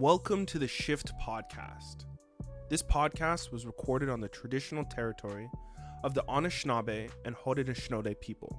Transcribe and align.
Welcome 0.00 0.46
to 0.46 0.58
the 0.58 0.66
Shift 0.66 1.12
Podcast. 1.22 2.06
This 2.70 2.82
podcast 2.82 3.52
was 3.52 3.66
recorded 3.66 4.08
on 4.08 4.18
the 4.18 4.30
traditional 4.30 4.82
territory 4.82 5.50
of 6.02 6.14
the 6.14 6.22
Anishinaabe 6.22 7.10
and 7.26 7.36
Haudenosaunee 7.36 8.18
people. 8.18 8.58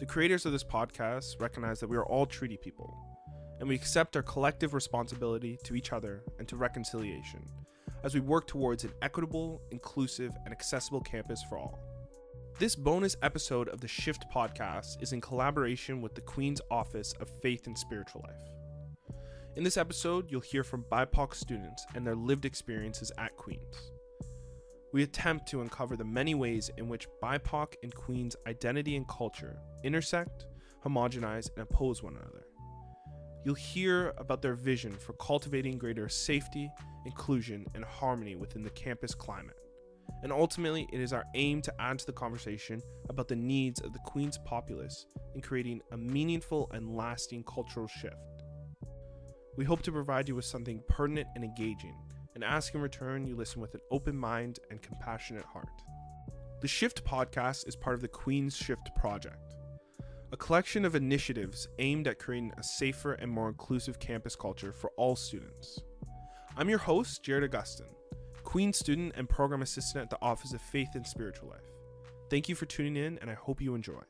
The 0.00 0.06
creators 0.06 0.46
of 0.46 0.50
this 0.50 0.64
podcast 0.64 1.40
recognize 1.40 1.78
that 1.78 1.88
we 1.88 1.96
are 1.96 2.04
all 2.04 2.26
treaty 2.26 2.56
people, 2.56 2.92
and 3.60 3.68
we 3.68 3.76
accept 3.76 4.16
our 4.16 4.22
collective 4.24 4.74
responsibility 4.74 5.60
to 5.62 5.76
each 5.76 5.92
other 5.92 6.24
and 6.40 6.48
to 6.48 6.56
reconciliation 6.56 7.44
as 8.02 8.14
we 8.14 8.20
work 8.20 8.48
towards 8.48 8.82
an 8.82 8.90
equitable, 9.00 9.62
inclusive, 9.70 10.32
and 10.44 10.52
accessible 10.52 11.02
campus 11.02 11.40
for 11.48 11.56
all. 11.56 11.78
This 12.58 12.74
bonus 12.74 13.14
episode 13.22 13.68
of 13.68 13.80
the 13.80 13.86
Shift 13.86 14.24
Podcast 14.34 15.00
is 15.00 15.12
in 15.12 15.20
collaboration 15.20 16.02
with 16.02 16.16
the 16.16 16.20
Queen's 16.22 16.60
Office 16.68 17.14
of 17.20 17.30
Faith 17.42 17.68
and 17.68 17.78
Spiritual 17.78 18.24
Life. 18.26 18.57
In 19.58 19.64
this 19.64 19.76
episode, 19.76 20.30
you'll 20.30 20.40
hear 20.40 20.62
from 20.62 20.84
BIPOC 20.84 21.34
students 21.34 21.84
and 21.96 22.06
their 22.06 22.14
lived 22.14 22.44
experiences 22.44 23.10
at 23.18 23.36
Queen's. 23.36 23.90
We 24.92 25.02
attempt 25.02 25.48
to 25.48 25.62
uncover 25.62 25.96
the 25.96 26.04
many 26.04 26.36
ways 26.36 26.70
in 26.78 26.88
which 26.88 27.08
BIPOC 27.20 27.74
and 27.82 27.92
Queen's 27.92 28.36
identity 28.46 28.94
and 28.94 29.08
culture 29.08 29.58
intersect, 29.82 30.46
homogenize, 30.86 31.50
and 31.56 31.64
oppose 31.64 32.04
one 32.04 32.14
another. 32.14 32.46
You'll 33.44 33.56
hear 33.56 34.14
about 34.18 34.42
their 34.42 34.54
vision 34.54 34.92
for 34.92 35.14
cultivating 35.14 35.76
greater 35.76 36.08
safety, 36.08 36.70
inclusion, 37.04 37.66
and 37.74 37.84
harmony 37.84 38.36
within 38.36 38.62
the 38.62 38.70
campus 38.70 39.12
climate. 39.12 39.58
And 40.22 40.30
ultimately, 40.30 40.86
it 40.92 41.00
is 41.00 41.12
our 41.12 41.24
aim 41.34 41.62
to 41.62 41.74
add 41.80 41.98
to 41.98 42.06
the 42.06 42.12
conversation 42.12 42.80
about 43.08 43.26
the 43.26 43.34
needs 43.34 43.80
of 43.80 43.92
the 43.92 43.98
Queen's 44.04 44.38
populace 44.38 45.04
in 45.34 45.40
creating 45.40 45.80
a 45.90 45.96
meaningful 45.96 46.70
and 46.72 46.94
lasting 46.94 47.42
cultural 47.42 47.88
shift. 47.88 48.37
We 49.58 49.64
hope 49.64 49.82
to 49.82 49.92
provide 49.92 50.28
you 50.28 50.36
with 50.36 50.44
something 50.44 50.84
pertinent 50.86 51.26
and 51.34 51.42
engaging, 51.42 51.96
and 52.36 52.44
ask 52.44 52.76
in 52.76 52.80
return 52.80 53.26
you 53.26 53.34
listen 53.34 53.60
with 53.60 53.74
an 53.74 53.80
open 53.90 54.16
mind 54.16 54.60
and 54.70 54.80
compassionate 54.80 55.44
heart. 55.44 55.82
The 56.60 56.68
Shift 56.68 57.04
podcast 57.04 57.66
is 57.66 57.74
part 57.74 57.96
of 57.96 58.00
the 58.00 58.06
Queen's 58.06 58.56
Shift 58.56 58.94
Project, 58.94 59.56
a 60.30 60.36
collection 60.36 60.84
of 60.84 60.94
initiatives 60.94 61.66
aimed 61.80 62.06
at 62.06 62.20
creating 62.20 62.52
a 62.56 62.62
safer 62.62 63.14
and 63.14 63.32
more 63.32 63.48
inclusive 63.48 63.98
campus 63.98 64.36
culture 64.36 64.72
for 64.72 64.92
all 64.96 65.16
students. 65.16 65.80
I'm 66.56 66.68
your 66.68 66.78
host, 66.78 67.24
Jared 67.24 67.42
Augustin, 67.42 67.88
Queen 68.44 68.72
student 68.72 69.14
and 69.16 69.28
program 69.28 69.62
assistant 69.62 70.04
at 70.04 70.10
the 70.10 70.22
Office 70.22 70.52
of 70.52 70.62
Faith 70.62 70.90
and 70.94 71.04
Spiritual 71.04 71.48
Life. 71.48 71.66
Thank 72.30 72.48
you 72.48 72.54
for 72.54 72.66
tuning 72.66 72.94
in, 72.94 73.18
and 73.18 73.28
I 73.28 73.34
hope 73.34 73.60
you 73.60 73.74
enjoy. 73.74 74.02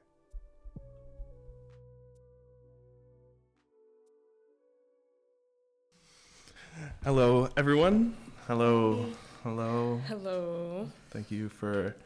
Hello, 7.09 7.49
everyone. 7.57 8.15
Hello. 8.47 9.07
Hello. 9.43 9.99
Hello. 10.09 10.91
Thank 11.09 11.31
you 11.31 11.49
for 11.49 11.97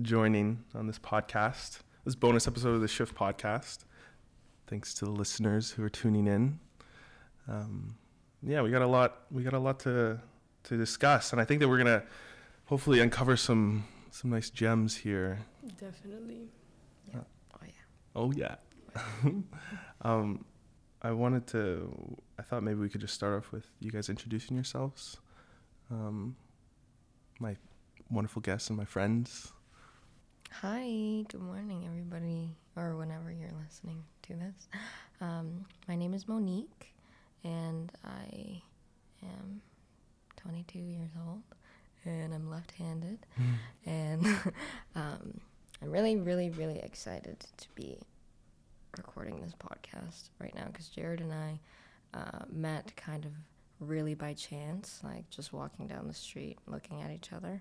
joining 0.00 0.64
on 0.74 0.86
this 0.86 0.98
podcast, 0.98 1.80
this 2.06 2.14
bonus 2.14 2.48
episode 2.48 2.70
of 2.70 2.80
the 2.80 2.88
Shift 2.88 3.14
podcast. 3.14 3.80
Thanks 4.66 4.94
to 4.94 5.04
the 5.04 5.10
listeners 5.10 5.72
who 5.72 5.84
are 5.84 5.90
tuning 5.90 6.26
in. 6.26 6.58
Um, 7.46 7.96
yeah, 8.42 8.62
we 8.62 8.70
got 8.70 8.80
a 8.80 8.86
lot. 8.86 9.26
We 9.30 9.42
got 9.42 9.52
a 9.52 9.58
lot 9.58 9.78
to 9.80 10.20
to 10.62 10.76
discuss, 10.78 11.32
and 11.32 11.40
I 11.40 11.44
think 11.44 11.60
that 11.60 11.68
we're 11.68 11.76
gonna 11.76 12.04
hopefully 12.64 13.00
uncover 13.00 13.36
some 13.36 13.86
some 14.10 14.30
nice 14.30 14.48
gems 14.48 14.96
here. 14.96 15.40
Definitely. 15.78 16.48
Uh, 17.14 17.18
oh 17.52 18.32
yeah. 18.32 18.54
Oh 18.94 19.02
yeah. 19.26 19.30
um, 20.00 20.46
I 21.02 21.12
wanted 21.12 21.46
to. 21.48 22.16
I 22.38 22.42
thought 22.42 22.62
maybe 22.62 22.80
we 22.80 22.88
could 22.88 23.00
just 23.00 23.14
start 23.14 23.36
off 23.36 23.52
with 23.52 23.66
you 23.80 23.90
guys 23.90 24.08
introducing 24.08 24.56
yourselves. 24.56 25.18
Um, 25.90 26.36
my 27.38 27.56
wonderful 28.10 28.42
guests 28.42 28.68
and 28.68 28.76
my 28.76 28.84
friends. 28.84 29.52
Hi, 30.62 31.24
good 31.28 31.40
morning, 31.42 31.84
everybody, 31.86 32.56
or 32.76 32.96
whenever 32.96 33.30
you're 33.30 33.52
listening 33.62 34.04
to 34.22 34.34
this. 34.34 34.68
Um, 35.20 35.66
my 35.86 35.96
name 35.96 36.14
is 36.14 36.26
Monique, 36.28 36.94
and 37.44 37.92
I 38.04 38.62
am 39.22 39.60
22 40.36 40.78
years 40.78 41.10
old, 41.26 41.42
and 42.04 42.32
I'm 42.32 42.48
left 42.48 42.72
handed. 42.72 43.18
and 43.84 44.24
um, 44.94 45.40
I'm 45.82 45.90
really, 45.90 46.16
really, 46.16 46.50
really 46.50 46.78
excited 46.78 47.40
to 47.58 47.68
be 47.74 47.98
recording 48.96 49.40
this 49.40 49.54
podcast 49.54 50.30
right 50.40 50.54
now 50.54 50.66
because 50.66 50.88
Jared 50.88 51.20
and 51.20 51.32
I 51.32 51.60
uh, 52.14 52.44
met 52.50 52.94
kind 52.96 53.24
of 53.24 53.32
really 53.80 54.14
by 54.14 54.32
chance, 54.32 55.00
like 55.04 55.28
just 55.30 55.52
walking 55.52 55.86
down 55.86 56.06
the 56.08 56.14
street, 56.14 56.58
looking 56.66 57.02
at 57.02 57.10
each 57.10 57.32
other, 57.32 57.60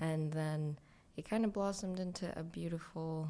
and 0.00 0.32
then 0.32 0.76
it 1.16 1.28
kind 1.28 1.44
of 1.44 1.52
blossomed 1.52 1.98
into 2.00 2.30
a 2.38 2.42
beautiful, 2.42 3.28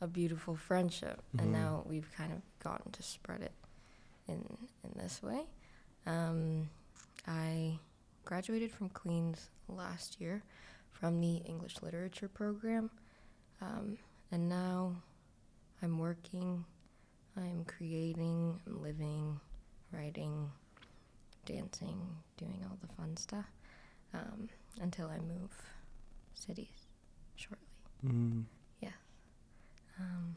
a 0.00 0.06
beautiful 0.06 0.56
friendship, 0.56 1.22
Mhm. 1.34 1.40
and 1.42 1.52
now 1.52 1.82
we've 1.86 2.10
kind 2.12 2.32
of 2.32 2.42
gotten 2.60 2.92
to 2.92 3.02
spread 3.02 3.42
it 3.42 3.52
in 4.26 4.68
in 4.84 4.92
this 4.96 5.22
way. 5.22 5.46
Um, 6.06 6.68
I 7.26 7.78
graduated 8.24 8.70
from 8.72 8.90
Queens 8.90 9.48
last 9.68 10.20
year 10.20 10.42
from 10.92 11.20
the 11.20 11.36
English 11.38 11.80
Literature 11.82 12.28
program, 12.28 12.90
um, 13.60 13.96
and 14.30 14.48
now 14.48 14.96
I'm 15.82 15.98
working, 15.98 16.64
I'm 17.36 17.64
creating, 17.66 18.60
I'm 18.66 18.82
living, 18.82 19.40
writing, 19.92 20.50
dancing, 21.46 22.00
doing 22.36 22.60
all 22.68 22.76
the 22.80 22.92
fun 22.94 23.16
stuff 23.16 23.46
um, 24.14 24.48
until 24.80 25.08
I 25.08 25.18
move 25.18 25.50
cities 26.34 26.86
shortly. 27.36 27.64
Mm, 28.06 28.44
Um, 30.00 30.36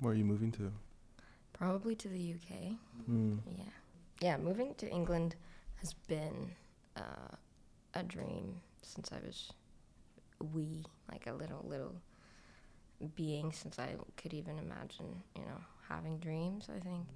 where 0.00 0.12
are 0.12 0.16
you 0.16 0.24
moving 0.24 0.50
to? 0.52 0.72
probably 1.52 1.94
to 1.94 2.08
the 2.08 2.34
UK. 2.34 2.72
Mm. 3.08 3.38
Yeah. 3.46 3.64
Yeah, 4.20 4.36
moving 4.38 4.74
to 4.78 4.88
England 4.90 5.36
has 5.76 5.92
been 6.08 6.50
uh, 6.96 7.36
a 7.94 8.02
dream 8.02 8.60
since 8.82 9.10
I 9.12 9.24
was 9.24 9.52
wee, 10.52 10.84
like 11.10 11.26
a 11.28 11.32
little, 11.34 11.64
little 11.68 11.94
being 13.14 13.52
since 13.52 13.78
I 13.78 13.96
could 14.16 14.32
even 14.34 14.58
imagine, 14.58 15.22
you 15.36 15.42
know, 15.42 15.60
having 15.88 16.18
dreams, 16.18 16.68
I 16.74 16.80
think. 16.80 17.06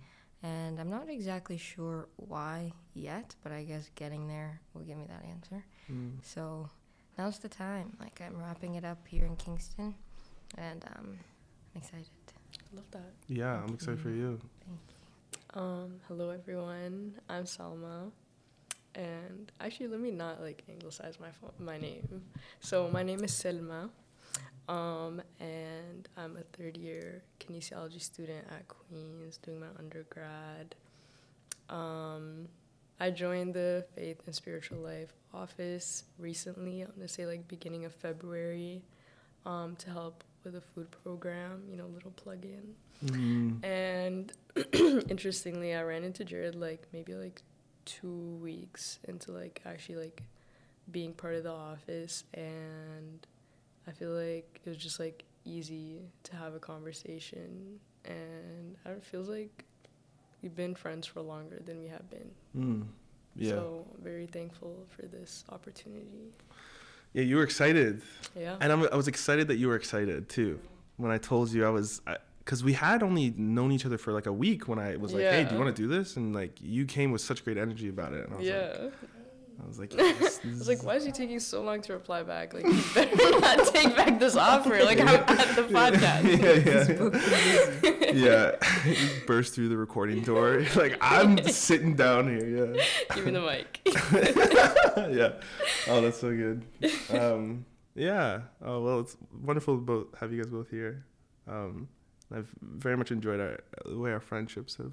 And 0.43 0.78
I'm 0.78 0.91
not 0.91 1.09
exactly 1.09 1.56
sure 1.56 2.09
why 2.17 2.72
yet, 2.93 3.34
but 3.43 3.53
I 3.53 3.65
guess 3.65 3.91
getting 3.94 4.28
there 4.28 4.61
will 4.75 4.83
give 4.83 4.99
me 4.99 5.06
that 5.09 5.25
answer. 5.25 5.65
Mm. 5.91 6.17
So 6.23 6.69
now's 7.17 7.39
the 7.39 7.49
time. 7.49 7.97
Like, 7.99 8.21
I'm 8.21 8.39
wrapping 8.39 8.75
it 8.75 8.84
up 8.84 9.06
here 9.09 9.25
in 9.25 9.37
Kingston, 9.37 9.94
and 10.59 10.84
um, 10.97 11.19
I'm 11.75 11.81
excited. 11.81 12.09
Love 12.75 12.91
that. 12.91 13.12
Yeah, 13.28 13.62
I'm 13.62 13.75
excited 13.75 14.00
for 14.00 14.11
you. 14.11 14.39
Thank 14.67 14.81
you. 14.89 15.61
Um, 15.61 16.00
hello 16.09 16.31
everyone. 16.31 17.15
I'm 17.28 17.44
Salma. 17.44 18.11
And 18.94 19.50
actually 19.61 19.89
let 19.89 20.00
me 20.00 20.11
not 20.11 20.41
like 20.41 20.62
anglicize 20.69 21.19
my 21.19 21.31
pho- 21.31 21.55
my 21.59 21.78
name. 21.78 22.23
So 22.61 22.89
my 22.93 23.03
name 23.03 23.25
is 23.25 23.33
Selma. 23.33 23.91
Um, 24.69 25.20
and 25.41 26.08
I'm 26.16 26.36
a 26.36 26.42
third 26.56 26.76
year 26.76 27.22
kinesiology 27.41 28.00
student 28.00 28.47
at 28.50 28.66
Queens 28.69 29.38
doing 29.38 29.60
my 29.60 29.66
undergrad. 29.78 30.75
Um, 31.69 32.49
I 32.99 33.11
joined 33.11 33.55
the 33.55 33.84
Faith 33.94 34.22
and 34.26 34.34
Spiritual 34.34 34.78
Life 34.78 35.12
office 35.32 36.05
recently, 36.19 36.82
I'm 36.82 36.93
gonna 36.94 37.08
say 37.08 37.26
like 37.26 37.49
beginning 37.49 37.84
of 37.84 37.94
February, 37.94 38.82
um, 39.44 39.76
to 39.76 39.90
help 39.90 40.25
with 40.44 40.55
a 40.55 40.61
food 40.61 40.88
program, 41.02 41.62
you 41.70 41.76
know, 41.76 41.87
little 41.87 42.12
plug 42.12 42.44
in. 42.44 42.75
Mm. 43.06 43.64
And 43.64 44.32
interestingly, 45.10 45.75
I 45.75 45.82
ran 45.82 46.05
into 46.05 46.25
Jared 46.25 46.55
like 46.55 46.87
maybe 46.93 47.14
like 47.14 47.43
two 47.84 48.38
weeks 48.40 48.99
into 49.08 49.32
like 49.32 49.60
actually 49.67 49.96
like 49.96 50.22
being 50.90 51.12
part 51.12 51.34
of 51.34 51.43
the 51.43 51.52
office, 51.52 52.25
and 52.32 53.26
I 53.86 53.92
feel 53.92 54.10
like 54.10 54.60
it 54.64 54.69
was 54.69 54.78
just 54.78 54.98
like 54.98 55.25
easy 55.44 56.00
to 56.25 56.36
have 56.36 56.54
a 56.54 56.58
conversation, 56.58 57.78
and 58.04 58.76
it 58.86 59.04
feels 59.04 59.28
like 59.28 59.64
we've 60.42 60.54
been 60.54 60.75
friends 60.75 61.06
for 61.06 61.20
longer 61.20 61.60
than 61.64 61.78
we 61.81 61.88
have 61.88 62.08
been. 62.10 62.31
Mm. 62.56 62.86
Yeah. 63.36 63.50
So 63.50 63.86
very 64.02 64.26
thankful 64.26 64.86
for 64.94 65.06
this 65.06 65.44
opportunity. 65.50 66.32
yeah, 67.14 67.22
you 67.22 67.36
were 67.36 67.42
excited. 67.42 68.02
Yeah. 68.38 68.56
And 68.60 68.72
I'm, 68.72 68.88
I 68.92 68.96
was 68.96 69.08
excited 69.08 69.48
that 69.48 69.56
you 69.56 69.69
were 69.69 69.76
excited 69.76 70.28
too. 70.28 70.60
When 70.96 71.10
I 71.10 71.19
told 71.19 71.50
you 71.50 71.64
I 71.64 71.70
was, 71.70 72.00
because 72.44 72.62
we 72.62 72.75
had 72.75 73.02
only 73.02 73.31
known 73.36 73.72
each 73.72 73.86
other 73.86 73.98
for 73.98 74.12
like 74.12 74.26
a 74.26 74.32
week 74.32 74.69
when 74.69 74.78
I 74.78 74.96
was 74.96 75.12
like, 75.12 75.25
hey, 75.25 75.44
do 75.44 75.54
you 75.54 75.60
want 75.60 75.75
to 75.75 75.82
do 75.82 75.88
this? 75.88 76.16
And 76.16 76.34
like, 76.34 76.58
you 76.60 76.84
came 76.84 77.10
with 77.10 77.20
such 77.20 77.44
great 77.44 77.56
energy 77.56 77.88
about 77.88 78.12
it. 78.12 78.26
And 78.26 78.34
I 78.34 78.36
was 78.36 78.46
yeah. 78.46 78.76
like, 78.81 78.92
I 79.61 79.65
I 79.65 79.67
was 79.67 79.79
like, 79.79 79.95
I 79.95 79.97
yes, 80.21 80.39
this 80.39 80.59
was 80.59 80.69
like, 80.69 80.83
why 80.83 80.95
is 80.97 81.05
he 81.05 81.12
taking 81.12 81.41
so 81.41 81.62
long 81.62 81.81
to 81.83 81.93
reply 81.93 82.23
back? 82.23 82.55
Like, 82.55 82.67
you 82.67 82.83
better 82.95 83.41
not 83.41 83.67
take 83.69 83.97
back 83.97 84.19
this 84.19 84.37
offer. 84.37 84.85
Like, 84.85 85.01
I'm 85.01 85.09
at 85.09 85.27
the 85.56 85.62
podcast. 85.71 86.25
yeah, 88.12 88.12
yeah. 88.12 88.53
yeah. 88.93 89.27
Burst 89.27 89.55
through 89.55 89.69
the 89.69 89.77
recording 89.77 90.23
door. 90.23 90.65
like 90.77 90.99
I'm 91.01 91.43
sitting 91.49 91.95
down 91.95 92.29
here. 92.29 92.75
Yeah. 92.77 92.85
Give 93.15 93.27
me 93.27 93.33
the 93.33 93.41
mic. 93.41 93.81
Yeah. 93.87 95.09
yeah. 95.09 95.33
Oh, 95.89 96.01
that's 96.01 96.19
so 96.19 96.31
good. 96.31 96.65
Um, 97.11 97.65
yeah. 97.95 98.41
Oh 98.62 98.83
well, 98.83 99.01
it's 99.01 99.17
wonderful 99.43 99.77
to 99.77 99.81
both 99.81 100.19
have 100.19 100.33
you 100.33 100.43
guys 100.43 100.51
both 100.51 100.71
here. 100.71 101.05
Um, 101.47 101.89
I've 102.35 102.51
very 102.61 102.97
much 102.97 103.11
enjoyed 103.12 103.41
our 103.41 103.61
the 103.85 103.99
way 103.99 104.12
our 104.12 104.21
friendships 104.21 104.77
have 104.77 104.93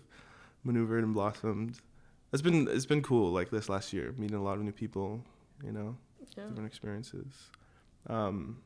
maneuvered 0.63 1.03
and 1.03 1.13
blossomed. 1.13 1.79
It's 2.33 2.41
been 2.41 2.67
it's 2.69 2.85
been 2.85 3.01
cool 3.01 3.31
like 3.31 3.49
this 3.49 3.67
last 3.69 3.91
year, 3.93 4.13
meeting 4.17 4.37
a 4.37 4.43
lot 4.43 4.57
of 4.57 4.63
new 4.63 4.71
people. 4.71 5.23
You 5.63 5.71
know, 5.71 5.97
Yeah. 6.37 6.45
different 6.47 6.65
experiences. 6.67 7.49
Um, 8.07 8.61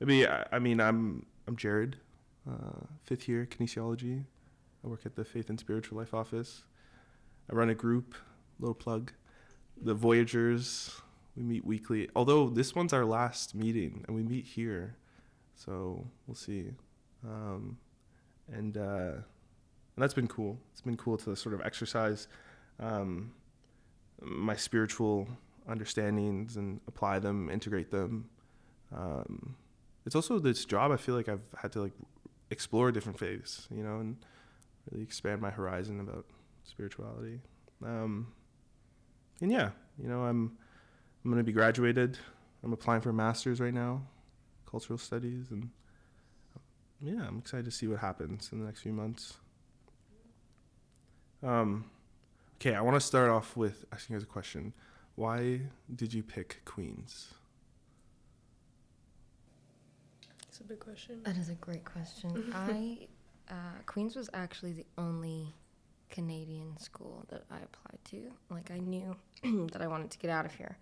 maybe 0.00 0.26
I, 0.26 0.44
I 0.52 0.58
mean 0.58 0.80
I'm 0.80 1.24
I'm 1.46 1.56
Jared, 1.56 1.96
uh, 2.48 2.86
fifth 3.04 3.28
year 3.28 3.46
kinesiology. 3.46 4.24
I 4.84 4.88
work 4.88 5.06
at 5.06 5.14
the 5.14 5.24
Faith 5.24 5.48
and 5.48 5.58
Spiritual 5.60 5.98
Life 5.98 6.12
office. 6.12 6.64
I 7.50 7.54
run 7.54 7.70
a 7.70 7.74
group, 7.74 8.14
little 8.58 8.74
plug, 8.74 9.12
the 9.80 9.94
Voyagers. 9.94 11.00
We 11.36 11.42
meet 11.44 11.64
weekly. 11.64 12.10
Although 12.14 12.50
this 12.50 12.74
one's 12.74 12.92
our 12.92 13.06
last 13.06 13.54
meeting, 13.54 14.04
and 14.06 14.14
we 14.14 14.22
meet 14.22 14.44
here, 14.44 14.96
so 15.54 16.06
we'll 16.26 16.34
see. 16.34 16.72
Um, 17.24 17.78
and 18.52 18.76
uh, 18.76 19.12
and 19.94 20.02
that's 20.02 20.12
been 20.14 20.28
cool. 20.28 20.58
It's 20.72 20.82
been 20.82 20.96
cool 20.96 21.16
to 21.18 21.34
sort 21.36 21.54
of 21.54 21.62
exercise 21.62 22.28
um, 22.80 23.32
my 24.20 24.56
spiritual 24.56 25.28
understandings 25.68 26.56
and 26.56 26.80
apply 26.86 27.18
them, 27.18 27.50
integrate 27.50 27.90
them. 27.90 28.28
Um, 28.94 29.56
it's 30.04 30.14
also 30.14 30.38
this 30.38 30.64
job 30.64 30.90
I 30.90 30.96
feel 30.96 31.14
like 31.14 31.28
I've 31.28 31.44
had 31.56 31.72
to 31.72 31.82
like 31.82 31.92
explore 32.50 32.92
different 32.92 33.18
faiths, 33.18 33.68
you 33.74 33.82
know, 33.82 34.00
and 34.00 34.16
really 34.90 35.02
expand 35.02 35.40
my 35.40 35.50
horizon 35.50 36.00
about 36.00 36.26
spirituality. 36.64 37.40
Um, 37.84 38.32
and 39.40 39.50
yeah, 39.50 39.70
you 40.00 40.08
know, 40.08 40.22
I'm 40.22 40.56
I'm 41.24 41.30
gonna 41.30 41.44
be 41.44 41.52
graduated. 41.52 42.18
I'm 42.64 42.72
applying 42.72 43.00
for 43.00 43.10
a 43.10 43.14
master's 43.14 43.60
right 43.60 43.74
now, 43.74 44.02
cultural 44.66 44.98
studies, 44.98 45.46
and 45.50 45.70
yeah, 47.00 47.26
I'm 47.26 47.38
excited 47.38 47.64
to 47.64 47.70
see 47.70 47.88
what 47.88 47.98
happens 47.98 48.50
in 48.52 48.60
the 48.60 48.66
next 48.66 48.80
few 48.80 48.92
months. 48.92 49.34
Um, 51.42 51.86
okay, 52.62 52.76
I 52.76 52.80
want 52.80 52.94
to 52.94 53.00
start 53.00 53.28
off 53.28 53.56
with 53.56 53.84
asking 53.92 54.14
you 54.14 54.20
guys 54.20 54.22
a 54.22 54.26
question. 54.26 54.72
Why 55.16 55.62
did 55.96 56.14
you 56.14 56.22
pick 56.22 56.60
Queens? 56.64 57.34
It's 60.46 60.60
a 60.60 60.62
big 60.62 60.78
question. 60.78 61.20
That 61.24 61.36
is 61.36 61.48
a 61.48 61.54
great 61.54 61.84
question. 61.84 62.52
I 62.54 63.08
uh, 63.50 63.82
Queens 63.86 64.14
was 64.14 64.30
actually 64.32 64.74
the 64.74 64.86
only 64.96 65.52
Canadian 66.08 66.78
school 66.78 67.26
that 67.30 67.42
I 67.50 67.56
applied 67.56 67.98
to. 68.10 68.30
Like 68.48 68.70
I 68.70 68.78
knew 68.78 69.16
that 69.72 69.82
I 69.82 69.88
wanted 69.88 70.12
to 70.12 70.18
get 70.18 70.30
out 70.30 70.46
of 70.46 70.54
here, 70.54 70.78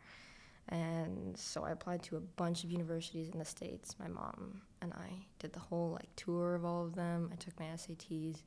and 0.69 1.35
so 1.35 1.65
I 1.65 1.71
applied 1.71 2.03
to 2.05 2.17
a 2.19 2.21
bunch 2.21 2.63
of 2.63 2.71
universities 2.71 3.31
in 3.31 3.39
the 3.39 3.45
states. 3.47 3.97
My 3.99 4.09
mom 4.09 4.61
and 4.83 4.93
I 4.93 5.09
did 5.39 5.55
the 5.55 5.61
whole 5.61 5.93
like 5.93 6.15
tour 6.15 6.55
of 6.55 6.67
all 6.67 6.85
of 6.85 6.95
them. 6.95 7.31
I 7.33 7.37
took 7.37 7.59
my 7.59 7.69
SATs, 7.69 8.43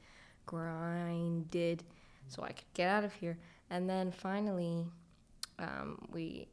grinded, 0.45 1.83
so 2.27 2.43
I 2.43 2.51
could 2.51 2.71
get 2.73 2.89
out 2.89 3.03
of 3.03 3.13
here. 3.13 3.37
And 3.69 3.89
then 3.89 4.11
finally, 4.11 4.85
um, 5.59 6.07
we 6.11 6.47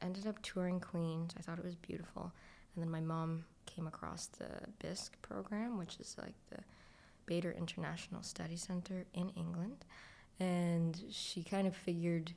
ended 0.00 0.26
up 0.26 0.40
touring 0.42 0.80
Queens. 0.80 1.34
I 1.38 1.42
thought 1.42 1.58
it 1.58 1.64
was 1.64 1.76
beautiful. 1.76 2.32
And 2.74 2.84
then 2.84 2.90
my 2.90 3.00
mom 3.00 3.44
came 3.66 3.86
across 3.86 4.26
the 4.26 4.48
BISC 4.80 5.10
program, 5.22 5.78
which 5.78 5.98
is 6.00 6.16
like 6.18 6.34
the 6.50 6.62
Bader 7.26 7.52
International 7.52 8.22
Study 8.22 8.56
Center 8.56 9.04
in 9.14 9.30
England. 9.30 9.84
And 10.40 11.00
she 11.10 11.42
kind 11.42 11.66
of 11.66 11.74
figured 11.76 12.32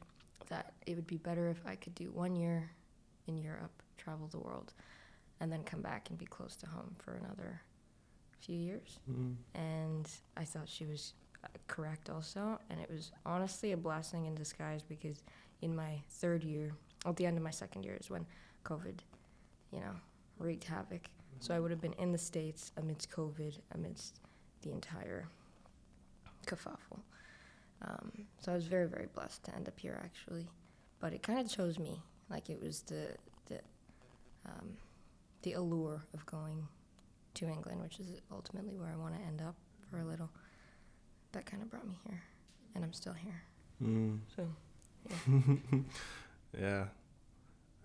that 0.50 0.74
it 0.86 0.96
would 0.96 1.08
be 1.08 1.18
better 1.18 1.50
if 1.50 1.66
I 1.66 1.76
could 1.76 1.96
do 1.96 2.12
one 2.12 2.36
year 2.36 2.72
in 3.28 3.38
Europe, 3.38 3.84
travel 3.98 4.28
the 4.28 4.40
world, 4.40 4.74
and 5.40 5.52
then 5.52 5.64
come 5.64 5.82
back 5.82 6.10
and 6.10 6.18
be 6.18 6.26
close 6.26 6.56
to 6.58 6.68
home 6.68 6.96
for 6.98 7.14
another 7.14 7.62
few 8.40 8.58
years. 8.58 9.00
Mm. 9.10 9.36
And 9.56 10.10
I 10.36 10.44
thought 10.44 10.68
she 10.68 10.86
was 10.86 11.14
correct 11.68 12.10
also. 12.10 12.60
And 12.70 12.80
it 12.80 12.90
was 12.90 13.12
honestly 13.26 13.72
a 13.72 13.78
blessing 13.78 14.26
in 14.26 14.36
disguise 14.36 14.84
because 14.84 15.24
in 15.62 15.76
my 15.76 16.02
third 16.10 16.44
year, 16.44 16.74
at 17.06 17.16
the 17.16 17.26
end 17.26 17.38
of 17.38 17.44
my 17.44 17.52
second 17.52 17.84
year, 17.84 17.98
is 18.00 18.10
when 18.10 18.26
COVID, 18.66 19.00
you 19.72 19.80
know, 19.80 19.96
wreaked 20.38 20.66
havoc. 20.66 21.10
So 21.40 21.56
I 21.56 21.60
would 21.60 21.72
have 21.72 21.82
been 21.82 21.94
in 21.94 22.12
the 22.12 22.18
States 22.18 22.72
amidst 22.78 23.10
COVID, 23.10 23.58
amidst 23.74 24.20
the 24.62 24.72
entire 24.72 25.28
kerfuffle. 26.46 27.00
Um, 27.84 28.12
so 28.40 28.52
I 28.52 28.56
was 28.56 28.68
very, 28.68 28.88
very 28.88 29.08
blessed 29.14 29.44
to 29.46 29.56
end 29.56 29.68
up 29.68 29.80
here 29.80 30.00
actually. 30.04 30.48
But 31.00 31.14
it 31.14 31.24
kind 31.24 31.40
of 31.40 31.50
chose 31.50 31.80
me. 31.80 32.00
Like 32.30 32.50
it 32.50 32.62
was 32.62 32.82
the, 32.84 33.08
the, 33.48 33.60
um, 34.46 34.78
the 35.42 35.54
allure 35.54 36.06
of 36.14 36.26
going 36.26 36.68
to 37.36 37.48
England, 37.48 37.82
which 37.82 38.00
is 38.00 38.22
ultimately 38.32 38.78
where 38.78 38.90
I 38.90 38.96
want 38.96 39.16
to 39.16 39.22
end 39.22 39.42
up 39.42 39.56
for 39.90 40.00
a 40.00 40.06
little. 40.06 40.30
That 41.34 41.46
kind 41.46 41.64
of 41.64 41.70
brought 41.70 41.88
me 41.88 41.98
here. 42.08 42.22
And 42.76 42.84
I'm 42.84 42.94
still 42.94 43.14
here. 43.14 43.42
Mm. 43.84 44.20
So, 44.36 44.48
Yeah, 45.10 45.80
yeah. 46.60 46.84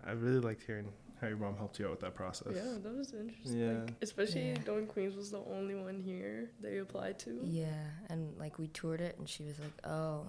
I 0.06 0.12
really 0.12 0.40
liked 0.40 0.62
hearing 0.64 0.88
how 1.20 1.28
your 1.28 1.37
mom 1.38 1.56
helped 1.56 1.78
you 1.78 1.87
out 1.87 1.93
with 1.93 2.00
that 2.00 2.14
process. 2.14 2.52
Yeah, 2.54 2.75
that 2.82 2.94
was 2.94 3.12
interesting. 3.12 3.58
Yeah. 3.60 3.78
Like, 3.84 3.94
especially 4.02 4.48
Yeah. 4.50 4.58
knowing 4.66 4.87
Queens 4.87 5.16
was 5.16 5.31
the 5.31 5.38
only 5.50 5.75
one 5.75 6.00
here 6.00 6.50
that 6.60 6.72
you 6.72 6.82
applied 6.82 7.19
to. 7.20 7.40
yeah. 7.43 7.72
And 8.08 8.37
like 8.38 8.58
we 8.58 8.69
toured 8.69 9.00
it, 9.00 9.16
and 9.19 9.28
she 9.28 9.44
was 9.44 9.58
like, 9.58 9.72
oh, 9.84 10.26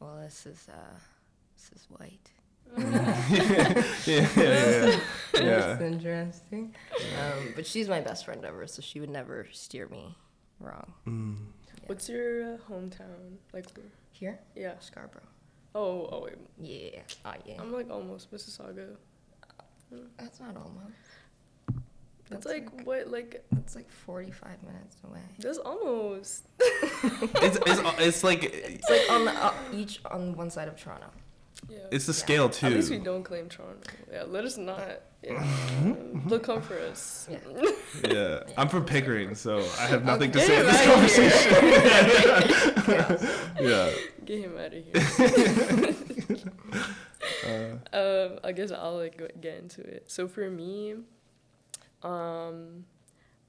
well, 0.00 0.18
this 0.20 0.44
is, 0.46 0.68
uh, 0.68 0.98
this 1.56 1.70
is 1.80 1.86
white. 1.88 2.30
yeah, 2.76 3.84
yeah, 4.06 4.28
yeah. 4.36 5.00
yeah. 5.34 5.80
Interesting. 5.80 6.74
Um, 7.20 7.52
but 7.56 7.66
she's 7.66 7.88
my 7.88 8.00
best 8.00 8.24
friend 8.24 8.44
ever, 8.44 8.66
so 8.66 8.82
she 8.82 9.00
would 9.00 9.10
never 9.10 9.46
steer 9.52 9.88
me 9.88 10.16
wrong. 10.60 10.92
Mm. 11.06 11.36
What's 11.86 12.08
your 12.08 12.54
uh, 12.54 12.56
hometown? 12.70 13.36
Like, 13.52 13.66
Here, 14.12 14.38
yeah. 14.54 14.74
Scarborough. 14.80 15.22
Oh, 15.74 16.08
oh 16.12 16.22
wait. 16.24 16.34
Yeah. 16.60 17.00
Oh 17.24 17.32
yeah. 17.44 17.60
I'm 17.60 17.72
like 17.72 17.90
almost 17.90 18.32
Mississauga. 18.32 18.96
That's 20.18 20.40
not 20.40 20.56
almost. 20.56 20.94
That's 22.30 22.44
That's 22.44 22.46
like 22.46 22.86
what? 22.86 23.08
Like 23.10 23.44
It's 23.58 23.74
like 23.76 23.90
45 23.90 24.62
minutes 24.62 24.96
away. 25.04 25.20
that's 25.38 25.58
almost. 25.58 26.46
It's, 27.42 27.58
it's 27.66 27.80
it's 27.98 28.24
like 28.24 28.44
It's 28.44 28.88
like 28.88 29.10
on 29.10 29.24
the 29.26 29.32
uh, 29.32 29.52
each 29.72 30.00
on 30.10 30.34
one 30.36 30.48
side 30.50 30.68
of 30.68 30.76
Toronto. 30.76 31.10
Yeah. 31.68 31.78
it's 31.90 32.06
the 32.06 32.12
Yeah. 32.12 32.18
scale 32.24 32.48
too. 32.48 32.66
At 32.66 32.72
least 32.72 32.90
we 32.90 32.98
don't 32.98 33.24
claim 33.24 33.48
Toronto. 33.48 33.90
Yeah, 34.12 34.22
let 34.26 34.44
us 34.44 34.56
not. 34.56 35.02
Yeah. 35.24 35.42
They'll 36.26 36.38
come 36.38 36.60
for 36.60 36.78
us. 36.78 37.28
Yeah. 37.30 37.38
Yeah, 38.08 38.42
I'm 38.56 38.68
from 38.68 38.84
Pickering, 38.84 39.34
so 39.34 39.58
I 39.78 39.86
have 39.86 40.04
nothing 40.04 40.32
to 40.32 40.40
say 40.40 40.60
in 40.60 40.66
this 40.66 40.84
conversation. 40.86 41.52
yeah. 43.60 43.90
Get 44.24 44.40
him 44.40 44.58
out 44.58 44.74
of 44.74 44.84
here. 44.84 45.94
Uh, 47.46 47.76
um, 47.96 48.38
I 48.44 48.52
guess 48.52 48.70
I'll 48.70 48.98
like 48.98 49.16
get 49.40 49.58
into 49.58 49.80
it. 49.80 50.10
So 50.10 50.28
for 50.28 50.50
me, 50.50 50.94
um, 52.02 52.84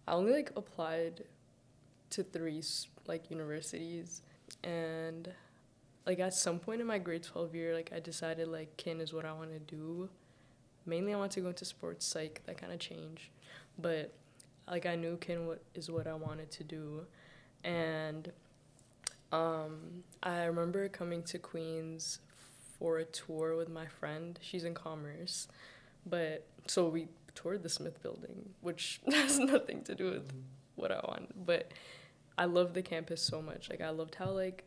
I 0.08 0.13
only 0.13 0.32
like 0.32 0.51
applied 0.55 1.25
to 2.12 2.24
three 2.24 2.63
like 3.05 3.29
universities, 3.29 4.22
and 4.63 5.29
like 6.05 6.20
at 6.20 6.34
some 6.34 6.60
point 6.60 6.79
in 6.79 6.88
my 6.88 7.00
grade 7.00 7.24
twelve 7.24 7.53
year, 7.53 7.74
like 7.74 7.91
I 7.94 8.00
decided 8.00 8.48
like 8.48 8.77
kin 8.77 9.01
is 9.01 9.13
what 9.13 9.25
I 9.25 9.34
want 9.34 9.51
to 9.51 9.60
do. 9.60 10.10
Mainly, 10.86 11.13
I 11.13 11.18
want 11.18 11.32
to 11.34 11.42
go 11.42 11.48
into 11.50 11.65
sports 11.65 12.06
psych. 12.06 12.42
That 12.46 12.58
kind 12.58 12.72
of 12.74 12.80
changed, 12.80 13.30
but 13.77 14.13
like 14.70 14.86
I 14.86 14.96
knew 14.96 15.18
kin 15.18 15.48
what 15.48 15.62
is 15.74 15.89
what 15.89 16.08
I 16.08 16.13
wanted 16.13 16.51
to 16.51 16.63
do, 16.63 17.01
and 17.63 18.32
um, 19.32 20.04
I 20.24 20.46
remember 20.46 20.88
coming 20.89 21.24
to 21.24 21.39
Queens 21.39 22.20
for 22.77 22.98
a 23.00 23.06
tour 23.06 23.56
with 23.56 23.70
my 23.70 23.86
friend. 23.88 24.39
She's 24.42 24.63
in 24.63 24.74
commerce, 24.74 25.48
but 26.06 26.46
so 26.68 26.88
we 26.88 27.08
toured 27.34 27.63
the 27.63 27.70
Smith 27.70 28.01
Building, 28.01 28.50
which 28.62 29.01
has 29.12 29.39
nothing 29.39 29.84
to 29.84 29.96
do 29.96 30.12
with 30.12 30.32
what 30.75 30.92
I 30.92 31.00
want. 31.08 31.46
But 31.46 31.72
I 32.38 32.46
love 32.46 32.74
the 32.74 32.82
campus 32.82 33.22
so 33.22 33.42
much. 33.42 33.70
Like 33.70 33.82
I 33.82 33.89
loved 33.89 34.15
how 34.15 34.32
like 34.32 34.63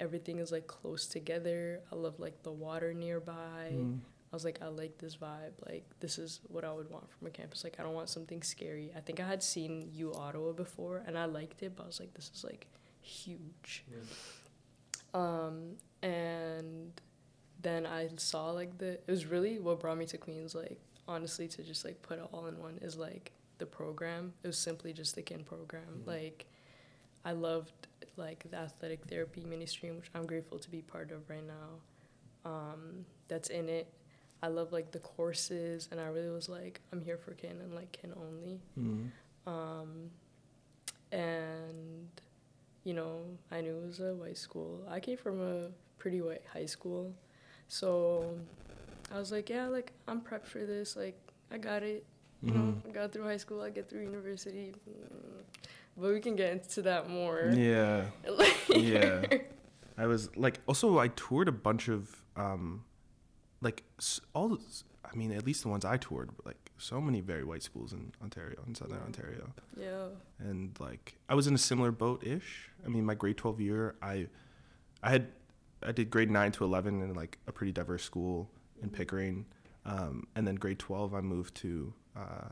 everything 0.00 0.38
is 0.38 0.52
like 0.52 0.66
close 0.66 1.06
together. 1.06 1.80
I 1.92 1.96
love 1.96 2.18
like 2.20 2.42
the 2.42 2.52
water 2.52 2.94
nearby. 2.94 3.72
mm. 3.72 3.98
I 4.30 4.36
was 4.36 4.44
like, 4.44 4.60
I 4.62 4.66
like 4.68 4.98
this 4.98 5.16
vibe. 5.16 5.52
Like, 5.66 5.84
this 6.00 6.18
is 6.18 6.40
what 6.48 6.64
I 6.64 6.72
would 6.72 6.90
want 6.90 7.10
from 7.10 7.26
a 7.28 7.30
campus. 7.30 7.64
Like, 7.64 7.76
I 7.78 7.82
don't 7.82 7.94
want 7.94 8.08
something 8.10 8.42
scary. 8.42 8.92
I 8.96 9.00
think 9.00 9.20
I 9.20 9.26
had 9.26 9.42
seen 9.42 9.88
U 9.94 10.12
Ottawa 10.14 10.52
before 10.52 11.02
and 11.06 11.16
I 11.16 11.24
liked 11.24 11.62
it, 11.62 11.74
but 11.76 11.84
I 11.84 11.86
was 11.86 11.98
like, 12.00 12.12
this 12.14 12.30
is 12.34 12.44
like 12.44 12.66
huge. 13.00 13.84
Um, 15.14 15.76
and 16.02 16.92
then 17.62 17.86
I 17.86 18.08
saw 18.16 18.50
like 18.50 18.78
the 18.78 18.92
it 18.92 19.08
was 19.08 19.26
really 19.26 19.58
what 19.58 19.80
brought 19.80 19.98
me 19.98 20.06
to 20.06 20.18
Queens 20.18 20.54
like 20.54 20.78
honestly 21.08 21.48
to 21.48 21.62
just 21.62 21.84
like 21.84 22.00
put 22.02 22.18
it 22.18 22.28
all 22.30 22.46
in 22.46 22.58
one 22.58 22.78
is 22.82 22.96
like 22.96 23.32
the 23.58 23.66
program. 23.66 24.32
It 24.44 24.46
was 24.46 24.58
simply 24.58 24.92
just 24.92 25.14
the 25.14 25.22
kin 25.22 25.42
program. 25.44 26.02
Mhm. 26.04 26.06
Like 26.06 26.46
I 27.24 27.32
loved 27.32 27.88
like 28.16 28.48
the 28.50 28.58
athletic 28.58 29.04
therapy 29.06 29.44
mini 29.44 29.66
stream, 29.66 29.96
which 29.96 30.10
I'm 30.14 30.26
grateful 30.26 30.58
to 30.58 30.70
be 30.70 30.82
part 30.82 31.10
of 31.10 31.28
right 31.28 31.46
now. 31.46 32.50
Um, 32.50 33.04
that's 33.26 33.48
in 33.48 33.68
it. 33.68 33.88
I 34.42 34.48
love 34.48 34.72
like 34.72 34.92
the 34.92 35.00
courses, 35.00 35.88
and 35.90 36.00
I 36.00 36.06
really 36.06 36.30
was 36.30 36.48
like, 36.48 36.80
I'm 36.92 37.00
here 37.00 37.18
for 37.18 37.32
kin 37.34 37.60
and 37.60 37.74
like 37.74 37.90
kin 37.92 38.12
only. 38.16 38.60
Mhm. 38.78 39.10
Um, 39.46 40.10
and 41.12 42.08
you 42.84 42.94
know, 42.94 43.20
I 43.50 43.60
knew 43.60 43.76
it 43.76 43.86
was 43.86 44.00
a 44.00 44.14
white 44.14 44.38
school. 44.38 44.84
I 44.88 45.00
came 45.00 45.16
from 45.18 45.40
a 45.40 45.68
pretty 45.98 46.20
white 46.20 46.42
high 46.52 46.66
school, 46.66 47.14
so 47.68 48.38
I 49.12 49.18
was 49.18 49.32
like, 49.32 49.50
yeah, 49.50 49.66
like 49.66 49.92
I'm 50.06 50.20
prepped 50.20 50.46
for 50.46 50.64
this. 50.64 50.96
Like 50.96 51.18
I 51.50 51.58
got 51.58 51.82
it. 51.82 52.04
You 52.42 52.52
know, 52.52 52.60
Mhm. 52.60 52.88
I 52.88 52.92
got 52.92 53.12
through 53.12 53.24
high 53.24 53.36
school. 53.36 53.60
I 53.60 53.70
get 53.70 53.88
through 53.90 54.02
university. 54.02 54.72
But 55.96 56.12
we 56.12 56.20
can 56.20 56.36
get 56.36 56.52
into 56.52 56.82
that 56.82 57.08
more. 57.10 57.50
Yeah. 57.52 58.04
Yeah. 58.68 59.24
I 59.96 60.06
was 60.06 60.30
like, 60.36 60.60
also, 60.68 60.98
I 61.00 61.08
toured 61.08 61.48
a 61.48 61.52
bunch 61.52 61.88
of, 61.88 62.14
um, 62.36 62.84
like, 63.60 63.82
all, 64.34 64.58
I 65.04 65.14
mean, 65.16 65.32
at 65.32 65.44
least 65.44 65.62
the 65.62 65.68
ones 65.68 65.84
I 65.84 65.96
toured, 65.96 66.30
like, 66.44 66.70
so 66.78 67.00
many 67.00 67.20
very 67.20 67.44
white 67.44 67.62
schools 67.62 67.92
in 67.92 68.12
Ontario, 68.22 68.62
in 68.66 68.74
Southern 68.74 68.98
Yeah. 68.98 69.04
Ontario. 69.04 69.50
Yeah. 69.76 70.06
And, 70.38 70.78
like, 70.78 71.16
I 71.28 71.34
was 71.34 71.46
in 71.46 71.54
a 71.54 71.58
similar 71.58 71.90
boat 71.90 72.24
ish. 72.24 72.70
I 72.84 72.88
mean, 72.88 73.04
my 73.04 73.14
grade 73.14 73.36
12 73.36 73.60
year, 73.60 73.96
I, 74.00 74.28
I 75.02 75.10
had, 75.10 75.28
I 75.82 75.92
did 75.92 76.10
grade 76.10 76.30
9 76.30 76.52
to 76.52 76.64
11 76.64 77.02
in, 77.02 77.14
like, 77.14 77.38
a 77.46 77.52
pretty 77.52 77.72
diverse 77.72 78.04
school 78.04 78.48
in 78.82 78.90
Mhm. 78.90 78.92
Pickering. 78.92 79.46
Um, 79.84 80.26
and 80.36 80.46
then 80.46 80.54
grade 80.56 80.78
12, 80.78 81.14
I 81.14 81.20
moved 81.20 81.54
to, 81.56 81.92
uh, 82.16 82.48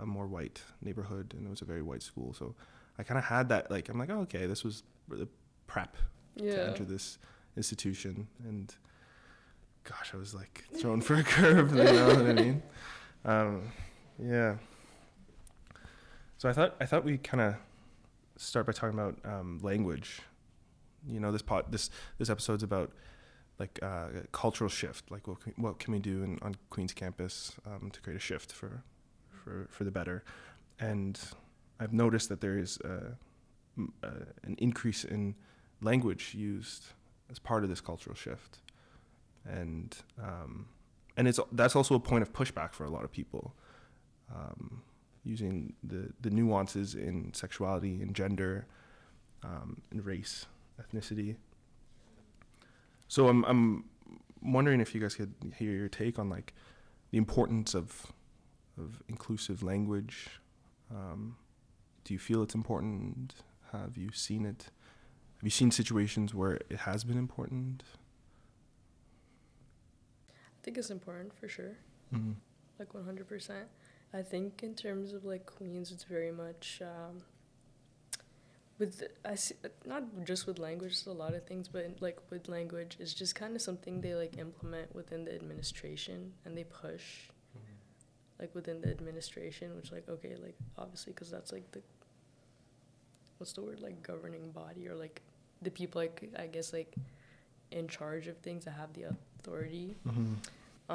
a 0.00 0.06
more 0.06 0.26
white 0.26 0.62
neighborhood, 0.82 1.34
and 1.36 1.46
it 1.46 1.50
was 1.50 1.62
a 1.62 1.64
very 1.64 1.82
white 1.82 2.02
school. 2.02 2.32
So 2.34 2.54
I 2.98 3.02
kind 3.02 3.18
of 3.18 3.24
had 3.24 3.48
that, 3.48 3.70
like, 3.70 3.88
I'm 3.88 3.98
like, 3.98 4.10
oh, 4.10 4.20
okay, 4.20 4.46
this 4.46 4.62
was 4.62 4.82
the 5.08 5.28
prep 5.66 5.96
to 6.36 6.66
enter 6.68 6.84
this 6.84 7.18
institution 7.56 8.28
and 8.44 8.74
gosh 9.88 10.12
i 10.14 10.16
was 10.16 10.34
like 10.34 10.64
thrown 10.76 11.00
for 11.00 11.14
a 11.14 11.22
curve 11.22 11.70
you 11.70 11.84
know 11.84 12.06
what 12.06 12.26
i 12.26 12.32
mean? 12.32 12.62
Um, 13.24 13.72
yeah. 14.22 14.56
So 16.38 16.48
i 16.48 16.52
thought 16.52 16.76
i 16.80 16.86
thought 16.86 17.04
we 17.04 17.18
kind 17.18 17.40
of 17.40 17.56
start 18.36 18.64
by 18.66 18.72
talking 18.72 18.98
about 18.98 19.16
um, 19.24 19.58
language. 19.62 20.20
You 21.06 21.20
know 21.20 21.32
this 21.32 21.42
pot 21.42 21.70
this 21.70 21.90
this 22.18 22.30
episode's 22.30 22.62
about 22.62 22.92
like 23.58 23.78
uh, 23.82 24.06
cultural 24.30 24.70
shift 24.70 25.10
like 25.10 25.26
what 25.26 25.40
can, 25.40 25.52
what 25.56 25.78
can 25.80 25.92
we 25.92 25.98
do 25.98 26.22
in, 26.22 26.38
on 26.42 26.54
queens 26.70 26.92
campus 26.94 27.56
um, 27.66 27.90
to 27.92 28.00
create 28.00 28.16
a 28.16 28.20
shift 28.20 28.52
for 28.52 28.82
for 29.30 29.66
for 29.70 29.84
the 29.84 29.90
better. 29.90 30.24
And 30.80 31.18
i've 31.80 31.92
noticed 31.92 32.28
that 32.28 32.40
there 32.40 32.56
is 32.56 32.78
uh, 32.82 33.14
uh, 34.02 34.24
an 34.44 34.54
increase 34.58 35.04
in 35.04 35.34
language 35.80 36.34
used 36.34 36.86
as 37.30 37.38
part 37.38 37.62
of 37.62 37.68
this 37.68 37.80
cultural 37.80 38.16
shift, 38.16 38.58
and 39.46 39.96
um, 40.22 40.66
and 41.16 41.28
it's 41.28 41.40
that's 41.52 41.76
also 41.76 41.94
a 41.94 42.00
point 42.00 42.22
of 42.22 42.32
pushback 42.32 42.72
for 42.72 42.84
a 42.84 42.90
lot 42.90 43.04
of 43.04 43.12
people, 43.12 43.54
um, 44.34 44.82
using 45.24 45.74
the 45.82 46.12
the 46.20 46.30
nuances 46.30 46.94
in 46.94 47.32
sexuality 47.34 48.00
and 48.00 48.14
gender, 48.14 48.66
um, 49.42 49.82
and 49.90 50.04
race, 50.04 50.46
ethnicity. 50.80 51.36
So 53.08 53.28
I'm 53.28 53.44
I'm 53.44 53.84
wondering 54.42 54.80
if 54.80 54.94
you 54.94 55.00
guys 55.00 55.14
could 55.14 55.34
hear 55.56 55.72
your 55.72 55.88
take 55.88 56.18
on 56.18 56.28
like 56.28 56.54
the 57.10 57.18
importance 57.18 57.74
of 57.74 58.12
of 58.78 59.02
inclusive 59.08 59.62
language. 59.62 60.40
Um, 60.90 61.36
do 62.04 62.14
you 62.14 62.18
feel 62.18 62.42
it's 62.42 62.54
important? 62.54 63.34
Have 63.72 63.96
you 63.96 64.10
seen 64.12 64.46
it? 64.46 64.70
Have 65.36 65.44
you 65.44 65.50
seen 65.50 65.70
situations 65.70 66.34
where 66.34 66.54
it 66.70 66.78
has 66.80 67.04
been 67.04 67.18
important? 67.18 67.82
I 70.58 70.64
think 70.64 70.76
it's 70.78 70.90
important 70.90 71.32
for 71.38 71.48
sure. 71.48 71.76
Mm-hmm. 72.14 72.32
like 72.78 72.92
100% 72.94 73.50
i 74.14 74.22
think 74.22 74.62
in 74.62 74.74
terms 74.74 75.12
of 75.12 75.26
like 75.26 75.44
queens 75.44 75.92
it's 75.92 76.04
very 76.04 76.32
much 76.32 76.80
um, 76.82 77.18
with 78.78 79.02
i 79.26 79.34
see 79.34 79.54
not 79.84 80.04
just 80.24 80.46
with 80.46 80.58
language 80.58 80.92
it's 80.92 81.06
a 81.06 81.12
lot 81.12 81.34
of 81.34 81.44
things 81.44 81.68
but 81.68 81.84
like 82.00 82.18
with 82.30 82.48
language 82.48 82.96
it's 82.98 83.12
just 83.12 83.34
kind 83.34 83.54
of 83.54 83.60
something 83.60 84.00
they 84.00 84.14
like 84.14 84.38
implement 84.38 84.94
within 84.94 85.24
the 85.26 85.34
administration 85.34 86.32
and 86.46 86.56
they 86.56 86.64
push 86.64 87.28
like 88.40 88.54
within 88.54 88.80
the 88.80 88.88
administration 88.88 89.76
which 89.76 89.92
like 89.92 90.08
okay 90.08 90.34
like 90.42 90.56
obviously 90.78 91.12
because 91.12 91.30
that's 91.30 91.52
like 91.52 91.70
the 91.72 91.82
what's 93.36 93.52
the 93.52 93.60
word 93.60 93.80
like 93.80 94.02
governing 94.02 94.50
body 94.52 94.88
or 94.88 94.94
like 94.94 95.20
the 95.60 95.70
people 95.70 96.00
like 96.00 96.30
i 96.38 96.46
guess 96.46 96.72
like 96.72 96.94
in 97.70 97.86
charge 97.86 98.28
of 98.28 98.36
things 98.38 98.64
that 98.64 98.70
have 98.72 98.92
the 98.94 99.04
authority 99.38 99.96
Mm-hmm. 100.06 100.34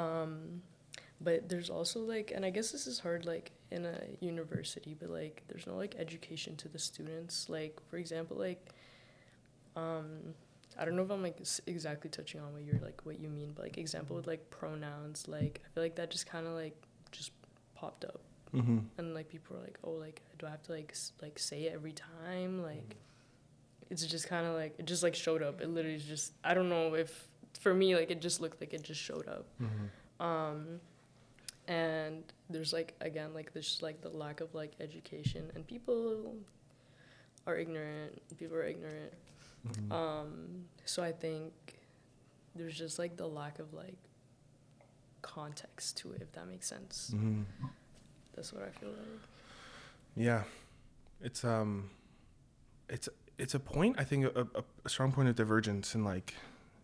um, 0.00 0.62
but 1.20 1.48
there's 1.48 1.70
also 1.70 2.00
like, 2.00 2.32
and 2.34 2.44
I 2.44 2.50
guess 2.50 2.70
this 2.72 2.86
is 2.86 2.98
hard 2.98 3.24
like 3.24 3.52
in 3.70 3.86
a 3.86 3.98
university, 4.20 4.94
but 4.98 5.08
like 5.10 5.42
there's 5.48 5.66
no 5.66 5.74
like 5.76 5.94
education 5.98 6.54
to 6.56 6.68
the 6.68 6.78
students. 6.78 7.48
Like 7.48 7.78
for 7.88 7.96
example, 7.96 8.36
like 8.36 8.60
um, 9.76 10.34
I 10.78 10.84
don't 10.84 10.96
know 10.96 11.02
if 11.02 11.10
I'm 11.10 11.22
like 11.22 11.38
exactly 11.66 12.10
touching 12.10 12.40
on 12.40 12.52
what 12.52 12.62
you're 12.64 12.80
like 12.80 13.00
what 13.04 13.18
you 13.20 13.28
mean, 13.28 13.52
but 13.54 13.62
like 13.64 13.78
example 13.78 14.16
with 14.16 14.26
like 14.26 14.50
pronouns, 14.50 15.26
like 15.28 15.62
I 15.64 15.68
feel 15.74 15.82
like 15.82 15.96
that 15.96 16.10
just 16.10 16.26
kind 16.26 16.46
of 16.46 16.52
like 16.54 16.76
just 17.12 17.30
popped 17.74 18.04
up, 18.04 18.20
Mm-hmm. 18.54 18.78
and 18.98 19.14
like 19.14 19.28
people 19.28 19.56
are 19.56 19.60
like, 19.60 19.78
oh, 19.82 19.90
like 19.92 20.20
do 20.38 20.46
I 20.46 20.50
have 20.50 20.62
to 20.64 20.72
like 20.72 20.90
s- 20.92 21.12
like 21.22 21.38
say 21.38 21.62
it 21.64 21.72
every 21.74 21.92
time? 21.92 22.62
Like 22.62 22.96
it's 23.90 24.04
just 24.06 24.28
kind 24.28 24.46
of 24.46 24.54
like 24.54 24.74
it 24.78 24.84
just 24.86 25.02
like 25.02 25.14
showed 25.14 25.42
up. 25.42 25.60
It 25.60 25.68
literally 25.70 25.98
just 25.98 26.32
I 26.44 26.54
don't 26.54 26.68
know 26.68 26.94
if 26.94 27.28
for 27.58 27.74
me 27.74 27.94
like 27.96 28.10
it 28.10 28.20
just 28.20 28.40
looked 28.40 28.60
like 28.60 28.72
it 28.74 28.82
just 28.82 29.00
showed 29.00 29.26
up 29.28 29.46
Mm-hmm. 29.62 30.24
um 30.26 30.80
and 31.66 32.22
there's 32.50 32.72
like 32.72 32.94
again 33.00 33.32
like 33.34 33.52
there's 33.52 33.78
like 33.82 34.00
the 34.02 34.08
lack 34.10 34.40
of 34.40 34.54
like 34.54 34.72
education 34.80 35.50
and 35.54 35.66
people 35.66 36.34
are 37.46 37.56
ignorant 37.56 38.20
people 38.38 38.56
are 38.56 38.64
ignorant 38.66 39.12
Mm-hmm. 39.66 39.92
um 39.92 40.64
so 40.84 41.02
i 41.02 41.10
think 41.10 41.52
there's 42.54 42.76
just 42.76 42.98
like 42.98 43.16
the 43.16 43.26
lack 43.26 43.58
of 43.58 43.72
like 43.72 43.96
context 45.22 45.96
to 45.98 46.12
it 46.12 46.20
if 46.20 46.32
that 46.32 46.46
makes 46.48 46.66
sense 46.66 47.12
Mm-hmm. 47.14 47.42
that's 48.34 48.52
what 48.52 48.62
i 48.62 48.70
feel 48.78 48.90
like 48.90 49.20
Yeah, 50.16 50.44
it's 51.22 51.44
um, 51.44 51.90
it's 52.88 53.08
it's 53.38 53.54
a 53.54 53.58
point 53.58 53.96
I 53.98 54.04
think 54.04 54.26
a, 54.26 54.42
a, 54.54 54.62
a 54.84 54.88
strong 54.88 55.10
point 55.10 55.28
of 55.28 55.34
divergence 55.34 55.94
and 55.96 56.04
like, 56.04 56.34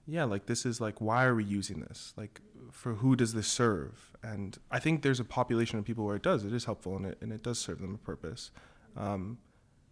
yeah, 0.07 0.25
like 0.25 0.47
this 0.47 0.67
is 0.67 0.81
like 0.81 1.01
why 1.01 1.25
are 1.25 1.35
we 1.35 1.45
using 1.45 1.81
this? 1.81 2.13
Like, 2.17 2.41
for 2.71 2.95
who 2.95 3.17
does 3.17 3.33
this 3.33 3.49
serve? 3.49 4.11
And 4.23 4.59
I 4.71 4.79
think 4.79 5.03
there's 5.03 5.21
a 5.21 5.25
population 5.25 5.79
of 5.79 5.85
people 5.85 6.05
where 6.05 6.17
it 6.17 6.23
does. 6.23 6.45
It 6.45 6.53
is 6.53 6.65
helpful 6.65 6.97
and 6.97 7.07
it 7.07 7.19
and 7.21 7.33
it 7.33 7.43
does 7.43 7.59
serve 7.59 7.81
them 7.81 7.95
a 7.95 7.99
purpose. 7.99 8.51
Um, 8.97 9.39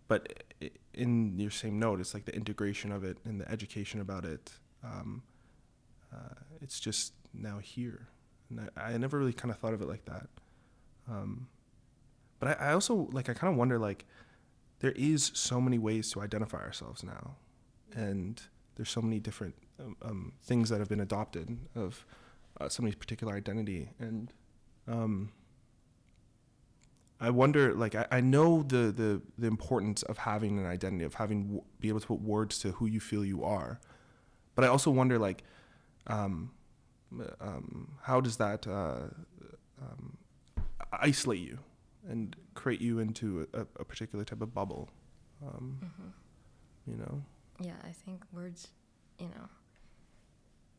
but 0.09 0.43
in 0.95 1.39
your 1.39 1.51
same 1.51 1.79
note, 1.79 2.01
it's 2.01 2.15
like 2.15 2.25
the 2.25 2.35
integration 2.35 2.91
of 2.91 3.05
it 3.05 3.19
and 3.25 3.41
the 3.41 3.51
education 3.51 4.01
about 4.01 4.25
it. 4.25 4.53
Um, 4.83 5.23
uh, 6.13 6.35
it's 6.63 6.81
just 6.81 7.13
now 7.35 7.59
here, 7.59 8.09
and 8.49 8.71
I, 8.77 8.95
I 8.95 8.97
never 8.97 9.19
really 9.19 9.35
kind 9.35 9.53
of 9.53 9.59
thought 9.59 9.75
of 9.75 9.83
it 9.83 9.89
like 9.89 10.07
that. 10.07 10.29
Um, 11.09 11.49
but 12.41 12.61
I, 12.61 12.69
I 12.69 12.73
also 12.73 13.09
like 13.13 13.29
I 13.29 13.35
kind 13.35 13.53
of 13.53 13.59
wonder 13.59 13.79
like 13.79 14.07
there 14.81 14.93
is 14.93 15.31
so 15.35 15.61
many 15.61 15.79
ways 15.79 16.11
to 16.13 16.23
identify 16.23 16.59
ourselves 16.59 17.03
now, 17.03 17.37
and 17.95 18.41
there's 18.77 18.91
so 18.91 19.03
many 19.03 19.21
different 19.21 19.55
um, 19.81 19.97
um, 20.03 20.33
things 20.43 20.69
that 20.71 20.79
have 20.79 20.89
been 20.89 21.01
adopted 21.01 21.59
of 21.75 22.05
uh, 22.61 22.69
somebody's 22.69 22.97
particular 22.97 23.35
identity, 23.35 23.91
and 23.99 24.33
um, 24.87 25.31
I 27.21 27.31
wonder 27.31 27.75
like 27.75 27.95
I, 27.95 28.07
I 28.11 28.21
know 28.21 28.63
the, 28.63 28.93
the 28.93 29.23
the 29.39 29.47
importance 29.47 30.03
of 30.05 30.19
having 30.19 30.59
an 30.59 30.67
identity 30.67 31.05
of 31.05 31.15
having 31.15 31.61
be 31.81 31.89
able 31.89 32.01
to 32.01 32.07
put 32.07 32.21
words 32.21 32.59
to 32.61 32.73
who 32.73 32.87
you 32.87 33.01
feel 33.01 33.25
you 33.25 33.45
are, 33.45 33.81
but 34.55 34.65
I 34.65 34.69
also 34.69 34.91
wonder 34.91 35.19
like 35.19 35.43
um, 36.07 36.51
um, 37.41 37.93
how 38.03 38.21
does 38.21 38.37
that 38.37 38.67
uh, 38.67 39.09
um, 39.81 40.19
isolate 40.93 41.41
you 41.41 41.59
and 42.09 42.35
create 42.55 42.81
you 42.81 42.99
into 42.99 43.47
a, 43.53 43.61
a 43.79 43.85
particular 43.85 44.25
type 44.25 44.41
of 44.41 44.55
bubble. 44.55 44.89
Um, 45.47 45.79
Mm-hmm. 45.85 46.91
you 46.91 46.97
know. 46.97 47.23
Yeah, 47.61 47.77
I 47.85 47.91
think 47.91 48.23
words, 48.33 48.69
you 49.19 49.27
know, 49.27 49.49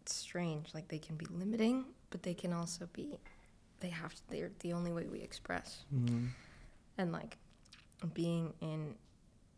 it's 0.10 0.18
strange. 0.18 0.74
Like 0.74 0.88
they 0.88 0.98
can 0.98 1.16
be 1.16 1.28
limiting, 1.30 1.86
but 2.10 2.24
they 2.24 2.34
can 2.34 2.52
also 2.52 2.90
be, 2.94 3.20
they 3.80 3.90
have 3.90 4.16
to, 4.16 4.22
they're 4.30 4.52
the 4.60 4.74
only 4.74 4.92
way 4.92 5.06
we 5.06 5.20
express. 5.20 5.84
Mm-hmm. 5.94 6.26
And 6.98 7.12
like 7.12 7.38
being 8.14 8.54
in 8.60 8.96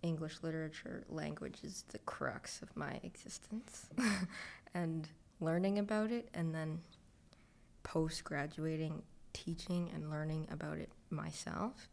English 0.04 0.38
literature, 0.42 1.06
language 1.10 1.60
is 1.64 1.86
the 1.90 2.00
crux 2.00 2.62
of 2.62 2.76
my 2.76 3.00
existence. 3.04 3.88
and 4.74 5.08
learning 5.40 5.80
about 5.80 6.12
it 6.12 6.28
and 6.34 6.54
then 6.54 6.82
post 7.84 8.24
graduating 8.26 9.02
teaching 9.34 9.90
and 9.96 10.12
learning 10.12 10.48
about 10.52 10.78
it 10.78 10.90
myself 11.10 11.88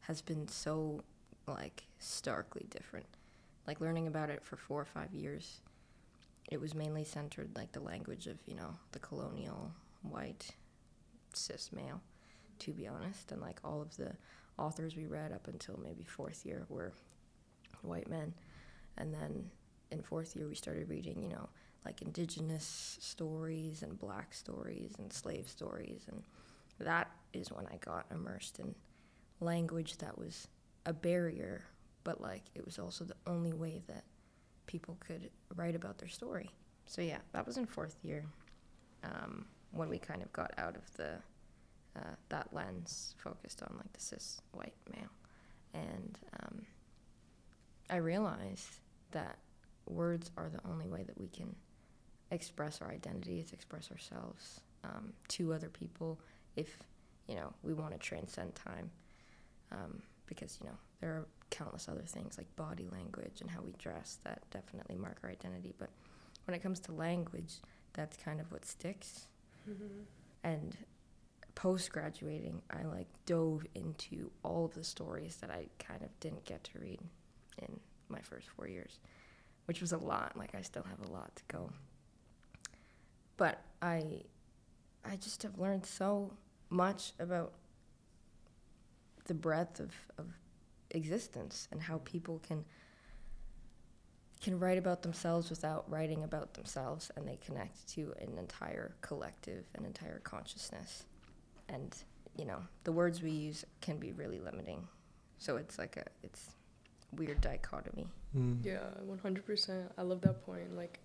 has 0.00 0.22
been 0.22 0.46
so 0.46 1.02
like 1.48 1.82
starkly 1.98 2.66
different. 2.70 3.06
Like 3.66 3.80
learning 3.80 4.06
about 4.06 4.30
it 4.30 4.44
for 4.44 4.56
4 4.56 4.80
or 4.80 4.84
5 4.84 5.12
years 5.12 5.60
it 6.48 6.60
was 6.60 6.74
mainly 6.74 7.04
centered 7.04 7.50
like 7.56 7.72
the 7.72 7.80
language 7.80 8.26
of, 8.26 8.38
you 8.46 8.54
know, 8.54 8.74
the 8.92 8.98
colonial 8.98 9.70
white 10.02 10.50
cis 11.34 11.70
male 11.72 12.00
to 12.60 12.72
be 12.72 12.86
honest. 12.86 13.30
And 13.32 13.40
like 13.40 13.60
all 13.64 13.80
of 13.80 13.96
the 13.96 14.12
authors 14.58 14.96
we 14.96 15.06
read 15.06 15.32
up 15.32 15.46
until 15.46 15.78
maybe 15.82 16.04
4th 16.04 16.44
year 16.44 16.66
were 16.68 16.92
white 17.82 18.08
men. 18.08 18.34
And 18.96 19.12
then 19.14 19.50
in 19.90 20.02
4th 20.02 20.34
year 20.34 20.48
we 20.48 20.54
started 20.54 20.88
reading, 20.88 21.22
you 21.22 21.28
know, 21.28 21.48
like 21.84 22.02
indigenous 22.02 22.98
stories 23.00 23.82
and 23.82 23.98
black 23.98 24.34
stories 24.34 24.94
and 24.98 25.12
slave 25.12 25.48
stories. 25.48 26.06
And 26.08 26.22
that 26.80 27.10
is 27.32 27.52
when 27.52 27.66
I 27.66 27.76
got 27.76 28.06
immersed 28.10 28.58
in 28.58 28.74
language 29.40 29.98
that 29.98 30.18
was 30.18 30.48
a 30.84 30.92
barrier 30.92 31.62
but 32.08 32.20
like 32.20 32.44
it 32.54 32.64
was 32.64 32.78
also 32.78 33.04
the 33.04 33.14
only 33.26 33.52
way 33.52 33.82
that 33.86 34.04
people 34.68 34.96
could 35.00 35.30
write 35.56 35.74
about 35.74 35.98
their 35.98 36.08
story 36.08 36.48
so 36.86 37.02
yeah 37.02 37.18
that 37.32 37.44
was 37.44 37.56
in 37.56 37.66
fourth 37.66 37.96
year 38.04 38.24
um, 39.02 39.44
when 39.72 39.88
we 39.88 39.98
kind 39.98 40.22
of 40.22 40.32
got 40.32 40.52
out 40.58 40.76
of 40.76 40.96
the 40.96 41.14
uh, 41.96 42.14
that 42.28 42.46
lens 42.52 43.16
focused 43.18 43.62
on 43.62 43.74
like 43.76 43.92
the 43.92 44.00
cis 44.00 44.40
white 44.52 44.76
male 44.94 45.10
and 45.74 46.20
um, 46.40 46.62
i 47.90 47.96
realized 47.96 48.78
that 49.10 49.38
words 49.86 50.30
are 50.36 50.48
the 50.48 50.60
only 50.70 50.86
way 50.86 51.02
that 51.02 51.18
we 51.18 51.28
can 51.28 51.54
express 52.30 52.80
our 52.82 52.90
identities, 52.90 53.52
express 53.52 53.90
ourselves 53.90 54.60
um, 54.84 55.12
to 55.28 55.52
other 55.52 55.68
people 55.68 56.18
if, 56.56 56.78
you 57.26 57.34
know, 57.34 57.52
we 57.62 57.72
want 57.72 57.92
to 57.92 57.98
transcend 57.98 58.54
time. 58.54 58.90
Um, 59.72 60.02
because, 60.26 60.58
you 60.62 60.68
know, 60.68 60.76
there 61.00 61.10
are 61.10 61.26
countless 61.50 61.88
other 61.88 62.02
things 62.02 62.36
like 62.36 62.54
body 62.56 62.88
language 62.92 63.40
and 63.40 63.50
how 63.50 63.60
we 63.62 63.72
dress 63.78 64.18
that 64.24 64.42
definitely 64.50 64.96
mark 64.96 65.18
our 65.22 65.30
identity. 65.30 65.74
But 65.78 65.90
when 66.44 66.54
it 66.54 66.62
comes 66.62 66.80
to 66.80 66.92
language, 66.92 67.54
that's 67.92 68.16
kind 68.16 68.40
of 68.40 68.50
what 68.52 68.64
sticks. 68.64 69.26
Mm-hmm. 69.68 70.02
And 70.44 70.76
post 71.54 71.90
graduating, 71.92 72.62
I 72.70 72.84
like 72.84 73.08
dove 73.26 73.64
into 73.74 74.30
all 74.42 74.66
of 74.66 74.74
the 74.74 74.84
stories 74.84 75.36
that 75.36 75.50
I 75.50 75.66
kind 75.78 76.02
of 76.02 76.08
didn't 76.20 76.44
get 76.44 76.64
to 76.64 76.78
read 76.78 77.00
in 77.58 77.80
my 78.08 78.20
first 78.20 78.48
four 78.48 78.68
years, 78.68 78.98
which 79.66 79.80
was 79.80 79.92
a 79.92 79.98
lot. 79.98 80.36
Like, 80.36 80.54
I 80.54 80.62
still 80.62 80.84
have 80.84 81.08
a 81.08 81.12
lot 81.12 81.34
to 81.36 81.42
go 81.48 81.70
but 83.38 83.62
I 83.80 84.24
I 85.02 85.16
just 85.16 85.42
have 85.44 85.58
learned 85.58 85.86
so 85.86 86.34
much 86.68 87.12
about 87.18 87.54
the 89.24 89.32
breadth 89.32 89.80
of, 89.80 89.94
of 90.18 90.26
existence 90.90 91.68
and 91.70 91.82
how 91.82 92.00
people 92.04 92.40
can 92.46 92.64
can 94.40 94.58
write 94.60 94.78
about 94.78 95.02
themselves 95.02 95.50
without 95.50 95.90
writing 95.90 96.22
about 96.22 96.54
themselves 96.54 97.10
and 97.16 97.26
they 97.26 97.36
connect 97.44 97.88
to 97.88 98.14
an 98.20 98.38
entire 98.38 98.94
collective 99.00 99.64
an 99.74 99.84
entire 99.84 100.20
consciousness. 100.20 101.04
And 101.68 101.94
you 102.36 102.44
know 102.44 102.62
the 102.84 102.92
words 102.92 103.22
we 103.22 103.30
use 103.30 103.64
can 103.80 103.98
be 103.98 104.12
really 104.12 104.38
limiting. 104.38 104.86
So 105.38 105.56
it's 105.56 105.78
like 105.78 105.96
a 105.96 106.04
it's 106.22 106.50
weird 107.12 107.40
dichotomy. 107.40 108.06
Mm. 108.36 108.62
yeah 108.62 108.90
100% 109.06 109.90
i 109.96 110.02
love 110.02 110.20
that 110.20 110.44
point. 110.44 110.76
Like 110.76 111.00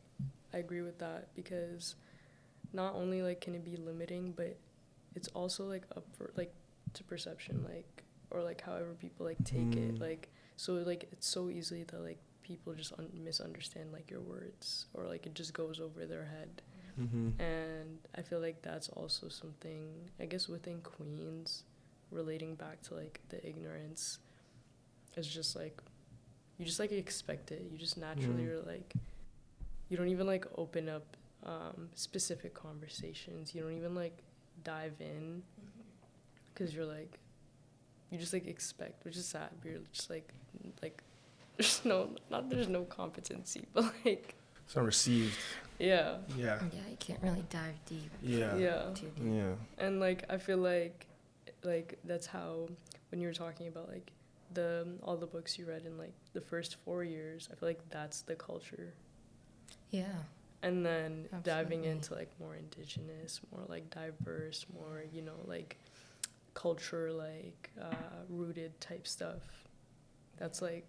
i 0.54 0.58
agree 0.58 0.82
with 0.82 1.00
that 1.00 1.34
because 1.36 1.96
not 2.74 2.96
only 2.96 3.22
like 3.22 3.40
can 3.40 3.56
it 3.56 3.64
be 3.64 3.78
limiting, 3.78 4.34
but 4.36 4.58
it's 5.16 5.28
also 5.30 5.66
like 5.66 5.84
up 5.96 6.06
for 6.18 6.32
like 6.36 6.54
to 6.94 7.04
perception, 7.04 7.64
like 7.68 8.04
or 8.34 8.42
like 8.42 8.62
however 8.62 8.94
people 9.00 9.26
like 9.26 9.44
take 9.44 9.72
mm. 9.72 9.90
it, 9.90 10.02
like 10.02 10.30
so 10.58 10.74
like 10.74 11.08
it's 11.12 11.28
so 11.28 11.50
easily 11.50 11.84
that 11.84 12.02
like 12.02 12.20
people 12.42 12.74
just 12.74 12.94
un- 13.00 13.10
misunderstand 13.24 13.92
like 13.94 14.12
your 14.12 14.20
words 14.20 14.88
or 14.94 15.06
like 15.06 15.26
it 15.26 15.34
just 15.34 15.54
goes 15.54 15.80
over 15.80 16.06
their 16.06 16.26
head. 16.26 16.62
Mm-hmm. 17.00 17.42
And 17.42 18.00
I 18.16 18.22
feel 18.22 18.40
like 18.40 18.62
that's 18.62 18.90
also 18.90 19.30
something 19.30 19.90
I 20.20 20.26
guess 20.26 20.48
within 20.48 20.82
Queens, 20.82 21.64
relating 22.12 22.56
back 22.56 22.82
to 22.84 22.96
like 22.96 23.22
the 23.30 23.46
ignorance. 23.48 24.20
It's 25.16 25.28
just 25.28 25.56
like 25.56 25.80
you 26.58 26.66
just 26.66 26.80
like 26.80 26.92
expect 26.92 27.52
it. 27.52 27.68
You 27.72 27.78
just 27.78 27.98
naturally 27.98 28.44
mm. 28.44 28.52
are 28.52 28.62
like 28.62 28.94
you 29.90 29.98
don't 29.98 30.10
even 30.10 30.28
like 30.28 30.46
open 30.58 30.90
up 30.90 31.18
um, 31.46 31.90
specific 31.94 32.54
conversations. 32.54 33.54
You 33.54 33.62
don't 33.62 33.78
even 33.78 33.96
like 33.96 34.18
dive 34.64 34.94
in 35.00 35.44
because 36.54 36.72
mm-hmm. 36.72 36.80
you're 36.80 36.90
like, 36.90 37.20
you 38.14 38.20
just 38.20 38.32
like 38.32 38.48
expect, 38.48 39.04
which 39.04 39.18
is 39.18 39.26
sad. 39.26 39.50
But 39.62 39.72
you're 39.72 39.80
just 39.92 40.10
like, 40.10 40.32
like, 40.82 41.02
there's 41.58 41.84
no, 41.84 42.10
not 42.30 42.50
there's 42.50 42.68
no 42.68 42.84
competency, 42.84 43.66
but 43.74 43.92
like, 44.06 44.36
it's 44.66 44.76
not 44.76 44.86
received. 44.86 45.36
Yeah. 45.80 46.18
Yeah. 46.38 46.60
Yeah, 46.72 46.90
you 46.90 46.98
can't 47.00 47.22
really 47.24 47.44
dive 47.50 47.76
deep. 47.88 48.12
Yeah. 48.22 48.56
Yeah. 48.56 48.84
Deep. 48.94 49.18
Yeah. 49.22 49.54
And 49.80 50.00
like, 50.00 50.24
I 50.30 50.38
feel 50.38 50.60
like, 50.60 51.08
like 51.64 51.98
that's 52.06 52.28
how 52.28 52.68
when 53.10 53.20
you 53.20 53.28
were 53.28 53.34
talking 53.34 53.68
about 53.68 53.90
like 53.90 54.12
the 54.54 54.88
all 55.02 55.18
the 55.18 55.26
books 55.26 55.58
you 55.58 55.66
read 55.66 55.86
in 55.86 55.98
like 55.98 56.14
the 56.34 56.42
first 56.42 56.78
four 56.86 57.04
years, 57.04 57.50
I 57.52 57.56
feel 57.56 57.70
like 57.70 57.90
that's 57.90 58.22
the 58.22 58.36
culture. 58.36 58.94
Yeah 59.90 60.06
and 60.64 60.86
then 60.86 61.26
Absolutely. 61.34 61.52
diving 61.52 61.84
into 61.84 62.16
like 62.16 62.32
more 62.40 62.56
indigenous 62.56 63.42
more 63.52 63.66
like 63.68 63.90
diverse 63.90 64.66
more 64.74 65.04
you 65.12 65.22
know 65.22 65.36
like 65.46 65.78
culture 66.54 67.12
like 67.12 67.72
uh, 67.82 68.24
rooted 68.30 68.80
type 68.80 69.08
stuff 69.08 69.42
that's 70.38 70.62
like 70.62 70.88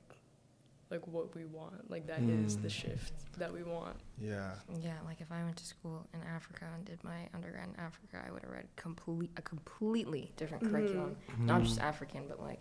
like 0.91 1.07
what 1.07 1.35
we 1.35 1.45
want 1.45 1.91
like 1.91 2.07
that 2.07 2.21
mm. 2.21 2.47
is 2.47 2.59
the 2.59 2.69
shift 2.69 3.13
that 3.39 3.53
we 3.53 3.63
want 3.63 3.97
yeah 4.21 4.53
yeah 4.81 4.97
like 5.07 5.21
if 5.21 5.33
i 5.33 5.43
went 5.43 5.57
to 5.57 5.65
school 5.65 6.07
in 6.13 6.21
africa 6.35 6.67
and 6.75 6.85
did 6.85 7.03
my 7.03 7.29
undergrad 7.35 7.69
in 7.69 7.81
africa 7.81 8.23
i 8.27 8.31
would 8.31 8.43
have 8.43 8.51
read 8.51 8.67
complete 8.77 9.31
a 9.37 9.43
completely 9.43 10.31
different 10.37 10.63
mm-hmm. 10.63 10.75
curriculum 10.75 11.17
mm. 11.33 11.47
not 11.47 11.63
just 11.63 11.81
african 11.81 12.25
but 12.29 12.41
like 12.41 12.61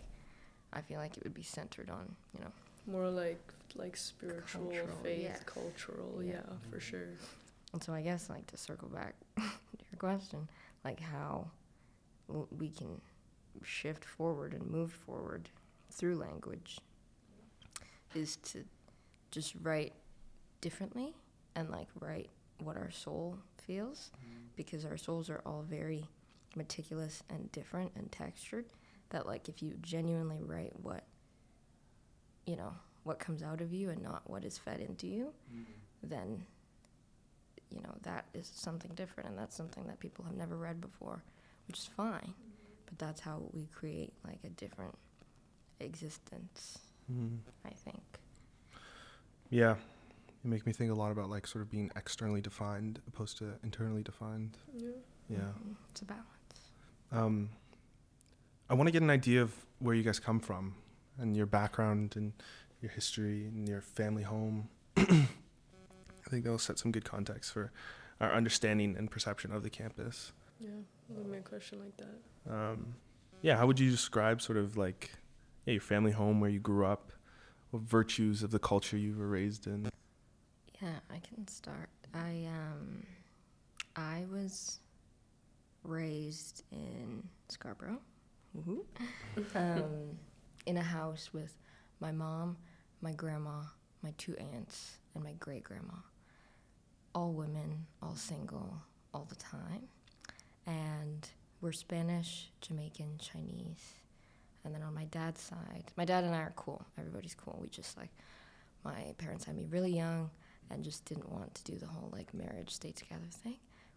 i 0.72 0.80
feel 0.80 0.98
like 0.98 1.16
it 1.16 1.22
would 1.22 1.34
be 1.34 1.42
centered 1.42 1.90
on 1.90 2.14
you 2.36 2.40
know 2.40 2.50
more 2.86 3.08
like 3.08 3.52
like 3.76 3.96
spiritual 3.96 4.64
cultural, 4.66 4.98
faith 5.02 5.22
yes. 5.22 5.42
cultural 5.46 6.22
yeah. 6.22 6.32
yeah 6.32 6.70
for 6.70 6.80
sure 6.80 7.08
and 7.72 7.82
so 7.82 7.92
i 7.92 8.00
guess 8.00 8.28
like 8.30 8.46
to 8.46 8.56
circle 8.56 8.88
back 8.88 9.14
to 9.36 9.84
your 9.90 9.98
question 9.98 10.48
like 10.84 11.00
how 11.00 11.46
we 12.28 12.70
can 12.70 13.00
shift 13.62 14.04
forward 14.04 14.52
and 14.52 14.66
move 14.70 14.92
forward 14.92 15.48
through 15.90 16.16
language 16.16 16.78
is 18.14 18.36
to 18.36 18.64
just 19.30 19.54
write 19.62 19.92
differently 20.60 21.14
and 21.54 21.70
like 21.70 21.88
write 22.00 22.30
what 22.62 22.76
our 22.76 22.90
soul 22.90 23.38
feels 23.58 24.10
mm-hmm. 24.16 24.38
because 24.56 24.84
our 24.84 24.96
souls 24.96 25.28
are 25.28 25.42
all 25.44 25.62
very 25.62 26.06
meticulous 26.56 27.22
and 27.28 27.50
different 27.52 27.90
and 27.96 28.10
textured 28.10 28.66
that 29.10 29.26
like 29.26 29.48
if 29.48 29.62
you 29.62 29.74
genuinely 29.82 30.42
write 30.42 30.72
what 30.80 31.04
you 32.46 32.56
know 32.56 32.72
what 33.04 33.18
comes 33.18 33.42
out 33.42 33.60
of 33.60 33.72
you 33.72 33.90
and 33.90 34.02
not 34.02 34.22
what 34.28 34.44
is 34.44 34.58
fed 34.58 34.80
into 34.80 35.06
you, 35.06 35.32
mm-hmm. 35.54 35.62
then 36.02 36.42
you 37.70 37.80
know 37.82 37.94
that 38.02 38.24
is 38.34 38.50
something 38.52 38.90
different, 38.94 39.28
and 39.28 39.38
that's 39.38 39.56
something 39.56 39.86
that 39.86 40.00
people 40.00 40.24
have 40.24 40.36
never 40.36 40.56
read 40.56 40.80
before, 40.80 41.22
which 41.66 41.78
is 41.78 41.86
fine. 41.96 42.34
But 42.86 42.98
that's 42.98 43.20
how 43.20 43.42
we 43.52 43.66
create 43.66 44.12
like 44.24 44.40
a 44.44 44.50
different 44.50 44.94
existence. 45.80 46.78
Mm-hmm. 47.10 47.36
I 47.66 47.70
think. 47.70 48.02
Yeah, 49.50 49.72
It 49.72 50.48
makes 50.48 50.66
me 50.66 50.72
think 50.72 50.90
a 50.90 50.94
lot 50.94 51.12
about 51.12 51.30
like 51.30 51.46
sort 51.46 51.62
of 51.62 51.70
being 51.70 51.90
externally 51.94 52.40
defined 52.40 53.00
opposed 53.06 53.38
to 53.38 53.52
internally 53.62 54.02
defined. 54.02 54.56
Yeah. 54.76 54.88
Yeah. 55.28 55.38
Mm-hmm. 55.38 55.72
It's 55.90 56.02
a 56.02 56.04
balance. 56.06 56.24
Um, 57.12 57.50
I 58.68 58.74
want 58.74 58.88
to 58.88 58.92
get 58.92 59.02
an 59.02 59.10
idea 59.10 59.42
of 59.42 59.54
where 59.78 59.94
you 59.94 60.02
guys 60.02 60.18
come 60.18 60.40
from 60.40 60.74
and 61.18 61.36
your 61.36 61.46
background 61.46 62.14
and 62.16 62.32
your 62.80 62.90
history 62.90 63.44
and 63.46 63.68
your 63.68 63.80
family 63.80 64.22
home. 64.22 64.68
I 64.96 66.30
think 66.30 66.44
that 66.44 66.50
will 66.50 66.58
set 66.58 66.78
some 66.78 66.90
good 66.90 67.04
context 67.04 67.52
for 67.52 67.70
our 68.20 68.32
understanding 68.32 68.96
and 68.96 69.10
perception 69.10 69.52
of 69.52 69.62
the 69.62 69.70
campus. 69.70 70.32
Yeah, 70.58 70.70
let 71.08 71.26
me 71.26 71.38
a 71.38 71.40
question 71.40 71.80
like 71.80 71.96
that. 71.96 72.52
Um, 72.52 72.94
yeah, 73.42 73.56
how 73.56 73.66
would 73.66 73.78
you 73.78 73.90
describe 73.90 74.40
sort 74.40 74.58
of 74.58 74.76
like 74.76 75.10
yeah, 75.66 75.72
your 75.72 75.80
family 75.80 76.12
home, 76.12 76.40
where 76.40 76.50
you 76.50 76.60
grew 76.60 76.86
up, 76.86 77.12
what 77.70 77.82
virtues 77.82 78.42
of 78.42 78.50
the 78.50 78.58
culture 78.58 78.96
you 78.96 79.14
were 79.16 79.28
raised 79.28 79.66
in? 79.66 79.88
Yeah, 80.80 80.98
I 81.10 81.18
can 81.18 81.46
start. 81.48 81.88
I 82.12 82.46
um, 82.48 83.04
I 83.96 84.24
was 84.30 84.78
raised 85.82 86.62
in 86.72 87.22
Scarborough, 87.48 88.00
um, 89.54 90.18
in 90.66 90.76
a 90.76 90.82
house 90.82 91.30
with 91.32 91.54
my 92.00 92.12
mom, 92.12 92.56
my 93.00 93.12
grandma, 93.12 93.62
my 94.02 94.12
two 94.18 94.34
aunts, 94.54 94.98
and 95.14 95.24
my 95.24 95.32
great 95.34 95.64
grandma. 95.64 95.94
All 97.14 97.32
women, 97.32 97.86
all 98.02 98.10
all 98.10 98.14
single 98.16 98.76
all 99.12 99.26
the 99.28 99.36
time. 99.36 99.88
And 100.66 101.28
we're 101.60 101.72
Spanish, 101.72 102.50
Jamaican, 102.60 103.18
Chinese. 103.18 103.94
And 104.64 104.74
then 104.74 104.82
on 104.82 104.94
my 104.94 105.04
dad's 105.04 105.40
side, 105.40 105.84
my 105.96 106.04
dad 106.04 106.24
and 106.24 106.34
I 106.34 106.38
are 106.38 106.52
cool. 106.56 106.84
Everybody's 106.98 107.34
cool. 107.34 107.58
We 107.60 107.68
just 107.68 107.96
like, 107.96 108.10
my 108.84 109.14
parents 109.18 109.44
had 109.44 109.56
me 109.56 109.66
really 109.70 109.94
young 109.94 110.30
and 110.70 110.82
just 110.82 111.04
didn't 111.04 111.30
want 111.30 111.54
to 111.54 111.64
do 111.64 111.78
the 111.78 111.86
whole 111.86 112.08
like 112.12 112.32
marriage, 112.32 112.70
stay 112.70 112.92
together 112.92 113.26
thing, 113.30 113.56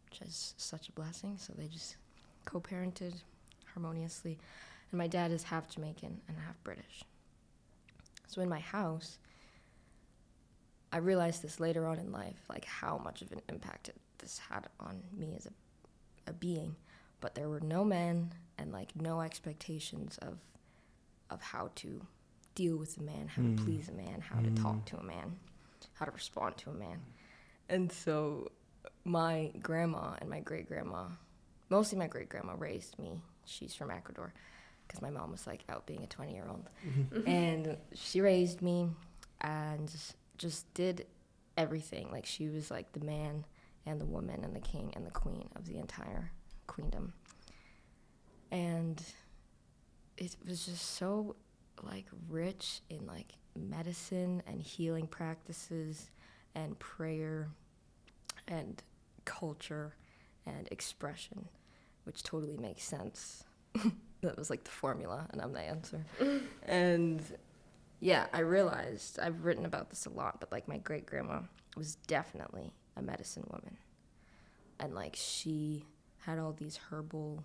which 0.09 0.21
is 0.21 0.53
such 0.57 0.89
a 0.89 0.91
blessing. 0.91 1.37
So 1.39 1.53
they 1.57 1.67
just 1.67 1.95
co 2.45 2.59
parented 2.59 3.13
harmoniously. 3.73 4.37
And 4.91 4.97
my 4.97 5.07
dad 5.07 5.31
is 5.31 5.43
half 5.43 5.69
Jamaican 5.69 6.19
and 6.27 6.37
half 6.37 6.61
British. 6.63 7.03
So 8.27 8.41
in 8.41 8.49
my 8.49 8.59
house, 8.59 9.19
I 10.91 10.97
realized 10.97 11.41
this 11.41 11.59
later 11.59 11.85
on 11.87 11.99
in 11.99 12.11
life, 12.11 12.39
like 12.49 12.65
how 12.65 12.99
much 13.03 13.21
of 13.21 13.31
an 13.31 13.41
impact 13.49 13.89
it, 13.89 13.95
this 14.19 14.39
had 14.49 14.67
on 14.79 15.01
me 15.15 15.33
as 15.35 15.45
a, 15.45 15.51
a 16.27 16.33
being. 16.33 16.75
But 17.19 17.35
there 17.35 17.49
were 17.49 17.59
no 17.59 17.83
men 17.83 18.33
and 18.57 18.71
like 18.71 18.95
no 18.95 19.21
expectations 19.21 20.17
of 20.21 20.37
of 21.29 21.41
how 21.41 21.69
to 21.75 22.05
deal 22.55 22.77
with 22.77 22.97
a 22.97 23.03
man, 23.03 23.27
how 23.27 23.41
Mm. 23.41 23.55
to 23.57 23.61
hmm. 23.61 23.65
please 23.65 23.89
a 23.89 23.91
man, 23.91 24.21
how 24.21 24.39
to 24.39 24.49
talk 24.51 24.75
hmm. 24.75 24.85
to 24.85 24.97
a 24.97 25.03
man, 25.03 25.37
how 25.93 26.05
to 26.05 26.11
respond 26.11 26.57
to 26.57 26.69
a 26.69 26.73
man. 26.73 26.99
And 27.69 27.91
so 27.91 28.51
my 29.03 29.51
grandma 29.61 30.15
and 30.19 30.29
my 30.29 30.39
great 30.39 30.67
grandma, 30.67 31.07
mostly 31.69 31.97
my 31.97 32.07
great 32.07 32.29
grandma, 32.29 32.53
raised 32.57 32.97
me. 32.97 33.21
She's 33.45 33.75
from 33.75 33.91
Ecuador 33.91 34.33
because 34.87 35.01
my 35.01 35.09
mom 35.09 35.31
was 35.31 35.45
like 35.45 35.63
out 35.69 35.85
being 35.85 36.03
a 36.03 36.07
20 36.07 36.33
year 36.33 36.47
old. 36.49 36.69
Mm-hmm. 36.87 37.17
Mm-hmm. 37.17 37.29
And 37.29 37.77
she 37.93 38.21
raised 38.21 38.61
me 38.61 38.89
and 39.41 39.93
just 40.37 40.73
did 40.73 41.05
everything. 41.57 42.09
Like 42.11 42.25
she 42.25 42.47
was 42.47 42.71
like 42.71 42.91
the 42.93 43.05
man 43.05 43.45
and 43.87 43.99
the 44.01 44.05
woman 44.05 44.43
and 44.43 44.55
the 44.55 44.59
king 44.59 44.91
and 44.95 45.05
the 45.05 45.11
queen 45.11 45.49
of 45.55 45.65
the 45.65 45.77
entire 45.77 46.31
queendom. 46.67 47.13
And 48.51 49.01
it 50.17 50.35
was 50.45 50.65
just 50.65 50.95
so 50.95 51.35
like 51.83 52.05
rich 52.29 52.81
in 52.89 53.05
like 53.05 53.33
medicine 53.55 54.43
and 54.47 54.61
healing 54.61 55.07
practices 55.07 56.09
and 56.55 56.77
prayer 56.79 57.49
and 58.47 58.81
culture 59.25 59.95
and 60.45 60.67
expression, 60.71 61.47
which 62.03 62.23
totally 62.23 62.57
makes 62.57 62.83
sense. 62.83 63.43
that 64.21 64.37
was 64.37 64.49
like 64.49 64.63
the 64.63 64.71
formula, 64.71 65.27
and 65.31 65.41
I'm 65.41 65.53
the 65.53 65.61
answer. 65.61 66.05
and 66.63 67.21
yeah, 67.99 68.27
I 68.33 68.39
realized 68.39 69.19
I've 69.19 69.45
written 69.45 69.65
about 69.65 69.89
this 69.89 70.05
a 70.05 70.09
lot, 70.09 70.39
but 70.39 70.51
like 70.51 70.67
my 70.67 70.77
great 70.77 71.05
grandma 71.05 71.41
was 71.75 71.95
definitely 72.07 72.73
a 72.97 73.01
medicine 73.01 73.43
woman. 73.49 73.77
And 74.79 74.93
like 74.93 75.15
she 75.15 75.85
had 76.19 76.39
all 76.39 76.53
these 76.53 76.77
herbal 76.89 77.43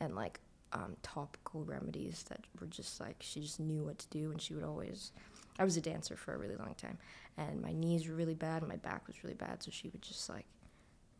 and 0.00 0.14
like 0.14 0.40
um, 0.72 0.96
topical 1.02 1.62
remedies 1.64 2.24
that 2.28 2.40
were 2.60 2.66
just 2.66 2.98
like 3.00 3.16
she 3.20 3.40
just 3.40 3.60
knew 3.60 3.84
what 3.84 3.98
to 3.98 4.08
do 4.08 4.30
and 4.32 4.40
she 4.42 4.54
would 4.54 4.64
always 4.64 5.12
I 5.58 5.62
was 5.64 5.76
a 5.76 5.80
dancer 5.80 6.16
for 6.16 6.34
a 6.34 6.38
really 6.38 6.56
long 6.56 6.74
time 6.76 6.98
and 7.36 7.62
my 7.62 7.72
knees 7.72 8.08
were 8.08 8.14
really 8.16 8.34
bad 8.34 8.62
and 8.62 8.68
my 8.68 8.76
back 8.76 9.06
was 9.06 9.22
really 9.22 9.36
bad 9.36 9.62
so 9.62 9.70
she 9.70 9.88
would 9.90 10.02
just 10.02 10.28
like 10.28 10.46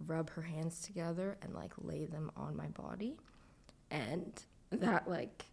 rub 0.08 0.30
her 0.30 0.42
hands 0.42 0.80
together 0.80 1.36
and 1.42 1.54
like 1.54 1.70
lay 1.78 2.04
them 2.06 2.32
on 2.36 2.56
my 2.56 2.66
body 2.68 3.16
and 3.92 4.42
that 4.72 5.08
like 5.08 5.44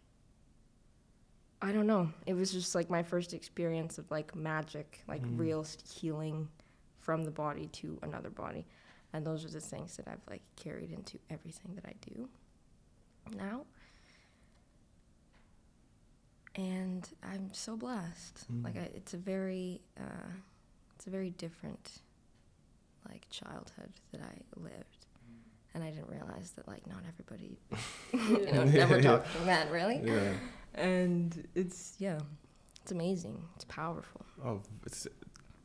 I 1.60 1.70
don't 1.70 1.86
know 1.86 2.08
it 2.26 2.34
was 2.34 2.50
just 2.50 2.74
like 2.74 2.90
my 2.90 3.04
first 3.04 3.34
experience 3.34 3.98
of 3.98 4.10
like 4.10 4.34
magic 4.34 5.04
like 5.06 5.22
Mm. 5.22 5.38
real 5.38 5.66
healing 5.94 6.48
from 7.02 7.24
the 7.24 7.30
body 7.30 7.66
to 7.68 7.98
another 8.02 8.30
body 8.30 8.64
and 9.12 9.26
those 9.26 9.44
are 9.44 9.50
the 9.50 9.60
things 9.60 9.96
that 9.98 10.08
I've 10.08 10.22
like 10.30 10.42
carried 10.56 10.90
into 10.90 11.18
everything 11.28 11.74
that 11.74 11.84
I 11.86 11.94
do 12.10 12.28
now 13.36 13.66
and 16.54 17.08
I'm 17.22 17.48
so 17.52 17.76
blessed. 17.76 18.46
Mm. 18.52 18.64
Like 18.64 18.76
I, 18.76 18.90
it's 18.94 19.14
a 19.14 19.16
very, 19.16 19.80
uh, 19.98 20.28
it's 20.94 21.06
a 21.06 21.10
very 21.10 21.30
different, 21.30 22.02
like 23.08 23.26
childhood 23.30 23.90
that 24.12 24.20
I 24.20 24.60
lived, 24.60 25.06
and 25.74 25.82
I 25.82 25.90
didn't 25.90 26.08
realize 26.10 26.50
that 26.56 26.68
like 26.68 26.86
not 26.86 27.02
everybody, 27.08 27.58
you 28.12 28.52
know, 28.52 28.64
never 28.64 28.96
Yeah. 28.96 29.02
talked 29.02 29.32
to 29.32 29.40
men 29.46 29.70
really, 29.70 30.00
Yeah. 30.04 30.34
and 30.74 31.48
it's 31.54 31.94
yeah, 31.98 32.18
it's 32.82 32.92
amazing. 32.92 33.42
It's 33.56 33.64
powerful. 33.64 34.26
Oh, 34.44 34.60
it's 34.84 35.06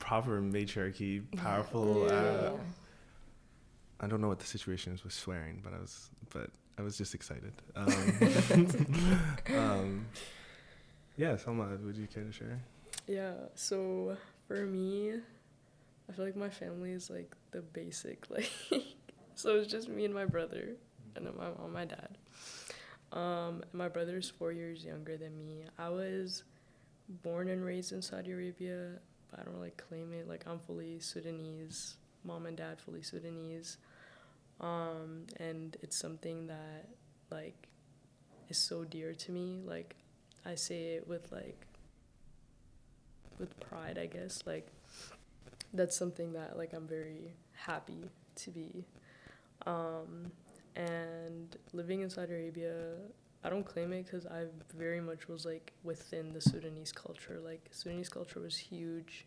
proper 0.08 0.40
matriarchy, 0.40 1.20
powerful. 1.36 2.08
Yeah. 2.08 2.14
Uh, 2.14 2.52
I 4.00 4.08
don't 4.08 4.22
know 4.22 4.30
what 4.30 4.40
the 4.40 4.46
situation 4.46 4.94
is 4.94 5.04
with 5.04 5.12
swearing, 5.12 5.60
but 5.62 5.74
I 5.74 5.80
was, 5.80 6.10
but 6.34 6.50
I 6.78 6.82
was 6.82 6.98
just 6.98 7.14
excited. 7.14 7.52
Um, 7.76 9.20
um, 9.58 10.06
yeah, 11.18 11.36
Selma, 11.36 11.78
would 11.84 11.98
you 11.98 12.08
care 12.08 12.24
to 12.24 12.32
share? 12.32 12.62
Yeah, 13.06 13.34
so 13.56 14.16
for 14.48 14.66
me, 14.66 15.14
I 16.10 16.14
feel 16.14 16.24
like 16.24 16.38
my 16.38 16.50
family 16.50 16.92
is 16.92 17.10
like 17.10 17.36
the 17.52 17.62
basic, 17.62 18.26
like, 18.30 18.50
so 19.36 19.58
it's 19.58 19.70
just 19.70 19.90
me 19.90 20.06
and 20.06 20.14
my 20.14 20.26
brother, 20.26 20.70
and 21.18 21.26
then 21.26 21.34
my 21.38 21.50
mom, 21.50 21.74
my 21.74 21.84
dad. 21.84 22.18
Um, 23.12 23.62
my 23.74 23.90
brother 23.90 24.18
is 24.18 24.30
four 24.30 24.54
years 24.54 24.86
younger 24.86 25.18
than 25.18 25.38
me. 25.38 25.66
I 25.78 25.90
was 25.90 26.44
born 27.24 27.50
and 27.50 27.66
raised 27.66 27.92
in 27.92 28.02
Saudi 28.02 28.32
Arabia, 28.32 29.00
but 29.30 29.40
I 29.40 29.44
don't 29.44 29.60
like 29.60 29.78
claim 29.78 30.14
it. 30.14 30.28
Like, 30.28 30.46
I'm 30.48 30.60
fully 30.60 31.00
Sudanese, 31.00 31.96
mom 32.24 32.46
and 32.46 32.58
dad 32.58 32.80
fully 32.80 33.02
Sudanese. 33.02 33.78
Um, 34.60 35.28
and 35.40 35.78
it's 35.82 35.98
something 35.98 36.48
that, 36.48 36.88
like, 37.30 37.68
is 38.50 38.58
so 38.58 38.84
dear 38.84 39.14
to 39.14 39.32
me. 39.32 39.62
Like, 39.66 39.96
I 40.46 40.56
say 40.56 40.96
it 40.96 41.08
with, 41.08 41.32
like, 41.32 41.68
with 43.40 43.60
pride, 43.60 43.98
I 43.98 44.06
guess. 44.06 44.44
Like 44.46 44.68
that's 45.74 45.96
something 45.96 46.34
that 46.34 46.58
like 46.58 46.74
I'm 46.74 46.88
very 46.88 47.34
happy 47.54 48.10
to 48.36 48.52
be. 48.52 48.86
Um, 49.66 50.32
and 50.76 51.56
living 51.74 52.02
in 52.02 52.10
Saudi 52.10 52.34
Arabia, 52.34 52.96
I 53.48 53.50
don't 53.50 53.66
claim 53.66 53.94
it 53.94 54.04
because 54.04 54.26
I 54.26 54.44
very 54.76 55.00
much 55.00 55.30
was 55.30 55.46
like 55.46 55.72
within 55.82 56.34
the 56.34 56.42
Sudanese 56.42 56.92
culture. 56.92 57.40
Like 57.42 57.70
Sudanese 57.72 58.10
culture 58.10 58.42
was 58.42 58.58
huge 58.58 59.26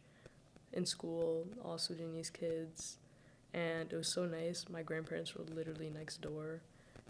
in 0.74 0.84
school, 0.84 1.46
all 1.64 1.78
Sudanese 1.78 2.28
kids, 2.28 2.98
and 3.54 3.90
it 3.90 3.96
was 3.96 4.08
so 4.08 4.26
nice. 4.26 4.66
My 4.68 4.82
grandparents 4.82 5.34
were 5.34 5.44
literally 5.44 5.88
next 5.88 6.20
door, 6.20 6.60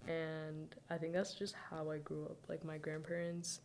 and 0.07 0.73
I 0.89 0.97
think 0.97 1.11
that's 1.11 1.33
just 1.33 1.53
how 1.69 1.91
I 1.91 1.97
grew 1.97 2.23
up. 2.23 2.37
Like 2.47 2.63
my 2.63 2.77
grandparents 2.77 3.59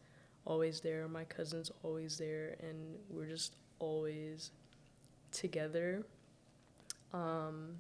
always 0.44 0.80
there, 0.80 1.06
my 1.06 1.22
cousins 1.22 1.70
always 1.85 2.18
there, 2.18 2.56
and 2.59 2.96
we're 3.09 3.26
just 3.26 3.54
always 3.78 4.50
together. 5.30 6.04
Um, 7.12 7.76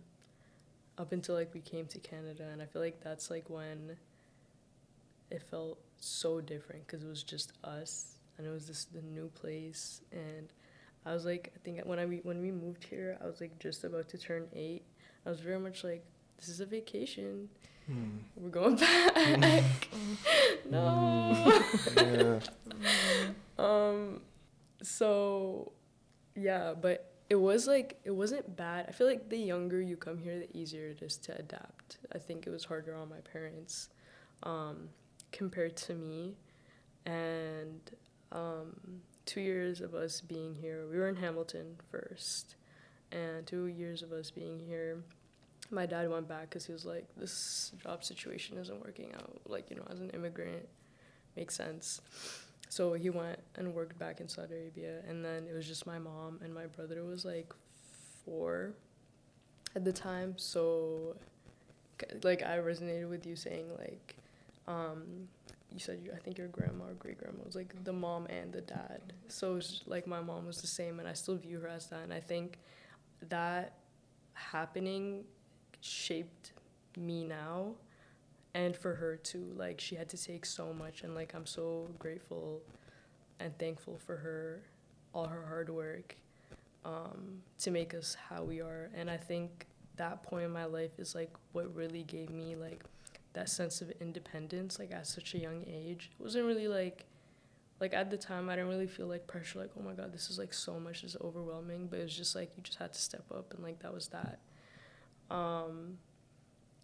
up 0.96 1.10
until 1.10 1.34
like 1.34 1.52
we 1.52 1.60
came 1.60 1.86
to 1.86 1.98
Canada, 1.98 2.50
and 2.52 2.62
I 2.62 2.66
feel 2.66 2.82
like 2.82 3.02
that's 3.02 3.32
like 3.32 3.50
when 3.50 3.96
it 5.30 5.42
felt 5.42 5.78
so 5.98 6.40
different 6.40 6.86
because 6.86 7.02
it 7.04 7.08
was 7.08 7.22
just 7.22 7.52
us, 7.64 8.16
and 8.38 8.46
it 8.46 8.50
was 8.50 8.66
just 8.66 8.92
the 8.92 9.02
new 9.02 9.28
place, 9.28 10.00
and 10.12 10.52
I 11.04 11.12
was 11.14 11.24
like, 11.24 11.52
I 11.54 11.58
think 11.64 11.80
when 11.84 11.98
I 11.98 12.04
when 12.04 12.40
we 12.40 12.50
moved 12.50 12.84
here, 12.84 13.18
I 13.22 13.26
was 13.26 13.40
like 13.40 13.58
just 13.58 13.84
about 13.84 14.08
to 14.10 14.18
turn 14.18 14.48
eight. 14.54 14.82
I 15.24 15.30
was 15.30 15.40
very 15.40 15.58
much 15.58 15.82
like, 15.84 16.04
this 16.38 16.48
is 16.48 16.60
a 16.60 16.66
vacation. 16.66 17.48
Hmm. 17.86 18.18
We're 18.36 18.50
going 18.50 18.76
back. 19.40 19.88
no. 20.70 21.62
Yeah. 21.96 22.40
Um, 23.58 24.20
so, 24.82 25.72
yeah, 26.34 26.74
but 26.78 27.10
it 27.30 27.36
was 27.36 27.66
like 27.66 27.98
it 28.04 28.10
wasn't 28.10 28.54
bad. 28.56 28.86
I 28.88 28.92
feel 28.92 29.06
like 29.06 29.30
the 29.30 29.38
younger 29.38 29.80
you 29.80 29.96
come 29.96 30.18
here, 30.18 30.38
the 30.38 30.54
easier 30.56 30.88
it 30.88 31.00
is 31.02 31.16
to 31.18 31.38
adapt. 31.38 31.96
I 32.14 32.18
think 32.18 32.46
it 32.46 32.50
was 32.50 32.64
harder 32.64 32.94
on 32.94 33.08
my 33.08 33.20
parents, 33.32 33.88
um, 34.42 34.90
compared 35.32 35.76
to 35.76 35.94
me, 35.94 36.34
and 37.04 37.80
um, 38.32 39.00
two 39.24 39.40
years 39.40 39.80
of 39.80 39.94
us 39.94 40.20
being 40.20 40.54
here. 40.54 40.86
We 40.90 40.98
were 40.98 41.08
in 41.08 41.16
Hamilton 41.16 41.76
first, 41.90 42.56
and 43.12 43.46
two 43.46 43.66
years 43.66 44.02
of 44.02 44.12
us 44.12 44.30
being 44.30 44.58
here. 44.58 45.02
My 45.70 45.84
dad 45.84 46.08
went 46.08 46.28
back 46.28 46.50
because 46.50 46.66
he 46.66 46.72
was 46.72 46.84
like, 46.84 47.06
"This 47.16 47.72
job 47.82 48.04
situation 48.04 48.58
isn't 48.58 48.84
working 48.84 49.12
out. 49.14 49.40
Like, 49.46 49.70
you 49.70 49.76
know, 49.76 49.86
as 49.90 50.00
an 50.00 50.10
immigrant, 50.10 50.68
makes 51.36 51.54
sense." 51.54 52.00
So 52.68 52.94
he 52.94 53.10
went 53.10 53.38
and 53.54 53.74
worked 53.74 53.98
back 53.98 54.20
in 54.20 54.28
Saudi 54.28 54.54
Arabia, 54.54 55.02
and 55.08 55.24
then 55.24 55.46
it 55.48 55.54
was 55.54 55.66
just 55.66 55.86
my 55.86 55.98
mom 55.98 56.40
and 56.42 56.52
my 56.52 56.66
brother 56.66 57.04
was 57.04 57.24
like 57.24 57.52
four 58.24 58.74
at 59.74 59.84
the 59.84 59.92
time. 59.92 60.34
So, 60.36 61.16
like, 62.22 62.42
I 62.42 62.58
resonated 62.58 63.08
with 63.08 63.26
you 63.26 63.36
saying 63.36 63.66
like, 63.78 64.16
um, 64.68 65.28
you 65.72 65.78
said 65.78 66.00
you, 66.02 66.12
I 66.14 66.18
think 66.18 66.38
your 66.38 66.48
grandma 66.48 66.86
or 66.86 66.94
great 66.94 67.18
grandma 67.18 67.42
was 67.44 67.54
like 67.54 67.74
the 67.84 67.92
mom 67.92 68.26
and 68.26 68.52
the 68.52 68.62
dad. 68.62 69.12
So 69.28 69.54
was 69.54 69.82
like 69.86 70.06
my 70.06 70.20
mom 70.20 70.46
was 70.46 70.60
the 70.60 70.66
same, 70.66 70.98
and 71.00 71.08
I 71.08 71.12
still 71.12 71.36
view 71.36 71.60
her 71.60 71.68
as 71.68 71.86
that. 71.88 72.02
And 72.02 72.12
I 72.12 72.20
think 72.20 72.58
that 73.28 73.78
happening 74.34 75.24
shaped 75.80 76.52
me 76.96 77.24
now 77.24 77.72
and 78.54 78.74
for 78.74 78.94
her 78.94 79.16
too 79.16 79.52
like 79.54 79.80
she 79.80 79.94
had 79.94 80.08
to 80.08 80.16
take 80.16 80.46
so 80.46 80.72
much 80.72 81.02
and 81.02 81.14
like 81.14 81.34
i'm 81.34 81.46
so 81.46 81.88
grateful 81.98 82.62
and 83.38 83.56
thankful 83.58 83.98
for 83.98 84.16
her 84.16 84.62
all 85.12 85.26
her 85.26 85.44
hard 85.46 85.68
work 85.68 86.16
um, 86.84 87.42
to 87.58 87.70
make 87.70 87.94
us 87.94 88.16
how 88.28 88.42
we 88.42 88.60
are 88.60 88.90
and 88.94 89.10
i 89.10 89.16
think 89.16 89.66
that 89.96 90.22
point 90.22 90.44
in 90.44 90.50
my 90.50 90.64
life 90.64 90.98
is 90.98 91.14
like 91.14 91.30
what 91.52 91.74
really 91.74 92.02
gave 92.04 92.30
me 92.30 92.56
like 92.56 92.82
that 93.36 93.48
sense 93.48 93.80
of 93.80 93.90
independence 94.00 94.78
like 94.78 94.90
at 94.92 95.06
such 95.06 95.34
a 95.34 95.38
young 95.38 95.64
age 95.66 96.10
it 96.18 96.22
wasn't 96.22 96.44
really 96.44 96.68
like 96.68 97.04
like 97.80 97.92
at 97.92 98.10
the 98.10 98.16
time 98.16 98.48
i 98.48 98.56
didn't 98.56 98.70
really 98.70 98.86
feel 98.86 99.06
like 99.06 99.26
pressure 99.26 99.58
like 99.58 99.70
oh 99.78 99.82
my 99.82 99.92
god 99.92 100.12
this 100.12 100.30
is 100.30 100.38
like 100.38 100.52
so 100.52 100.80
much 100.80 101.02
this 101.02 101.14
is 101.14 101.20
overwhelming 101.20 101.86
but 101.86 101.98
it 101.98 102.02
was 102.02 102.16
just 102.16 102.34
like 102.34 102.50
you 102.56 102.62
just 102.62 102.78
had 102.78 102.92
to 102.92 103.00
step 103.00 103.24
up 103.32 103.52
and 103.54 103.62
like 103.62 103.78
that 103.80 103.92
was 103.92 104.08
that 104.08 104.38
um, 105.30 105.98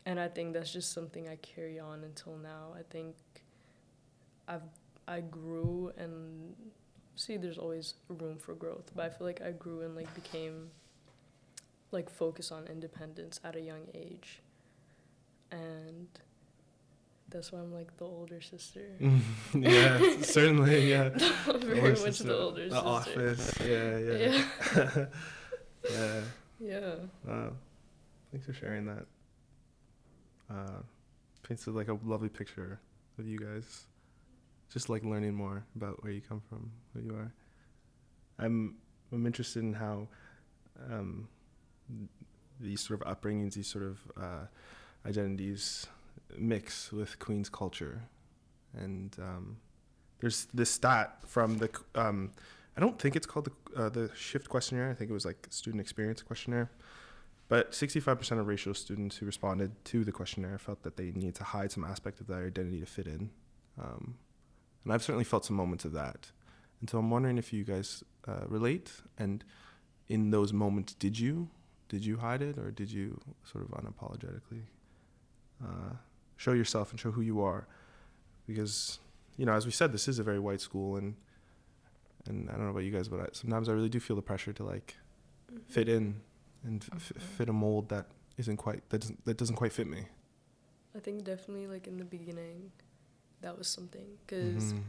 and 0.04 0.18
I 0.18 0.28
think 0.28 0.52
that's 0.52 0.72
just 0.72 0.92
something 0.92 1.28
I 1.28 1.36
carry 1.36 1.78
on 1.78 2.02
until 2.04 2.36
now. 2.36 2.74
I 2.76 2.82
think 2.90 3.16
I've 4.48 4.62
I 5.06 5.20
grew 5.20 5.92
and 5.96 6.54
see 7.16 7.36
there's 7.36 7.58
always 7.58 7.94
room 8.08 8.38
for 8.38 8.54
growth, 8.54 8.90
but 8.94 9.04
I 9.04 9.10
feel 9.10 9.26
like 9.26 9.42
I 9.42 9.50
grew 9.50 9.82
and 9.82 9.94
like 9.94 10.12
became 10.14 10.70
like 11.90 12.08
focus 12.08 12.50
on 12.50 12.66
independence 12.66 13.40
at 13.44 13.56
a 13.56 13.60
young 13.60 13.86
age. 13.94 14.42
And 15.50 16.08
that's 17.32 17.52
why 17.52 17.60
I'm 17.60 17.72
like 17.72 17.96
the 17.96 18.04
older 18.04 18.40
sister. 18.40 18.84
yeah, 19.54 19.98
certainly, 20.22 20.90
yeah. 20.90 21.08
Very 21.46 21.92
much 21.92 22.18
the 22.18 22.38
older 22.38 22.68
the 22.68 22.74
sister. 22.74 22.88
office, 22.88 23.54
yeah, 23.60 23.98
yeah. 23.98 24.44
Yeah. 24.76 25.06
yeah. 25.90 26.20
yeah. 26.60 26.94
Wow. 27.26 27.52
Thanks 28.30 28.46
for 28.46 28.52
sharing 28.52 28.86
that. 28.86 29.06
Uh, 30.50 30.82
paints 31.42 31.66
like 31.66 31.88
a 31.88 31.98
lovely 32.04 32.28
picture 32.28 32.80
of 33.18 33.26
you 33.26 33.38
guys. 33.38 33.86
Just 34.72 34.88
like 34.88 35.04
learning 35.04 35.34
more 35.34 35.64
about 35.76 36.02
where 36.02 36.12
you 36.12 36.20
come 36.20 36.40
from, 36.48 36.70
who 36.94 37.00
you 37.00 37.14
are. 37.14 37.32
I'm 38.38 38.76
I'm 39.12 39.26
interested 39.26 39.62
in 39.62 39.74
how 39.74 40.08
um, 40.90 41.28
these 42.58 42.80
sort 42.80 43.02
of 43.02 43.06
upbringings, 43.06 43.54
these 43.54 43.66
sort 43.66 43.84
of 43.84 43.98
uh, 44.20 44.46
identities 45.06 45.86
mix 46.38 46.92
with 46.92 47.18
Queen's 47.18 47.48
culture, 47.48 48.02
and 48.74 49.16
um, 49.20 49.56
there's 50.20 50.46
this 50.54 50.70
stat 50.70 51.18
from 51.26 51.58
the 51.58 51.70
um, 51.94 52.32
I 52.76 52.80
don't 52.80 52.98
think 52.98 53.16
it's 53.16 53.26
called 53.26 53.46
the 53.46 53.82
uh, 53.82 53.88
the 53.88 54.10
Shift 54.14 54.48
questionnaire. 54.48 54.90
I 54.90 54.94
think 54.94 55.10
it 55.10 55.14
was 55.14 55.24
like 55.24 55.46
student 55.50 55.80
experience 55.80 56.22
questionnaire. 56.22 56.70
But 57.48 57.72
65% 57.72 58.40
of 58.40 58.46
racial 58.46 58.72
students 58.72 59.18
who 59.18 59.26
responded 59.26 59.72
to 59.84 60.04
the 60.04 60.12
questionnaire 60.12 60.56
felt 60.56 60.84
that 60.84 60.96
they 60.96 61.10
needed 61.10 61.34
to 61.34 61.44
hide 61.44 61.70
some 61.70 61.84
aspect 61.84 62.18
of 62.18 62.26
their 62.26 62.46
identity 62.46 62.80
to 62.80 62.86
fit 62.86 63.06
in. 63.06 63.28
Um, 63.78 64.14
and 64.84 64.92
I've 64.92 65.02
certainly 65.02 65.24
felt 65.24 65.44
some 65.44 65.56
moments 65.56 65.84
of 65.84 65.92
that. 65.92 66.30
And 66.80 66.88
so 66.88 66.96
I'm 66.96 67.10
wondering 67.10 67.36
if 67.36 67.52
you 67.52 67.62
guys 67.62 68.02
uh, 68.26 68.46
relate. 68.46 68.90
And 69.18 69.44
in 70.08 70.30
those 70.30 70.54
moments, 70.54 70.94
did 70.94 71.18
you? 71.18 71.50
Did 71.90 72.06
you 72.06 72.16
hide 72.16 72.40
it 72.40 72.56
or 72.56 72.70
did 72.70 72.90
you 72.90 73.20
sort 73.44 73.64
of 73.64 73.70
unapologetically 73.72 74.62
uh, 75.62 75.96
show 76.36 76.52
yourself 76.52 76.90
and 76.90 76.98
show 77.00 77.10
who 77.10 77.20
you 77.22 77.40
are? 77.42 77.66
Because, 78.46 78.98
you 79.36 79.46
know, 79.46 79.52
as 79.52 79.64
we 79.66 79.72
said, 79.72 79.92
this 79.92 80.08
is 80.08 80.18
a 80.18 80.22
very 80.22 80.38
white 80.38 80.60
school. 80.60 80.96
And, 80.96 81.14
and 82.26 82.48
I 82.50 82.52
don't 82.54 82.64
know 82.64 82.70
about 82.70 82.84
you 82.84 82.90
guys, 82.90 83.08
but 83.08 83.20
I, 83.20 83.26
sometimes 83.32 83.68
I 83.68 83.72
really 83.72 83.88
do 83.88 84.00
feel 84.00 84.16
the 84.16 84.22
pressure 84.22 84.52
to 84.52 84.64
like 84.64 84.96
fit 85.68 85.88
in 85.88 86.20
and 86.64 86.84
f- 86.94 87.12
fit 87.36 87.48
a 87.48 87.52
mold 87.52 87.88
that 87.90 88.06
isn't 88.38 88.56
quite 88.56 88.88
that 88.90 89.00
doesn't 89.00 89.24
that 89.26 89.36
doesn't 89.36 89.56
quite 89.56 89.72
fit 89.72 89.86
me. 89.86 90.06
I 90.96 91.00
think 91.00 91.24
definitely 91.24 91.66
like 91.66 91.86
in 91.86 91.98
the 91.98 92.04
beginning, 92.04 92.70
that 93.42 93.56
was 93.58 93.68
something 93.68 94.06
because 94.26 94.72
Mhm. 94.74 94.82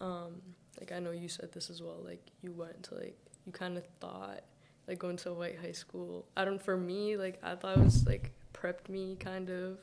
um 0.00 0.42
like 0.78 0.92
I 0.92 0.98
know 0.98 1.10
you 1.10 1.28
said 1.28 1.52
this 1.52 1.70
as 1.70 1.80
well. 1.82 1.98
Like 2.04 2.22
you 2.42 2.52
went 2.52 2.82
to 2.84 2.94
like 2.96 3.16
you 3.46 3.52
kind 3.52 3.76
of 3.78 3.84
thought 4.00 4.42
like 4.88 4.98
going 4.98 5.16
to 5.18 5.30
a 5.30 5.34
white 5.34 5.58
high 5.58 5.72
school. 5.72 6.26
I 6.36 6.44
don't 6.44 6.62
for 6.62 6.76
me 6.76 7.16
like 7.16 7.38
I 7.42 7.54
thought 7.54 7.78
it 7.78 7.84
was 7.84 8.06
like 8.06 8.32
prepped 8.52 8.88
me 8.88 9.16
kind 9.18 9.48
of. 9.50 9.78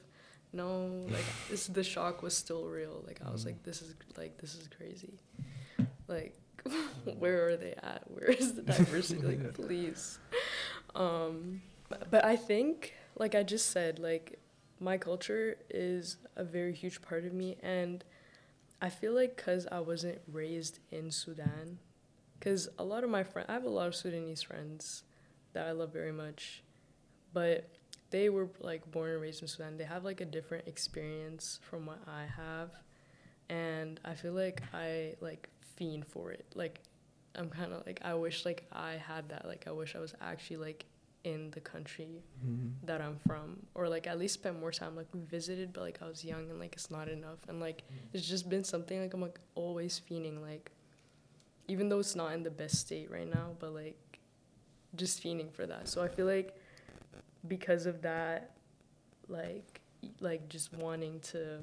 No, 0.54 1.06
like 1.10 1.26
this 1.50 1.68
the 1.68 1.84
shock 1.84 2.24
was 2.24 2.36
still 2.36 2.66
real. 2.66 3.04
Like 3.06 3.20
I 3.26 3.32
was 3.32 3.46
like 3.46 3.64
this 3.64 3.82
is 3.82 3.94
like 4.18 4.38
this 4.38 4.56
is 4.56 4.68
crazy. 4.76 5.20
Like 6.08 6.36
where 7.20 7.48
are 7.48 7.58
they 7.58 7.74
at? 7.84 8.04
Where 8.08 8.30
is 8.30 8.54
the 8.54 8.62
diversity? 8.62 9.22
Like 9.22 9.54
please. 9.56 10.20
Um 10.96 11.62
but, 12.10 12.26
I 12.26 12.36
think 12.36 12.96
like 13.18 13.34
I 13.34 13.44
just 13.44 13.72
said 13.72 14.00
like 14.00 14.40
my 14.80 14.98
culture 14.98 15.58
is 15.70 16.18
a 16.36 16.44
very 16.44 16.74
huge 16.74 17.02
part 17.02 17.24
of 17.26 17.34
me 17.34 17.58
and 17.64 18.04
I 18.82 18.90
feel 18.90 19.14
like 19.14 19.38
cuz 19.38 19.68
I 19.72 19.80
wasn't 19.80 20.22
raised 20.32 20.80
in 20.92 21.12
Sudan 21.12 21.80
cuz 22.40 22.70
a 22.78 22.84
lot 22.84 23.04
of 23.04 23.10
my 23.10 23.24
friends 23.24 23.50
I 23.50 23.54
have 23.54 23.64
a 23.64 23.70
lot 23.70 23.88
of 23.88 23.96
Sudanese 23.96 24.42
friends 24.42 25.04
that 25.54 25.66
I 25.68 25.72
love 25.72 25.94
very 25.94 26.12
much 26.12 26.64
but 27.34 27.77
they 28.10 28.30
were 28.30 28.48
like 28.62 28.90
born 28.92 29.12
and 29.12 29.22
raised 29.22 29.42
in 29.42 29.48
Sudan 29.48 29.78
they 29.78 29.84
have 29.84 30.04
like 30.06 30.22
a 30.22 30.26
different 30.26 30.68
experience 30.68 31.60
from 31.62 31.86
what 31.86 32.00
I 32.08 32.26
have 32.36 32.72
and 33.50 34.00
I 34.06 34.14
feel 34.16 34.34
like 34.34 34.62
I 34.74 35.16
like 35.22 35.50
fiend 35.76 36.06
for 36.08 36.32
it 36.32 36.46
like 36.56 36.82
I'm 37.36 37.50
kind 37.50 37.72
of 37.74 37.86
like 37.86 38.00
I 38.04 38.14
wish 38.16 38.46
like 38.46 38.66
I 38.72 38.94
had 38.94 39.30
that 39.30 39.46
like 39.48 39.66
I 39.68 39.72
wish 39.72 39.96
I 39.96 40.00
was 40.00 40.14
actually 40.22 40.58
like 40.58 40.86
in 41.24 41.52
the 41.52 41.60
country 41.60 42.24
Mhm. 42.46 42.72
that 42.86 43.02
I'm 43.02 43.18
from, 43.28 43.58
or 43.76 43.90
like 43.90 44.08
at 44.08 44.18
least 44.18 44.36
spent 44.36 44.60
more 44.62 44.72
time. 44.72 44.96
Like 44.96 45.08
we 45.14 45.20
visited, 45.22 45.74
but 45.74 45.82
like 45.82 46.02
I 46.02 46.08
was 46.08 46.24
young 46.24 46.50
and 46.50 46.58
like 46.58 46.74
it's 46.74 46.90
not 46.90 47.10
enough. 47.10 47.40
And 47.50 47.60
like 47.60 47.84
it's 48.14 48.26
just 48.26 48.48
been 48.48 48.64
something 48.64 49.02
like 49.02 49.14
I'm 49.14 49.20
like 49.22 49.40
always 49.56 50.00
fiending. 50.10 50.42
Like 50.42 50.72
even 51.68 51.90
though 51.90 52.00
it's 52.00 52.16
not 52.16 52.32
in 52.34 52.44
the 52.44 52.52
best 52.52 52.76
state 52.80 53.12
right 53.12 53.30
now, 53.30 53.56
but 53.60 53.74
like 53.74 54.20
just 54.96 55.22
fiending 55.22 55.52
for 55.52 55.66
that. 55.66 55.90
So 55.90 56.02
I 56.02 56.08
feel 56.08 56.28
like 56.28 56.56
because 57.48 57.86
of 57.86 58.02
that, 58.02 58.52
like 59.28 59.82
like 60.20 60.48
just 60.50 60.74
wanting 60.74 61.20
to 61.20 61.60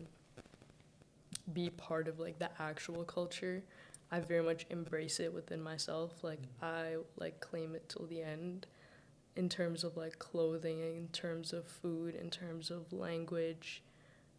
be 1.53 1.71
part 1.71 2.09
of 2.09 2.19
like 2.19 2.39
the 2.39 2.51
actual 2.61 3.05
culture. 3.05 3.63
I 4.11 4.21
very 4.21 4.43
much 4.43 4.67
embrace 4.71 5.19
it 5.19 5.33
within 5.33 5.63
myself. 5.63 6.23
Like 6.23 6.43
mm. 6.43 6.47
I 6.63 6.97
like 7.17 7.41
claim 7.41 7.75
it 7.75 7.89
till 7.89 8.07
the 8.07 8.23
end 8.23 8.67
in 9.37 9.49
terms 9.49 9.85
of 9.85 9.97
like 9.97 10.19
clothing, 10.19 10.81
in 10.81 11.09
terms 11.09 11.53
of 11.53 11.67
food, 11.67 12.15
in 12.15 12.31
terms 12.31 12.71
of 12.71 12.93
language, 12.93 13.83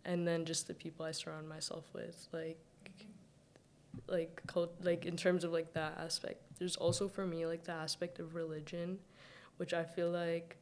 and 0.05 0.27
then 0.27 0.45
just 0.45 0.67
the 0.67 0.73
people 0.73 1.05
I 1.05 1.11
surround 1.11 1.49
myself 1.49 1.85
with, 1.93 2.27
like 2.31 2.59
like 4.07 4.41
cult- 4.47 4.83
like 4.83 5.05
in 5.05 5.17
terms 5.17 5.43
of 5.43 5.51
like 5.51 5.73
that 5.73 5.97
aspect. 5.97 6.41
There's 6.59 6.75
also 6.75 7.07
for 7.07 7.25
me 7.25 7.45
like 7.45 7.63
the 7.63 7.73
aspect 7.73 8.19
of 8.19 8.35
religion, 8.35 8.99
which 9.57 9.73
I 9.73 9.83
feel 9.83 10.09
like 10.09 10.57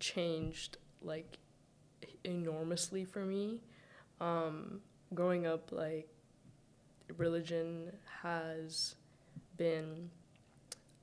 changed 0.00 0.78
like 1.02 1.38
enormously 2.24 3.04
for 3.04 3.24
me. 3.24 3.60
Um, 4.20 4.80
growing 5.14 5.46
up, 5.46 5.72
like 5.72 6.08
religion 7.16 7.92
has 8.22 8.96
been 9.56 10.10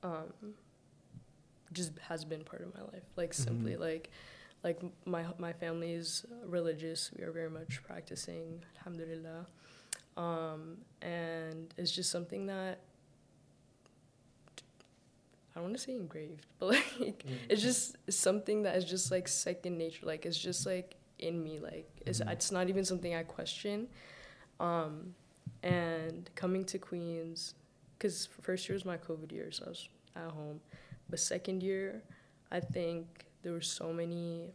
um, 0.02 0.32
just 1.72 1.92
has 1.98 2.24
been 2.24 2.44
part 2.44 2.62
of 2.62 2.74
my 2.74 2.82
life. 2.92 3.02
Like 3.16 3.34
simply 3.34 3.72
Mhm. 3.74 3.80
like 3.80 4.10
like 4.62 4.80
my 5.04 5.26
my 5.38 5.52
family 5.52 5.92
is 5.92 6.24
religious. 6.44 7.12
We 7.16 7.24
are 7.24 7.32
very 7.32 7.50
much 7.50 7.82
practicing, 7.82 8.64
alhamdulillah. 8.78 9.46
Um, 10.16 10.78
and 11.02 11.72
it's 11.76 11.90
just 11.92 12.10
something 12.10 12.46
that 12.46 12.80
I 15.56 15.60
don't 15.60 15.68
want 15.70 15.76
to 15.78 15.82
say 15.82 15.92
engraved, 15.94 16.44
but 16.58 16.66
like 17.00 17.24
it's 17.48 17.62
just 17.62 17.96
something 18.10 18.64
that 18.64 18.76
is 18.76 18.84
just 18.84 19.10
like 19.10 19.26
second 19.26 19.78
nature. 19.78 20.04
Like 20.04 20.26
it's 20.26 20.38
just 20.38 20.66
like 20.66 20.96
in 21.18 21.42
me. 21.42 21.58
Like 21.60 21.88
it's 22.04 22.20
Mhm. 22.20 22.30
it's 22.32 22.52
not 22.52 22.68
even 22.68 22.84
something 22.84 23.14
I 23.14 23.22
question. 23.22 23.88
Um, 24.60 25.14
and 25.62 26.28
coming 26.34 26.64
to 26.66 26.78
Queens, 26.78 27.54
because 27.98 28.26
first 28.42 28.68
year 28.68 28.74
was 28.74 28.84
my 28.84 28.98
COVID 28.98 29.32
year, 29.32 29.50
so 29.50 29.64
I 29.64 29.68
was 29.70 29.88
at 30.14 30.30
home. 30.30 30.60
But 31.08 31.20
second 31.20 31.62
year, 31.62 32.02
I 32.50 32.60
think 32.60 33.24
there 33.42 33.52
were 33.52 33.62
so 33.62 33.92
many 33.94 34.50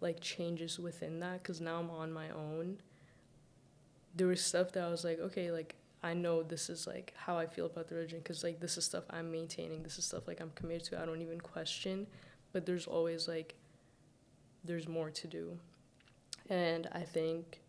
like 0.00 0.20
changes 0.20 0.78
within 0.78 1.18
that 1.20 1.42
because 1.42 1.60
now 1.60 1.80
I'm 1.80 1.90
on 1.90 2.12
my 2.12 2.30
own. 2.30 2.78
There 4.14 4.28
was 4.28 4.40
stuff 4.40 4.70
that 4.72 4.84
I 4.84 4.88
was 4.90 5.02
like, 5.04 5.18
okay, 5.18 5.50
like 5.50 5.74
I 6.02 6.14
know 6.14 6.42
this 6.42 6.70
is 6.70 6.86
like 6.86 7.12
how 7.16 7.36
I 7.36 7.46
feel 7.46 7.66
about 7.66 7.88
the 7.88 7.96
religion 7.96 8.20
because 8.20 8.44
like 8.44 8.60
this 8.60 8.76
is 8.76 8.84
stuff 8.84 9.04
I'm 9.10 9.30
maintaining. 9.32 9.82
This 9.82 9.98
is 9.98 10.04
stuff 10.04 10.28
like 10.28 10.40
I'm 10.40 10.52
committed 10.54 10.84
to. 10.84 11.02
I 11.02 11.06
don't 11.06 11.22
even 11.22 11.40
question. 11.40 12.06
But 12.52 12.66
there's 12.66 12.86
always 12.86 13.28
like 13.28 13.56
there's 14.64 14.88
more 14.88 15.10
to 15.10 15.26
do. 15.26 15.58
And 16.48 16.88
I 16.92 17.02
think 17.02 17.60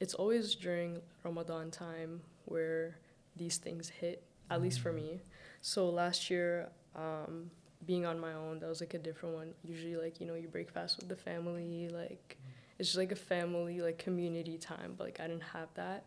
it's 0.00 0.14
always 0.14 0.54
during 0.54 1.00
Ramadan 1.22 1.70
time 1.70 2.20
where 2.44 2.98
these 3.36 3.56
things 3.56 3.88
hit, 3.88 4.22
at 4.50 4.60
least 4.60 4.80
for 4.80 4.92
me. 4.92 5.20
So 5.62 5.88
last 5.88 6.30
year, 6.30 6.68
um, 6.94 7.50
being 7.86 8.04
on 8.04 8.18
my 8.18 8.32
own, 8.34 8.58
that 8.60 8.68
was 8.68 8.80
like 8.80 8.94
a 8.94 8.98
different 8.98 9.34
one. 9.34 9.54
Usually, 9.62 9.96
like 9.96 10.20
you 10.20 10.26
know, 10.26 10.34
you 10.34 10.48
break 10.48 10.70
fast 10.70 10.98
with 10.98 11.08
the 11.08 11.16
family, 11.16 11.88
like 11.88 12.36
it's 12.78 12.88
just 12.88 12.98
like 12.98 13.12
a 13.12 13.16
family 13.16 13.80
like 13.80 13.98
community 13.98 14.58
time. 14.58 14.94
But 14.96 15.04
like 15.04 15.20
I 15.20 15.26
didn't 15.26 15.42
have 15.52 15.68
that, 15.74 16.04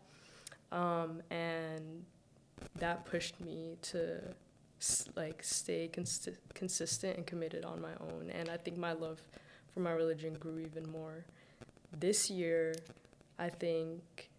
um, 0.72 1.22
and 1.30 2.06
that 2.80 3.06
pushed 3.06 3.40
me 3.40 3.78
to 3.82 4.22
like 5.16 5.44
stay 5.44 5.90
cons- 5.92 6.30
consistent 6.54 7.18
and 7.18 7.26
committed 7.26 7.66
on 7.66 7.82
my 7.82 7.94
own. 8.00 8.30
And 8.32 8.50
I 8.50 8.58
think 8.58 8.78
my 8.78 8.94
love 8.94 9.22
for 9.74 9.80
my 9.80 9.92
religion 9.92 10.34
grew 10.36 10.60
even 10.60 10.90
more. 10.92 11.26
This 12.00 12.30
year, 12.30 12.76
I 13.40 13.50
think 13.50 14.30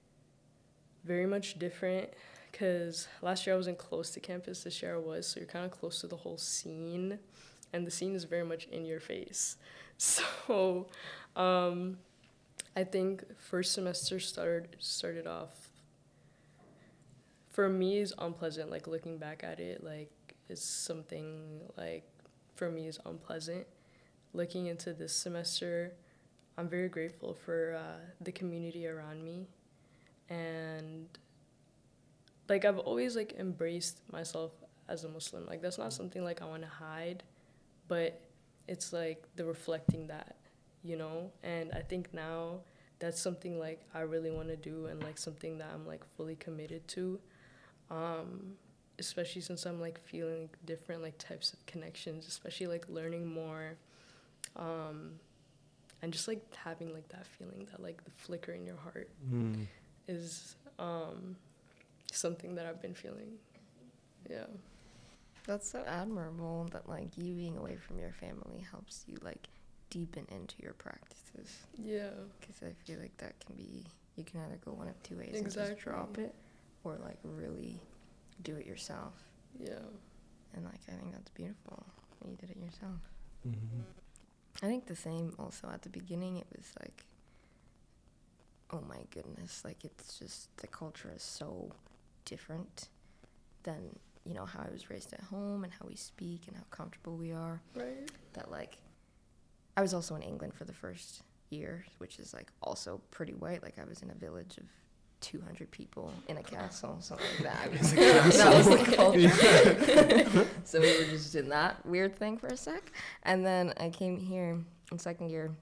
very 1.05 1.27
much 1.27 1.59
different 1.59 2.11
because 2.51 3.09
last 3.23 3.47
year 3.47 3.55
I 3.55 3.57
wasn't 3.57 3.79
close 3.79 4.11
to 4.11 4.21
campus. 4.21 4.65
This 4.65 4.83
year 4.83 4.95
I 4.95 4.99
was, 4.99 5.27
so 5.27 5.41
you're 5.41 5.49
kind 5.49 5.65
of 5.65 5.71
close 5.71 6.01
to 6.01 6.07
the 6.07 6.17
whole 6.17 6.39
scene, 6.39 7.19
and 7.73 7.87
the 7.87 7.91
scene 7.91 8.15
is 8.15 8.25
very 8.25 8.45
much 8.45 8.67
in 8.67 8.85
your 8.85 9.01
face. 9.01 9.57
So, 10.01 10.87
um, 11.35 11.99
I 12.77 12.85
think 12.85 13.25
first 13.37 13.73
semester 13.73 14.21
started 14.21 14.77
started 14.79 15.27
off 15.27 15.68
for 17.59 17.69
me 17.69 17.99
is 17.99 18.15
unpleasant. 18.19 18.71
Like 18.71 18.87
looking 18.87 19.19
back 19.19 19.43
at 19.43 19.59
it, 19.59 19.83
like 19.83 20.13
is 20.49 20.63
something 20.63 21.63
like 21.77 22.09
for 22.55 22.71
me 22.71 22.87
is 22.87 23.01
unpleasant. 23.05 23.67
Looking 24.33 24.69
into 24.69 24.93
this 24.93 25.13
semester, 25.13 25.93
I'm 26.57 26.69
very 26.69 26.89
grateful 26.89 27.35
for 27.35 27.75
uh, 27.75 27.99
the 28.21 28.31
community 28.31 28.87
around 28.87 29.25
me, 29.25 29.49
and 30.31 31.09
like 32.49 32.65
I've 32.65 32.79
always 32.79 33.17
like 33.17 33.35
embraced 33.41 34.03
myself 34.13 34.53
as 34.89 35.03
a 35.03 35.09
Muslim. 35.09 35.45
Like 35.45 35.61
that's 35.61 35.79
not 35.79 35.93
something 35.93 36.23
like 36.23 36.41
I 36.41 36.45
want 36.45 36.63
to 36.63 36.69
hide, 36.69 37.25
but 37.89 38.21
it's 38.69 38.93
like 38.93 39.25
the 39.35 39.45
reflecting 39.45 40.07
that, 40.07 40.37
you 40.85 40.95
know. 40.97 41.33
And 41.43 41.73
I 41.73 41.81
think 41.81 42.15
now 42.15 42.61
that's 43.01 43.21
something 43.21 43.59
like 43.59 43.81
I 43.93 44.03
really 44.03 44.31
want 44.31 44.47
to 44.47 44.57
do 44.57 44.87
and 44.87 45.03
like 45.03 45.19
something 45.19 45.59
that 45.59 45.71
I'm 45.75 45.89
like 45.89 46.05
fully 46.05 46.37
committed 46.37 46.87
to. 46.95 47.19
Um, 47.91 48.55
especially 48.99 49.41
since 49.43 49.65
I'm 49.65 49.81
like 49.81 49.99
feeling 50.01 50.49
different 50.67 51.03
like 51.03 51.17
types 51.19 51.53
of 51.53 51.65
connections, 51.67 52.27
especially 52.27 52.67
like 52.67 52.87
learning 52.89 53.27
more. 53.27 53.75
Um, 54.57 55.13
and 56.03 56.13
just 56.13 56.29
like 56.29 56.43
having 56.55 56.93
like 56.93 57.09
that 57.09 57.27
feeling 57.27 57.67
that 57.71 57.83
like 57.83 58.05
the 58.05 58.11
flicker 58.13 58.53
in 58.53 58.67
your 58.67 58.77
heart 58.77 59.09
Mm. 59.33 59.67
is 60.07 60.57
um, 60.79 61.37
something 62.13 62.55
that 62.57 62.67
I've 62.67 62.81
been 62.83 62.95
feeling. 62.95 63.33
Yeah. 64.31 64.47
That's 65.47 65.71
so 65.71 65.83
admirable 65.87 66.69
that 66.73 66.89
like 66.89 67.09
you 67.17 67.35
being 67.35 67.57
away 67.57 67.77
from 67.77 67.99
your 67.99 68.13
family 68.13 68.65
helps 68.71 69.05
you 69.07 69.17
like 69.23 69.49
deepen 69.91 70.27
into 70.31 70.55
your 70.63 70.75
practices. 70.75 71.57
Yeah. 71.77 72.11
Because 72.41 72.63
I 72.63 72.73
feel 72.85 73.01
like 73.01 73.17
that 73.19 73.39
can 73.45 73.55
be 73.57 73.85
you 74.17 74.25
can 74.25 74.41
either 74.41 74.59
go 74.65 74.73
one 74.73 74.89
of 74.89 75.03
two 75.05 75.17
ways 75.17 75.35
and 75.35 75.51
just 75.51 75.79
drop 75.79 76.19
it, 76.19 76.35
or 76.89 76.99
like 77.05 77.19
really 77.23 77.81
do 78.43 78.57
it 78.57 78.67
yourself. 78.67 79.15
Yeah. 79.59 79.85
And 80.55 80.65
like 80.65 80.81
I 80.89 80.93
think 80.93 81.13
that's 81.13 81.31
beautiful. 81.31 81.85
that 82.21 82.29
You 82.31 82.37
did 82.37 82.51
it 82.51 82.57
yourself. 82.57 83.01
Mhm. 83.47 83.85
I 84.63 84.67
think 84.67 84.87
the 84.87 84.97
same 84.97 85.35
also 85.39 85.69
at 85.73 85.83
the 85.83 85.89
beginning 85.89 86.37
it 86.39 86.47
was 86.57 86.67
like 86.81 87.05
oh 88.71 88.83
my 88.87 88.99
goodness, 89.11 89.63
like 89.65 89.83
it's 89.85 90.19
just 90.19 90.55
the 90.59 90.67
culture 90.67 91.11
is 91.15 91.23
so 91.23 91.73
different 92.27 92.89
than, 93.63 93.99
you 94.25 94.35
know, 94.35 94.45
how 94.45 94.61
I 94.61 94.71
was 94.71 94.91
raised 94.91 95.13
at 95.15 95.21
home 95.23 95.65
and 95.65 95.73
how 95.73 95.87
we 95.89 95.97
speak 95.97 96.43
and 96.49 96.55
how 96.57 96.65
comfortable 96.71 97.17
we 97.17 97.33
are. 97.33 97.63
Right. 97.75 98.11
That 98.35 98.51
like 98.51 98.77
I 99.77 99.81
was 99.83 99.95
also 99.95 100.17
in 100.17 100.23
England 100.23 100.53
for 100.55 100.65
the 100.65 100.75
first 100.75 101.23
year, 101.51 101.87
which 101.99 102.19
is 102.19 102.35
like 102.35 102.51
also 102.63 103.01
pretty 103.11 103.33
white. 103.35 103.63
Like 103.63 103.79
I 103.79 103.85
was 103.85 104.03
in 104.03 104.11
a 104.11 104.15
village 104.15 104.59
of 104.59 104.67
200 105.21 105.71
people 105.71 106.13
in 106.29 106.37
a 106.39 106.43
castle, 106.43 106.97
something 107.01 107.27
like 107.27 107.39
that. 107.43 107.71
That 108.37 108.55
was 108.57 108.69
the 108.69 108.77
castle. 108.79 108.97
culture. 108.97 110.47
so 110.65 110.81
we 110.81 110.87
were 110.99 111.05
just 111.11 111.35
in 111.35 111.49
that 111.49 111.85
weird 111.85 112.15
thing 112.17 112.39
for 112.39 112.47
a 112.49 112.57
sec. 112.57 112.93
And 113.25 113.45
then 113.45 113.73
I 113.79 113.91
came 113.91 114.17
here 114.19 114.59
in 114.93 114.99
second 114.99 115.31
year. 115.31 115.55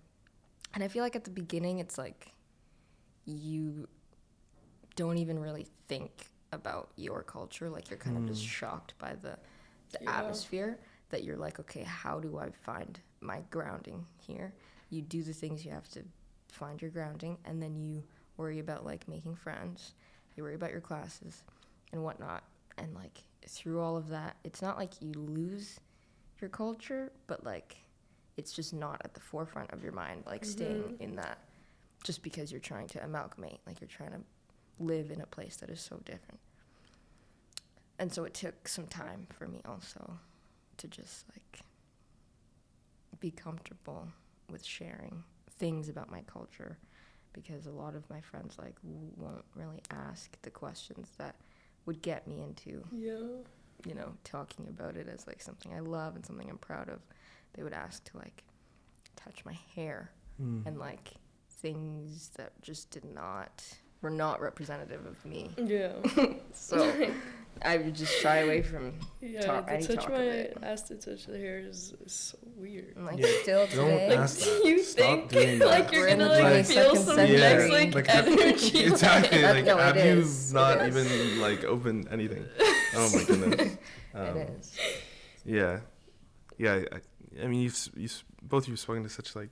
And 0.75 0.85
I 0.85 0.89
feel 0.89 1.03
like 1.03 1.17
at 1.17 1.25
the 1.25 1.31
beginning, 1.31 1.79
it's 1.79 1.97
like 1.97 2.33
you 3.25 3.89
don't 4.95 5.19
even 5.19 5.39
really 5.39 5.67
think 5.89 6.27
about 6.53 6.91
your 6.97 7.23
culture. 7.23 7.69
Like 7.69 7.91
you're 7.91 7.99
kind 7.99 8.17
of 8.17 8.27
just 8.27 8.43
Mm. 8.45 8.49
shocked 8.49 8.95
by 8.99 9.15
the, 9.15 9.39
the 9.93 9.99
Yeah. 10.03 10.19
atmosphere 10.21 10.79
that 11.11 11.25
you're 11.25 11.37
like, 11.37 11.59
okay, 11.61 11.83
how 11.83 12.19
do 12.21 12.39
I 12.39 12.51
find 12.51 12.99
my 13.21 13.43
grounding 13.51 14.07
here? 14.19 14.55
You 14.91 15.03
do 15.03 15.23
the 15.23 15.33
things 15.33 15.65
you 15.65 15.71
have 15.73 15.89
to 15.91 16.03
find 16.49 16.81
your 16.81 16.91
grounding, 16.91 17.39
and 17.45 17.63
then 17.63 17.75
you 17.77 18.03
worry 18.37 18.59
about 18.59 18.85
like 18.85 19.07
making 19.09 19.35
friends. 19.37 19.95
You 20.37 20.43
worry 20.43 20.55
about 20.55 20.71
your 20.73 20.81
classes 20.81 21.43
and 21.93 22.03
whatnot. 22.03 22.45
And 22.79 22.95
like 22.95 23.23
through 23.49 23.81
all 23.81 23.97
of 23.97 24.09
that, 24.09 24.37
it's 24.45 24.61
not 24.63 24.77
like 24.79 25.01
you 25.01 25.13
lose 25.13 25.81
your 26.41 26.51
culture, 26.51 27.11
but 27.27 27.45
like 27.45 27.77
it's 28.37 28.53
just 28.53 28.75
not 28.75 29.01
at 29.05 29.15
the 29.15 29.21
forefront 29.21 29.71
of 29.73 29.83
your 29.83 29.93
mind, 29.93 30.25
like 30.27 30.45
staying 30.45 30.91
Mhm. 30.91 31.01
in 31.01 31.17
that 31.17 31.39
just 32.05 32.23
because 32.23 32.53
you're 32.53 32.61
trying 32.61 32.87
to 32.89 33.03
amalgamate, 33.03 33.61
like 33.67 33.81
you're 33.81 33.89
trying 33.89 34.11
to 34.13 34.21
live 34.79 35.11
in 35.11 35.21
a 35.23 35.27
place 35.27 35.57
that 35.57 35.71
is 35.71 35.81
so 35.81 35.97
different. 36.05 36.39
And 37.99 38.13
so 38.13 38.25
it 38.25 38.35
took 38.35 38.69
some 38.69 38.87
time 38.87 39.27
for 39.31 39.49
me 39.49 39.63
also 39.65 40.19
to 40.77 40.87
just 40.89 41.25
like 41.31 41.61
be 43.19 43.31
comfortable 43.31 44.09
with 44.51 44.63
sharing 44.63 45.25
things 45.59 45.89
about 45.89 46.11
my 46.11 46.21
culture 46.23 46.77
because 47.37 47.67
a 47.67 47.71
lot 47.71 47.95
of 47.95 48.09
my 48.11 48.21
friends 48.21 48.57
like 48.59 48.75
won't 48.83 49.45
really 49.55 49.81
ask 49.91 50.37
the 50.43 50.51
questions 50.51 51.09
that 51.19 51.37
would 51.85 52.03
get 52.03 52.27
me 52.27 52.43
into 52.43 52.83
Yeah. 52.91 53.21
you 53.87 53.95
know 53.95 54.13
talking 54.25 54.67
about 54.69 54.97
it 54.97 55.07
as 55.09 55.27
like 55.29 55.41
something 55.41 55.73
I 55.73 55.81
love 55.81 56.17
and 56.17 56.27
something 56.27 56.49
I'm 56.51 56.59
proud 56.59 56.89
of. 56.89 56.99
They 57.55 57.63
would 57.63 57.73
ask 57.75 58.03
to 58.11 58.17
like 58.17 58.43
touch 59.15 59.45
my 59.45 59.57
hair 59.75 60.11
Mm. 60.43 60.67
and 60.67 60.79
like 60.79 61.13
things 61.63 62.31
that 62.37 62.53
just 62.61 62.91
did 62.91 63.05
not 63.07 63.65
were 64.03 64.11
not 64.11 64.41
representative 64.41 65.07
of 65.07 65.25
me. 65.25 65.51
Yeah. 65.57 65.93
So 66.53 66.77
I 67.63 67.79
would 67.79 67.95
just 67.95 68.13
shy 68.21 68.39
away 68.39 68.63
from 68.63 68.93
Yeah. 69.21 69.41
Talk- 69.41 69.67
the 69.67 69.73
any 69.75 69.87
touch 69.87 69.97
talk 69.97 70.11
my 70.11 70.17
of 70.17 70.23
it. 70.23 70.59
ask 70.63 70.87
to 70.89 70.95
touch 70.97 71.27
the 71.27 71.39
hair 71.39 71.59
is, 71.61 71.95
is 72.05 72.13
so 72.13 72.39
weird. 72.57 72.95
Like 72.97 73.19
Yeah, 73.19 73.27
still 73.43 73.67
don't 73.67 73.71
today. 73.89 74.09
Like, 74.11 74.19
ask 74.19 74.39
do 74.45 74.45
that. 74.45 74.65
you 74.69 74.83
Stop 74.85 75.07
think 75.07 75.31
doing 75.31 75.59
that. 75.61 75.67
like 75.69 75.93
you're 75.93 76.09
gonna 76.09 76.25
the 76.29 76.43
like 76.43 76.67
feel 76.67 76.97
some 76.97 77.17
century. 77.17 77.37
next 77.39 77.71
like, 77.71 77.95
Like, 77.95 78.09
energy? 78.15 78.85
exactly. 78.85 79.41
That- 79.41 79.55
Like, 79.57 79.65
no, 79.65 79.79
it 79.79 79.83
have 79.83 79.97
is. 79.97 80.53
not 80.53 80.87
even 80.87 81.41
like 81.41 81.65
opened 81.65 82.09
anything? 82.11 82.45
Oh 82.95 83.11
my 83.15 83.25
goodness. 83.25 83.77
Um, 84.15 84.37
it 84.37 84.51
is. 84.61 84.73
Yeah, 85.45 85.81
yeah. 86.59 86.83
I, 86.93 87.01
I 87.43 87.47
mean, 87.49 87.61
you've 87.61 87.89
you've 87.97 88.25
both 88.43 88.65
of 88.65 88.69
you've 88.69 88.79
spoken 88.81 89.03
to 89.03 89.09
such 89.09 89.35
like. 89.37 89.51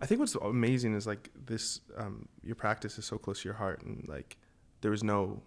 I 0.00 0.06
think 0.06 0.18
what's 0.20 0.34
amazing 0.34 0.94
is 0.94 1.06
like 1.06 1.30
this. 1.46 1.80
Um, 1.96 2.28
your 2.42 2.56
practice 2.56 2.98
is 2.98 3.04
so 3.04 3.18
close 3.18 3.42
to 3.42 3.48
your 3.48 3.54
heart, 3.56 3.82
and 3.82 4.04
like 4.08 4.36
there 4.80 4.90
was 4.90 5.04
no, 5.04 5.40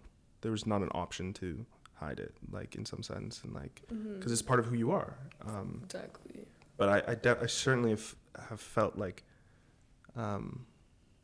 there 0.46 0.52
was 0.52 0.68
not 0.68 0.82
an 0.84 0.90
option 0.94 1.34
to 1.34 1.66
hide 1.96 2.20
it, 2.20 2.34
like 2.52 2.76
in 2.76 2.86
some 2.86 3.02
sense, 3.02 3.42
and 3.44 3.52
like 3.56 3.82
because 3.90 4.32
it's 4.32 4.44
part 4.44 4.60
of 4.60 4.68
who 4.68 4.76
you 4.76 4.92
are. 4.92 5.18
Um, 5.44 5.82
Exactly. 5.86 6.46
but 6.78 6.88
I 6.88 7.12
I, 7.12 7.16
de- 7.16 7.42
I 7.42 7.48
certainly 7.48 7.90
have, 7.90 8.16
have 8.50 8.62
felt 8.62 8.96
like 8.96 9.24
um, 10.16 10.68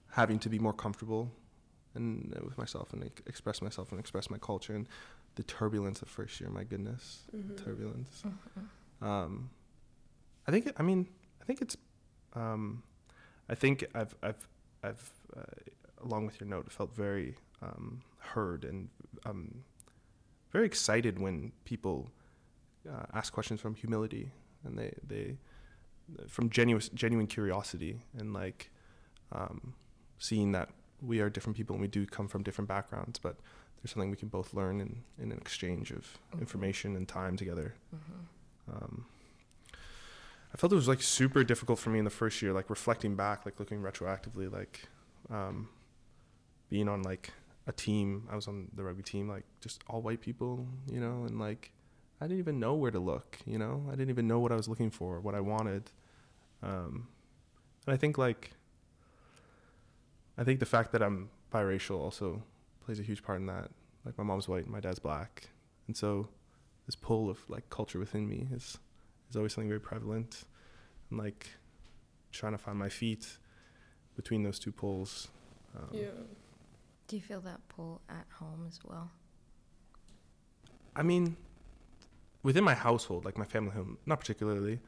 having 0.10 0.40
to 0.40 0.50
be 0.50 0.58
more 0.60 0.74
comfortable 0.74 1.30
and 1.94 2.34
uh, 2.36 2.44
with 2.48 2.58
myself 2.58 2.94
and 2.94 3.02
like, 3.04 3.22
express 3.28 3.62
myself 3.62 3.92
and 3.92 4.00
express 4.00 4.30
my 4.32 4.38
culture 4.40 4.74
and 4.74 4.88
the 5.36 5.44
turbulence 5.44 6.02
of 6.02 6.08
first 6.10 6.42
year. 6.42 6.50
My 6.50 6.64
goodness, 6.64 7.28
Mhm. 7.36 7.64
turbulence. 7.64 8.24
Mhm. 8.26 9.06
Um, 9.08 9.50
I 10.48 10.52
think. 10.52 10.72
I 10.80 10.84
mean, 10.84 11.08
I 11.42 11.46
think 11.46 11.62
it's. 11.62 11.78
Um, 12.34 12.82
I 13.50 13.56
think 13.56 13.86
I've 13.94 14.16
I've 14.24 14.48
I've 14.84 15.12
uh, 15.38 15.44
along 16.06 16.26
with 16.26 16.40
your 16.40 16.50
note 16.50 16.72
felt 16.72 16.96
very 16.96 17.36
um, 17.62 18.02
heard 18.20 18.64
and 18.66 18.90
um, 19.26 19.64
very 20.52 20.66
excited 20.66 21.20
when 21.20 21.52
people 21.66 22.10
uh, 22.90 23.06
ask 23.14 23.32
questions 23.34 23.62
from 23.62 23.76
humility 23.76 24.32
and 24.64 24.78
they 24.78 24.94
they 25.08 25.38
from 26.28 26.50
genuine 26.50 26.84
genuine 26.94 27.28
curiosity 27.28 28.00
and 28.18 28.34
like 28.34 28.70
um, 29.32 29.74
seeing 30.18 30.52
that 30.52 30.70
we 31.02 31.20
are 31.22 31.30
different 31.30 31.56
people 31.58 31.74
and 31.76 31.82
we 31.82 31.88
do 31.88 32.06
come 32.06 32.28
from 32.28 32.44
different 32.44 32.68
backgrounds, 32.68 33.18
but 33.18 33.38
there's 33.82 33.92
something 33.92 34.12
we 34.12 34.18
can 34.18 34.28
both 34.28 34.54
learn 34.54 34.80
in, 34.82 35.04
in 35.18 35.32
an 35.32 35.38
exchange 35.40 35.92
of 35.92 36.20
Mhm. 36.36 36.42
information 36.42 36.96
and 36.96 37.08
time 37.08 37.36
together. 37.38 37.74
Mhm. 37.96 38.74
Um, 38.76 39.06
I 40.54 40.58
felt 40.58 40.72
it 40.72 40.76
was 40.76 40.88
like 40.88 41.02
super 41.02 41.44
difficult 41.44 41.80
for 41.80 41.90
me 41.90 41.98
in 42.00 42.06
the 42.06 42.12
first 42.12 42.42
year, 42.42 42.52
like 42.54 42.70
reflecting 42.70 43.16
back, 43.16 43.46
like 43.46 43.58
looking 43.60 43.82
retroactively, 43.82 44.52
like 44.52 44.88
um, 45.30 45.70
being 46.70 46.90
on 46.90 47.02
like 47.04 47.32
a 47.68 47.72
team. 47.72 48.28
I 48.32 48.36
was 48.36 48.48
on 48.48 48.68
the 48.74 48.84
rugby 48.84 49.04
team, 49.04 49.30
like 49.30 49.44
just 49.62 49.84
all 49.88 50.02
white 50.02 50.22
people, 50.22 50.68
you 50.92 51.00
know, 51.00 51.24
and 51.26 51.40
like 51.40 51.72
I 52.20 52.26
didn't 52.26 52.40
even 52.40 52.60
know 52.60 52.76
where 52.76 52.92
to 52.92 53.00
look. 53.00 53.38
You 53.46 53.58
know, 53.58 53.84
I 53.88 53.92
didn't 53.92 54.10
even 54.10 54.28
know 54.28 54.40
what 54.40 54.52
I 54.52 54.56
was 54.56 54.68
looking 54.68 54.92
for, 54.92 55.20
what 55.20 55.36
I 55.36 55.40
wanted. 55.40 55.92
Um, 56.64 57.08
and 57.86 57.94
I 57.94 57.98
think 57.98 58.18
like, 58.18 58.52
I 60.38 60.44
think 60.44 60.60
the 60.60 60.66
fact 60.66 60.92
that 60.92 61.02
I'm 61.02 61.30
biracial 61.52 62.00
also 62.00 62.44
plays 62.86 63.00
a 63.00 63.04
huge 63.04 63.24
part 63.24 63.40
in 63.40 63.48
that. 63.48 63.70
Like 64.06 64.18
my 64.18 64.24
mom's 64.24 64.48
white, 64.48 64.64
and 64.64 64.72
my 64.72 64.80
dad's 64.80 65.00
black, 65.00 65.50
and 65.88 65.96
so 65.96 66.28
this 66.88 66.96
pull 66.96 67.30
of 67.30 67.48
like 67.50 67.70
culture 67.70 68.00
within 68.00 68.28
me 68.28 68.48
is 68.52 68.80
is 69.30 69.36
always 69.36 69.54
something 69.54 69.70
very 69.70 69.80
prevalent, 69.80 70.46
and 71.10 71.20
like 71.20 71.48
trying 72.32 72.54
to 72.54 72.58
find 72.58 72.80
my 72.80 72.90
feet 72.90 73.38
between 74.16 74.42
those 74.42 74.58
two 74.58 74.72
poles. 74.72 75.28
Um, 75.76 75.90
Yeah. 75.94 76.08
Do 77.12 77.18
you 77.18 77.22
feel 77.22 77.42
that 77.42 77.60
pull 77.68 78.00
at 78.08 78.26
home 78.40 78.66
as 78.70 78.80
well? 78.86 79.12
I 80.96 81.04
mean, 81.04 81.36
within 82.42 82.64
my 82.64 82.74
household, 82.74 83.26
like 83.26 83.38
my 83.38 83.44
family 83.44 83.72
home, 83.72 83.98
not 84.06 84.22
particularly. 84.22 84.80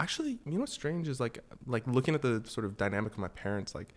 Actually, 0.00 0.40
you 0.44 0.54
know 0.54 0.58
what's 0.58 0.72
strange 0.72 1.06
is 1.06 1.20
like 1.20 1.38
like 1.68 1.86
looking 1.86 2.16
at 2.16 2.22
the 2.22 2.42
sort 2.46 2.64
of 2.64 2.76
dynamic 2.76 3.12
of 3.12 3.18
my 3.18 3.28
parents. 3.28 3.76
Like, 3.76 3.94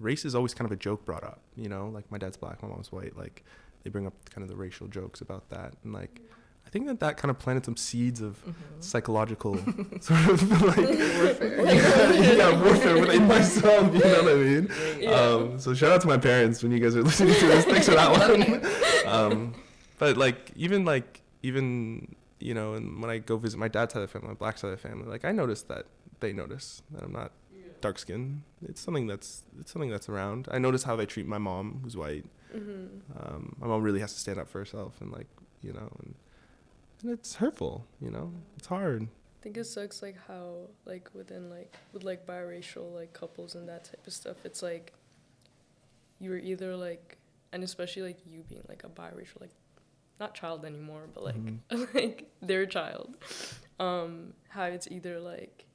race 0.00 0.26
is 0.26 0.34
always 0.34 0.52
kind 0.52 0.66
of 0.66 0.72
a 0.72 0.76
joke 0.76 1.06
brought 1.06 1.24
up. 1.24 1.40
You 1.56 1.70
know, 1.70 1.88
like 1.88 2.10
my 2.10 2.18
dad's 2.18 2.36
black, 2.36 2.62
my 2.62 2.68
mom's 2.68 2.92
white. 2.92 3.16
Like, 3.16 3.42
they 3.84 3.88
bring 3.88 4.06
up 4.06 4.12
kind 4.28 4.42
of 4.42 4.50
the 4.50 4.56
racial 4.56 4.86
jokes 4.86 5.22
about 5.22 5.48
that, 5.48 5.72
and 5.82 5.94
like, 5.94 6.20
I 6.66 6.70
think 6.70 6.86
that 6.86 6.98
that 7.00 7.16
kind 7.16 7.30
of 7.30 7.38
planted 7.38 7.64
some 7.64 7.76
seeds 7.76 8.20
of 8.20 8.32
Mm-hmm. 8.44 8.80
psychological 8.80 9.54
sort 10.00 10.28
of 10.28 10.50
like 10.62 10.76
Warfare. 10.76 12.14
yeah, 12.36 12.62
warfare 12.62 12.98
within 13.00 13.26
myself. 13.28 13.94
You 13.94 14.00
know 14.00 14.22
what 14.22 14.32
I 14.32 14.36
mean? 14.36 14.68
Yeah. 15.00 15.10
Um, 15.10 15.58
so 15.58 15.72
shout 15.74 15.92
out 15.92 16.00
to 16.02 16.06
my 16.08 16.18
parents 16.18 16.62
when 16.62 16.72
you 16.72 16.78
guys 16.80 16.96
are 16.96 17.02
listening 17.02 17.34
to 17.34 17.46
this. 17.46 17.64
Thanks 17.64 17.88
for 17.88 17.94
that 17.94 18.10
one. 19.04 19.12
Um, 19.14 19.54
but 19.98 20.16
like 20.16 20.50
even 20.56 20.84
like 20.84 21.22
even 21.42 22.14
you 22.40 22.52
know, 22.54 22.74
and 22.74 23.00
when 23.00 23.10
I 23.10 23.18
go 23.18 23.36
visit 23.36 23.58
my 23.58 23.68
dad's 23.68 23.92
side 23.94 24.02
of 24.02 24.08
the 24.08 24.12
family, 24.12 24.28
my 24.28 24.34
black 24.34 24.58
side 24.58 24.72
of 24.72 24.80
the 24.82 24.88
family, 24.88 25.06
like 25.06 25.24
I 25.24 25.32
notice 25.32 25.62
that 25.62 25.86
they 26.20 26.32
notice 26.32 26.82
that 26.92 27.02
I'm 27.04 27.12
not 27.12 27.32
dark 27.80 27.98
skinned. 27.98 28.42
It's 28.68 28.80
something 28.80 29.06
that's 29.06 29.42
it's 29.60 29.70
something 29.72 29.90
that's 29.90 30.08
around. 30.08 30.48
I 30.50 30.58
notice 30.58 30.82
how 30.82 30.96
they 30.96 31.06
treat 31.06 31.26
my 31.26 31.38
mom, 31.38 31.80
who's 31.82 31.96
white. 31.96 32.24
hmm 32.52 32.86
Um, 33.18 33.56
my 33.60 33.66
mom 33.68 33.82
really 33.82 34.00
has 34.00 34.12
to 34.14 34.18
stand 34.20 34.38
up 34.38 34.48
for 34.48 34.58
herself, 34.58 35.00
and 35.00 35.10
like 35.12 35.28
you 35.62 35.72
know, 35.72 35.88
and, 36.02 36.14
and 37.04 37.12
it's 37.12 37.36
hurtful. 37.36 37.86
You 38.00 38.10
know, 38.10 38.32
it's 38.56 38.66
hard. 38.66 39.02
I 39.04 39.42
think 39.42 39.56
it 39.58 39.64
sucks 39.64 40.02
like 40.02 40.16
how 40.26 40.68
like 40.86 41.10
within 41.14 41.50
like 41.50 41.74
with 41.92 42.02
like 42.02 42.26
biracial 42.26 42.92
like 42.94 43.12
couples 43.12 43.54
and 43.54 43.68
that 43.68 43.84
type 43.84 44.06
of 44.06 44.12
stuff. 44.12 44.38
It's 44.44 44.62
like 44.62 44.92
you're 46.18 46.38
either 46.38 46.74
like 46.76 47.18
and 47.52 47.62
especially 47.62 48.02
like 48.02 48.18
you 48.26 48.42
being 48.48 48.62
like 48.68 48.84
a 48.84 48.88
biracial 48.88 49.40
like 49.40 49.50
not 50.18 50.34
child 50.34 50.64
anymore, 50.64 51.08
but 51.12 51.24
like 51.24 51.36
Mhm. 51.36 51.58
like 51.94 52.30
their 52.40 52.66
child. 52.66 53.16
Um, 53.78 54.32
how 54.48 54.64
it's 54.64 54.88
either 54.90 55.20
like 55.20 55.66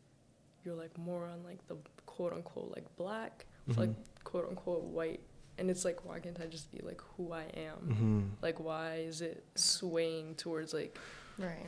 you're 0.65 0.75
like 0.75 0.97
more 0.97 1.25
on 1.25 1.43
like 1.43 1.65
the 1.67 1.75
quote 2.05 2.33
unquote 2.33 2.71
like 2.75 2.85
black, 2.95 3.45
or, 3.69 3.73
like 3.75 3.89
quote 4.23 4.47
unquote 4.49 4.83
white, 4.83 5.19
and 5.57 5.69
it's 5.69 5.83
like 5.85 6.05
why 6.05 6.19
can't 6.19 6.39
I 6.41 6.45
just 6.47 6.71
be 6.71 6.79
like 6.81 7.01
who 7.17 7.33
I 7.33 7.43
am? 7.55 7.77
Mm-hmm. 7.87 8.21
Like 8.41 8.59
why 8.59 8.95
is 8.95 9.21
it 9.21 9.43
swaying 9.55 10.35
towards 10.35 10.73
like 10.73 10.97
Right. 11.39 11.65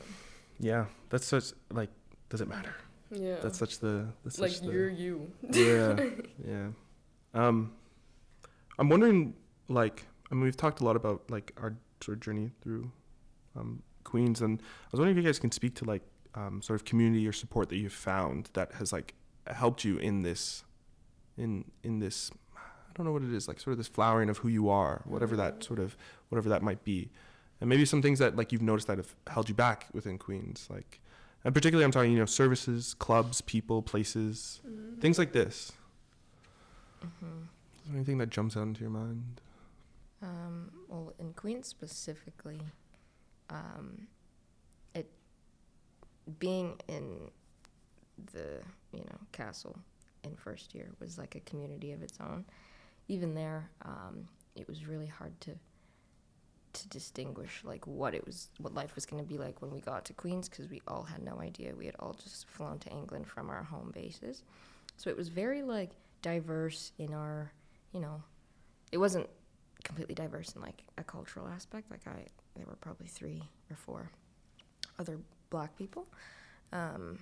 Yeah, 0.59 0.85
that's 1.09 1.25
such 1.25 1.53
like. 1.71 1.89
Does 2.29 2.41
it 2.41 2.47
matter? 2.47 2.73
yeah 3.11 3.35
That's 3.41 3.57
such 3.57 3.79
the. 3.79 4.07
That's 4.23 4.39
like 4.39 4.51
such 4.51 4.61
the, 4.61 4.71
you're 4.71 4.89
you. 4.89 5.31
yeah, 5.51 5.99
yeah. 6.47 6.67
Um, 7.33 7.73
I'm 8.79 8.89
wondering, 8.89 9.33
like, 9.67 10.05
I 10.31 10.35
mean, 10.35 10.43
we've 10.43 10.57
talked 10.57 10.81
a 10.81 10.85
lot 10.85 10.95
about 10.95 11.29
like 11.29 11.53
our 11.61 11.75
sort 12.01 12.17
of 12.17 12.23
journey 12.23 12.51
through 12.61 12.91
um, 13.55 13.81
Queen's, 14.03 14.41
and 14.41 14.59
I 14.61 14.87
was 14.91 14.99
wondering 14.99 15.17
if 15.17 15.23
you 15.23 15.27
guys 15.27 15.39
can 15.39 15.51
speak 15.51 15.75
to 15.75 15.85
like 15.85 16.01
um, 16.35 16.61
sort 16.61 16.79
of 16.79 16.85
community 16.85 17.27
or 17.27 17.33
support 17.33 17.69
that 17.69 17.77
you've 17.77 17.93
found 17.93 18.49
that 18.53 18.73
has 18.73 18.93
like 18.93 19.13
helped 19.47 19.83
you 19.83 19.97
in 19.97 20.21
this, 20.21 20.63
in 21.37 21.65
in 21.83 21.99
this. 21.99 22.31
I 22.55 22.93
don't 22.95 23.05
know 23.05 23.13
what 23.13 23.23
it 23.23 23.33
is, 23.33 23.47
like 23.47 23.59
sort 23.59 23.71
of 23.71 23.77
this 23.77 23.87
flowering 23.87 24.29
of 24.29 24.39
who 24.39 24.49
you 24.49 24.69
are, 24.69 25.01
whatever 25.05 25.37
that 25.37 25.63
sort 25.63 25.79
of, 25.79 25.95
whatever 26.29 26.49
that 26.49 26.61
might 26.61 26.83
be, 26.83 27.09
and 27.61 27.69
maybe 27.69 27.85
some 27.85 28.01
things 28.01 28.19
that 28.19 28.35
like 28.35 28.51
you've 28.51 28.61
noticed 28.61 28.87
that 28.87 28.97
have 28.97 29.15
held 29.27 29.47
you 29.47 29.55
back 29.55 29.87
within 29.93 30.17
Queen's, 30.17 30.67
like, 30.69 30.99
and 31.45 31.53
particularly 31.53 31.85
I'm 31.85 31.91
talking, 31.91 32.11
you 32.11 32.19
know, 32.19 32.25
services, 32.25 32.93
clubs, 32.95 33.39
people, 33.41 33.81
places, 33.81 34.59
Mm-hmm. 34.67 34.99
things 34.99 35.17
like 35.17 35.31
this. 35.31 35.71
Mm-hmm. 37.05 37.25
Is 37.83 37.87
there 37.87 37.95
anything 37.95 38.17
that 38.19 38.29
jumps 38.29 38.55
out 38.57 38.63
into 38.63 38.81
your 38.81 38.89
mind? 38.91 39.41
Um, 40.21 40.71
well, 40.87 41.13
in 41.17 41.33
Queen's 41.33 41.67
specifically, 41.67 42.59
um, 43.49 44.07
it 44.93 45.09
being 46.37 46.75
in 46.87 47.31
the 48.33 48.59
you 48.93 48.99
know 48.99 49.17
castle 49.31 49.75
in 50.23 50.35
first 50.35 50.75
year 50.75 50.89
was 50.99 51.17
like 51.17 51.33
a 51.35 51.39
community 51.39 51.91
of 51.91 52.03
its 52.03 52.19
own. 52.21 52.45
Even 53.07 53.33
there, 53.33 53.69
um, 53.83 54.27
it 54.55 54.67
was 54.67 54.85
really 54.85 55.07
hard 55.07 55.39
to 55.41 55.51
to 56.73 56.87
distinguish 56.89 57.61
like 57.63 57.85
what 57.87 58.13
it 58.13 58.25
was, 58.25 58.49
what 58.59 58.73
life 58.73 58.95
was 58.95 59.05
going 59.05 59.21
to 59.21 59.27
be 59.27 59.37
like 59.37 59.61
when 59.61 59.71
we 59.71 59.79
got 59.81 60.05
to 60.05 60.13
Queen's 60.13 60.49
because 60.49 60.69
we 60.69 60.81
all 60.87 61.03
had 61.03 61.23
no 61.23 61.39
idea. 61.41 61.73
We 61.75 61.85
had 61.85 61.95
all 61.99 62.13
just 62.13 62.47
flown 62.47 62.79
to 62.79 62.89
England 62.89 63.27
from 63.27 63.49
our 63.49 63.63
home 63.63 63.91
bases, 63.93 64.43
so 64.97 65.09
it 65.09 65.17
was 65.17 65.29
very 65.29 65.61
like 65.61 65.91
diverse 66.21 66.91
in 66.97 67.13
our, 67.13 67.51
you 67.93 67.99
know, 67.99 68.21
it 68.91 68.97
wasn't 68.97 69.27
completely 69.83 70.15
diverse 70.15 70.53
in 70.55 70.61
like 70.61 70.83
a 70.97 71.03
cultural 71.03 71.47
aspect. 71.47 71.89
Like 71.89 72.07
I, 72.07 72.25
there 72.55 72.65
were 72.65 72.75
probably 72.75 73.07
three 73.07 73.41
or 73.69 73.75
four 73.75 74.11
other 74.99 75.19
black 75.49 75.75
people, 75.77 76.07
um, 76.71 77.19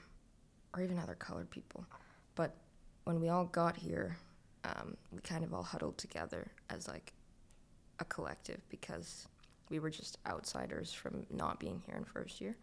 or 0.73 0.81
even 0.81 0.99
other 0.99 1.15
colored 1.15 1.49
people. 1.49 1.85
But 2.35 2.55
when 3.05 3.19
we 3.19 3.29
all 3.29 3.45
got 3.45 3.75
here, 3.75 4.17
um, 4.65 4.97
we 5.11 5.19
kind 5.21 5.43
of 5.43 5.53
all 5.53 5.63
huddled 5.63 5.97
together 5.97 6.51
as 6.69 6.87
like 6.87 7.13
a 7.99 8.05
collective 8.05 8.61
because 8.69 9.27
we 9.69 9.79
were 9.79 9.89
just 9.89 10.17
outsiders 10.27 10.91
from 10.91 11.25
not 11.29 11.59
being 11.59 11.81
here 11.85 11.95
in 11.95 12.03
first 12.03 12.41
year. 12.41 12.55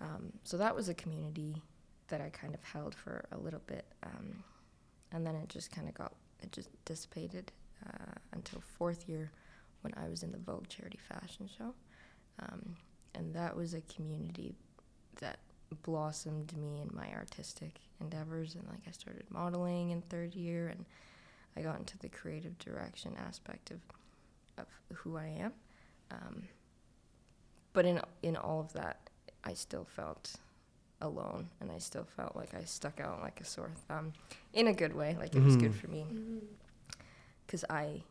Um, 0.00 0.32
so 0.44 0.56
that 0.56 0.74
was 0.74 0.88
a 0.88 0.94
community 0.94 1.62
that 2.08 2.20
I 2.20 2.28
kind 2.28 2.54
of 2.54 2.62
held 2.62 2.94
for 2.94 3.24
a 3.32 3.38
little 3.38 3.62
bit, 3.66 3.86
um, 4.02 4.42
and 5.12 5.26
then 5.26 5.34
it 5.34 5.48
just 5.48 5.70
kind 5.70 5.88
of 5.88 5.94
got 5.94 6.12
it 6.42 6.52
just 6.52 6.68
dissipated 6.84 7.50
uh, 7.86 8.12
until 8.32 8.60
fourth 8.60 9.08
year 9.08 9.30
when 9.82 9.92
I 9.96 10.08
was 10.08 10.22
in 10.22 10.32
the 10.32 10.38
Vogue 10.38 10.68
charity 10.68 10.98
fashion 11.08 11.48
show. 11.56 11.74
Um, 12.40 12.76
and 13.14 13.34
that 13.34 13.56
was 13.56 13.74
a 13.74 13.80
community 13.82 14.54
that 15.20 15.38
blossomed 15.82 16.56
me 16.56 16.80
in 16.82 16.90
my 16.94 17.12
artistic 17.14 17.80
endeavors. 18.00 18.54
And 18.54 18.66
like 18.68 18.80
I 18.86 18.90
started 18.90 19.24
modeling 19.30 19.90
in 19.90 20.02
third 20.02 20.34
year 20.34 20.68
and 20.68 20.84
I 21.56 21.62
got 21.62 21.78
into 21.78 21.98
the 21.98 22.08
creative 22.08 22.58
direction 22.58 23.16
aspect 23.26 23.70
of, 23.70 23.80
of 24.58 24.66
who 24.94 25.16
I 25.16 25.26
am. 25.26 25.52
Um, 26.10 26.44
but 27.72 27.84
in, 27.84 28.00
in 28.22 28.36
all 28.36 28.60
of 28.60 28.72
that, 28.74 29.10
I 29.44 29.54
still 29.54 29.84
felt 29.84 30.34
alone 31.02 31.48
and 31.60 31.70
I 31.70 31.78
still 31.78 32.04
felt 32.16 32.34
like 32.36 32.54
I 32.54 32.64
stuck 32.64 33.00
out 33.00 33.20
like 33.20 33.40
a 33.40 33.44
sore 33.44 33.70
thumb 33.86 34.12
in 34.54 34.66
a 34.68 34.72
good 34.72 34.94
way. 34.94 35.16
Like 35.18 35.34
it 35.34 35.42
was 35.42 35.56
good 35.56 35.72
Mhm. 35.72 35.80
for 35.80 35.88
me 35.88 36.06
Mm-hmm. 36.10 36.38
because 37.46 37.64
I 37.68 38.02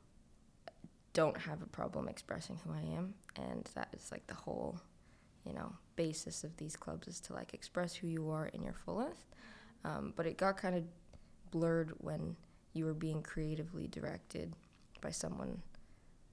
don't 1.13 1.37
have 1.37 1.61
a 1.61 1.65
problem 1.67 2.07
expressing 2.09 2.57
who 2.63 2.73
I 2.73 2.81
am, 2.97 3.13
and 3.37 3.63
that 3.73 3.87
is 3.93 4.11
like 4.11 4.27
the 4.27 4.33
whole, 4.33 4.79
you 5.45 5.53
know, 5.53 5.71
basis 5.95 6.43
of 6.43 6.55
these 6.57 6.75
clubs 6.75 7.07
is 7.07 7.19
to 7.21 7.33
like 7.33 7.53
express 7.53 7.95
who 7.95 8.07
you 8.07 8.29
are 8.29 8.47
in 8.47 8.61
your 8.61 8.73
fullest. 8.73 9.25
Um, 9.85 10.13
but 10.15 10.25
it 10.25 10.37
got 10.37 10.57
kind 10.57 10.75
of 10.75 10.83
blurred 11.51 11.93
when 11.99 12.35
you 12.73 12.83
were 12.85 12.93
being 12.93 13.21
creatively 13.23 13.87
directed 13.87 14.53
by 14.99 15.11
someone, 15.11 15.61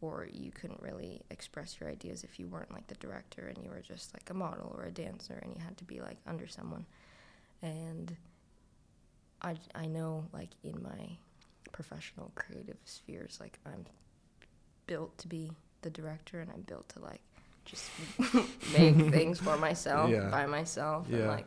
or 0.03 0.29
you 0.31 0.51
couldn't 0.51 0.83
really 0.83 1.23
express 1.31 1.79
your 1.81 1.89
ideas 1.89 2.25
if 2.25 2.39
you 2.39 2.47
weren't 2.49 2.73
like 2.73 2.87
the 2.89 2.95
director 2.97 3.47
and 3.49 3.63
you 3.65 3.71
were 3.71 3.81
just 3.81 4.13
like 4.15 4.29
a 4.31 4.35
model 4.35 4.75
or 4.77 4.85
a 4.85 4.91
dancer, 4.93 5.39
and 5.43 5.55
you 5.57 5.63
had 5.63 5.77
to 5.79 5.85
be 5.85 6.01
like 6.01 6.19
under 6.27 6.47
someone. 6.47 6.85
And 7.63 8.15
I 9.41 9.57
I 9.75 9.87
know 9.87 10.27
like 10.33 10.51
in 10.63 10.83
my 10.83 11.17
professional 11.73 12.33
creative 12.35 12.77
spheres. 12.85 13.39
Like 13.41 13.59
I'm 13.65 13.85
built 14.87 15.17
to 15.19 15.29
be 15.29 15.53
the 15.83 15.91
director, 15.91 16.41
and 16.41 16.51
I'm 16.51 16.63
built 16.63 16.89
to 16.91 17.01
like 17.01 17.21
just 17.65 17.89
make 18.75 18.97
things 19.13 19.39
for 19.39 19.57
myself 19.57 20.11
Yeah. 20.11 20.31
by 20.31 20.47
myself, 20.47 21.07
and 21.09 21.27
like 21.29 21.47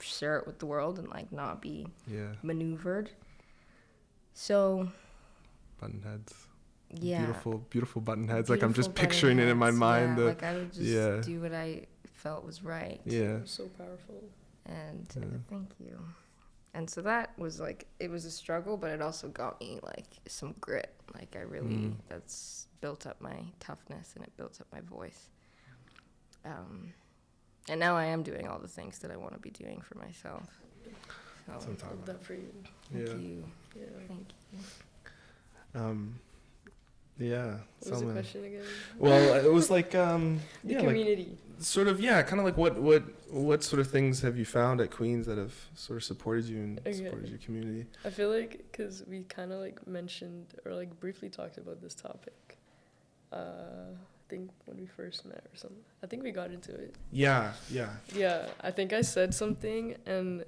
share 0.00 0.38
it 0.38 0.46
with 0.46 0.58
the 0.58 0.66
world, 0.66 0.98
and 0.98 1.08
like 1.08 1.32
not 1.32 1.60
be 1.60 1.86
Yeah, 2.06 2.34
maneuvered. 2.42 3.10
So 4.34 4.88
button 5.80 6.02
heads. 6.02 6.46
Yeah, 6.92 7.18
Beautiful, 7.24 7.58
beautiful 7.70 8.00
button 8.02 8.28
heads. 8.28 8.48
like 8.50 8.62
I'm 8.62 8.72
just 8.74 8.94
beautiful 8.94 9.10
picturing 9.10 9.38
it 9.38 9.48
in 9.48 9.56
my 9.58 9.70
mind. 9.70 10.18
heads, 10.18 10.18
the- 10.18 10.22
Yeah, 10.22 10.28
like 10.28 10.42
I 10.42 10.54
would 10.56 10.72
just 10.72 10.80
yeah. 10.82 11.20
do 11.22 11.40
what 11.42 11.52
I 11.54 11.86
felt 12.12 12.44
was 12.44 12.62
right. 12.62 13.00
yeah. 13.04 13.38
So 13.44 13.66
powerful. 13.78 14.22
And 14.66 15.08
uh, 15.16 15.20
Yeah. 15.20 15.26
thank 15.48 15.70
you. 15.78 15.98
And 16.74 16.88
so 16.88 17.00
that 17.02 17.36
was 17.38 17.58
like 17.60 17.86
it 17.98 18.10
was 18.10 18.24
a 18.24 18.30
struggle, 18.30 18.76
but 18.76 18.90
it 18.90 19.02
also 19.02 19.28
got 19.28 19.60
me 19.60 19.80
like 19.82 20.06
some 20.28 20.54
grit. 20.60 20.92
Like 21.14 21.34
I 21.36 21.40
really 21.40 21.66
Mm. 21.90 21.94
that's 22.08 22.68
built 22.80 23.06
up 23.06 23.20
my 23.20 23.44
toughness 23.58 24.12
and 24.14 24.24
it 24.24 24.36
built 24.36 24.60
up 24.60 24.66
my 24.72 24.80
voice. 24.80 25.28
Um, 26.44 26.92
and 27.68 27.78
now 27.80 27.96
I 27.96 28.04
am 28.06 28.22
doing 28.22 28.48
all 28.48 28.58
the 28.58 28.68
things 28.68 28.98
that 29.00 29.10
I 29.10 29.16
want 29.16 29.32
to 29.34 29.38
be 29.40 29.50
doing 29.50 29.80
for 29.80 29.98
myself. 29.98 30.48
So 30.84 30.90
That's 31.48 31.66
I'm 31.66 31.76
talking 31.76 31.96
Love 31.98 32.06
that 32.06 32.24
for 32.24 32.34
you. 32.34 32.52
thank 32.92 33.08
Yeah. 33.08 33.14
you, 33.14 33.44
Yeah. 33.76 33.82
thank 34.08 34.28
you. 34.52 34.58
Um, 35.80 36.20
yeah. 37.20 37.56
What 37.80 37.90
was 37.92 38.00
the 38.02 38.12
question 38.12 38.44
again? 38.44 38.62
Well, 38.98 39.34
it 39.44 39.52
was 39.52 39.70
like 39.70 39.94
um, 39.94 40.40
The 40.64 40.72
yeah, 40.72 40.78
like 40.80 40.88
community. 40.88 41.36
sort 41.60 41.86
of 41.88 42.00
yeah, 42.00 42.22
kind 42.22 42.38
of 42.40 42.44
like 42.46 42.56
what 42.56 42.78
what 42.78 43.02
what 43.30 43.62
sort 43.62 43.78
of 43.80 43.88
things 43.90 44.20
have 44.22 44.36
you 44.36 44.44
found 44.44 44.80
at 44.80 44.90
Queen's 44.90 45.26
that 45.26 45.38
have 45.38 45.54
sort 45.74 45.96
of 45.98 46.04
supported 46.04 46.46
you 46.46 46.58
and 46.58 46.78
Okay. 46.80 46.92
supported 46.92 47.28
your 47.28 47.38
community? 47.38 47.86
I 48.04 48.10
feel 48.10 48.30
like 48.30 48.64
because 48.72 49.04
we 49.06 49.22
kind 49.24 49.52
of 49.52 49.60
like 49.60 49.86
mentioned 49.86 50.54
or 50.64 50.74
like 50.74 50.98
briefly 51.00 51.28
talked 51.30 51.56
about 51.58 51.80
this 51.80 51.94
topic. 51.94 52.58
Uh, 53.32 53.36
I 53.94 54.28
think 54.28 54.50
when 54.66 54.76
we 54.78 54.86
first 54.86 55.24
met 55.26 55.44
or 55.52 55.56
something. 55.56 55.82
I 56.02 56.06
think 56.06 56.22
we 56.22 56.30
got 56.32 56.50
into 56.50 56.72
it. 56.74 56.94
Yeah, 57.12 57.52
yeah. 57.70 57.90
Yeah, 58.14 58.46
I 58.60 58.70
think 58.70 58.92
I 58.92 59.02
said 59.02 59.34
something, 59.34 59.96
and 60.06 60.44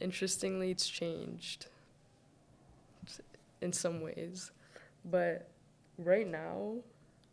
interestingly, 0.00 0.70
it's 0.72 0.88
changed 0.88 1.66
in 3.60 3.72
some 3.72 4.00
ways. 4.00 4.50
But 5.04 5.48
right 5.98 6.26
now, 6.26 6.76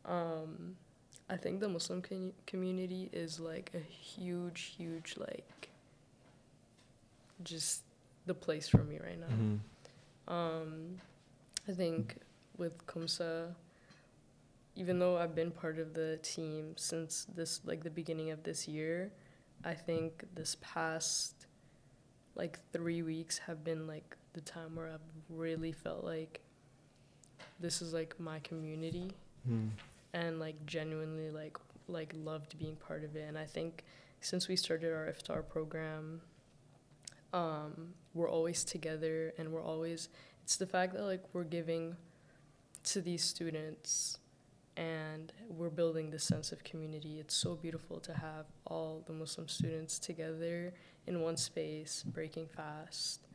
um, 0.05 0.75
I 1.29 1.37
think 1.37 1.59
the 1.59 1.69
Muslim 1.69 2.01
con- 2.01 2.33
community 2.45 3.09
is 3.13 3.39
like 3.39 3.71
a 3.73 3.79
huge, 3.79 4.73
huge, 4.77 5.15
like, 5.17 5.69
just 7.43 7.83
the 8.25 8.33
place 8.33 8.67
for 8.67 8.83
me 8.83 8.99
right 8.99 9.19
now. 9.19 9.35
Mm-hmm. 9.35 10.33
Um, 10.33 11.01
I 11.67 11.73
think 11.73 12.17
with 12.57 12.85
QUMSA, 12.87 13.53
even 14.75 14.99
though 14.99 15.17
I've 15.17 15.35
been 15.35 15.51
part 15.51 15.79
of 15.79 15.93
the 15.93 16.17
team 16.23 16.73
since 16.77 17.27
this 17.35 17.61
like 17.65 17.83
the 17.83 17.89
beginning 17.89 18.31
of 18.31 18.43
this 18.43 18.67
year, 18.67 19.11
I 19.63 19.73
think 19.73 20.25
this 20.35 20.57
past 20.61 21.47
like 22.35 22.59
three 22.71 23.01
weeks 23.01 23.37
have 23.39 23.63
been 23.63 23.87
like 23.87 24.17
the 24.33 24.41
time 24.41 24.75
where 24.75 24.87
I've 24.87 24.99
really 25.29 25.71
felt 25.71 26.03
like 26.03 26.41
this 27.59 27.81
is 27.81 27.93
like 27.93 28.19
my 28.19 28.39
community 28.39 29.11
Mm-hmm. 29.49 29.67
and 30.13 30.39
like 30.39 30.55
genuinely 30.65 31.29
like 31.29 31.57
like 31.89 32.13
loved 32.15 32.57
being 32.57 32.77
part 32.77 33.03
of 33.03 33.13
it 33.17 33.25
and 33.27 33.37
i 33.37 33.43
think 33.43 33.83
since 34.21 34.47
we 34.47 34.55
started 34.55 34.93
our 34.93 35.11
iftar 35.11 35.45
program 35.45 36.21
um 37.33 37.93
we're 38.13 38.29
always 38.29 38.63
together 38.63 39.33
and 39.37 39.51
we're 39.51 39.61
always 39.61 40.07
it's 40.43 40.55
the 40.55 40.65
fact 40.65 40.93
that 40.93 41.03
like 41.03 41.23
we're 41.33 41.43
giving 41.43 41.97
to 42.85 43.01
these 43.01 43.21
students 43.21 44.17
and 44.77 45.33
we're 45.49 45.69
building 45.69 46.09
this 46.09 46.23
sense 46.23 46.51
of 46.53 46.63
community 46.63 47.19
it's 47.19 47.35
so 47.35 47.53
beautiful 47.55 47.99
to 47.99 48.13
have 48.13 48.45
all 48.65 49.03
the 49.07 49.13
muslim 49.13 49.47
students 49.49 49.99
together 49.99 50.73
in 51.05 51.19
one 51.19 51.35
space 51.35 52.03
breaking 52.13 52.47
fast 52.47 53.27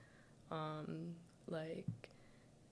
um 0.50 1.14
like 1.48 1.84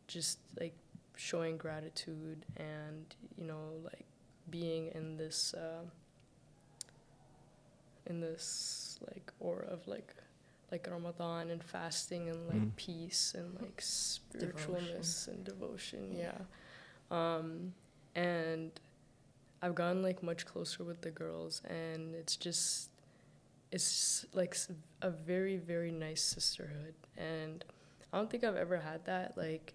just 0.08 0.38
like 0.58 0.74
showing 1.16 1.56
gratitude 1.56 2.44
and 2.56 3.14
you 3.36 3.44
know 3.44 3.70
like 3.82 4.04
being 4.50 4.88
in 4.94 5.16
this 5.16 5.54
uh, 5.54 5.82
in 8.06 8.20
this 8.20 8.98
like 9.10 9.32
aura 9.40 9.66
of 9.66 9.86
like 9.88 10.14
like 10.70 10.86
Ramadan 10.90 11.50
and 11.50 11.62
fasting 11.62 12.28
and 12.28 12.46
like 12.48 12.56
Mm. 12.60 12.76
peace 12.76 13.34
and 13.36 13.54
like 13.60 13.78
spiritualness 13.80 15.28
and 15.28 15.44
devotion 15.44 16.16
yeah. 16.16 16.38
um 17.10 17.72
and 18.14 18.72
I've 19.62 19.74
gotten 19.74 20.02
like 20.02 20.22
much 20.22 20.44
closer 20.46 20.84
with 20.84 21.00
the 21.02 21.10
girls 21.10 21.62
and 21.68 22.14
it's 22.14 22.36
just 22.36 22.90
it's 23.72 24.26
like 24.32 24.56
a 25.02 25.10
very 25.10 25.56
very 25.56 25.90
nice 25.90 26.22
sisterhood 26.22 26.94
and 27.16 27.64
I 28.12 28.18
don't 28.18 28.30
think 28.30 28.44
I've 28.44 28.56
ever 28.56 28.78
had 28.78 29.04
that 29.06 29.36
like 29.36 29.74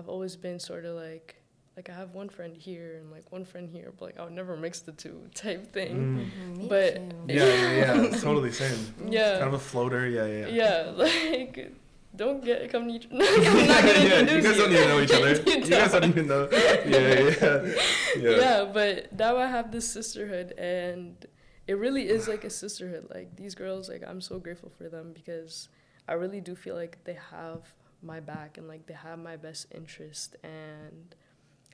I've 0.00 0.08
always 0.08 0.34
been 0.34 0.58
sort 0.58 0.86
of 0.86 0.96
like 0.96 1.36
like 1.76 1.90
I 1.90 1.92
have 1.92 2.14
one 2.14 2.30
friend 2.30 2.56
here 2.56 2.96
and 2.96 3.10
like 3.12 3.30
one 3.30 3.44
friend 3.44 3.68
here, 3.68 3.92
but 3.98 4.06
like 4.06 4.18
I 4.18 4.24
would 4.24 4.32
never 4.32 4.56
mix 4.56 4.80
the 4.80 4.92
two 4.92 5.28
type 5.34 5.70
thing. 5.74 5.94
Mm. 5.94 6.16
Mhm, 6.16 6.56
me 6.56 6.68
But- 6.68 6.94
too. 6.94 7.16
Yeah, 7.28 7.44
yeah, 7.44 8.02
yeah. 8.02 8.16
totally 8.26 8.50
same. 8.50 8.94
Yeah. 9.06 9.32
Kind 9.38 9.48
of 9.48 9.54
a 9.54 9.58
floater. 9.58 10.08
Yeah, 10.08 10.24
yeah. 10.24 10.46
Yeah, 10.46 10.90
like 10.96 11.74
don't 12.16 12.42
get 12.42 12.72
come 12.72 12.88
to 12.88 12.94
each. 12.94 13.08
I'm 13.12 13.18
not 13.18 13.28
gonna 13.28 14.08
yeah, 14.08 14.20
introduce 14.20 14.32
you 14.32 14.42
guys 14.42 14.56
don't 14.56 14.72
even 14.72 14.88
know 14.88 15.00
each 15.00 15.12
other. 15.12 15.32
You 15.34 15.52
you 15.64 15.70
guys 15.70 15.92
don't 15.92 16.04
even 16.04 16.26
know. 16.26 16.48
Yeah, 16.50 16.80
yeah, 16.88 17.74
yeah. 18.16 18.36
yeah. 18.44 18.64
but 18.72 19.12
now 19.12 19.36
I 19.36 19.48
have 19.48 19.70
this 19.70 19.86
sisterhood, 19.86 20.52
and 20.56 21.14
it 21.66 21.74
really 21.74 22.08
is 22.08 22.26
like 22.26 22.44
a 22.44 22.50
sisterhood. 22.50 23.06
Like 23.14 23.36
these 23.36 23.54
girls, 23.54 23.90
like 23.90 24.02
I'm 24.08 24.22
so 24.22 24.38
grateful 24.38 24.70
for 24.78 24.88
them 24.88 25.12
because 25.12 25.68
I 26.08 26.14
really 26.14 26.40
do 26.40 26.56
feel 26.56 26.74
like 26.74 27.04
they 27.04 27.18
have 27.30 27.62
my 28.02 28.20
back 28.20 28.58
and 28.58 28.66
like 28.68 28.86
they 28.86 28.94
have 28.94 29.18
my 29.18 29.36
best 29.36 29.66
interest, 29.74 30.36
and 30.42 31.14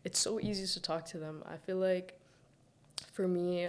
it's 0.04 0.18
so 0.18 0.40
easy 0.40 0.66
to 0.66 0.80
talk 0.80 1.04
to 1.06 1.18
them. 1.18 1.42
I 1.46 1.56
feel 1.56 1.76
like 1.76 2.18
for 3.12 3.26
me, 3.26 3.68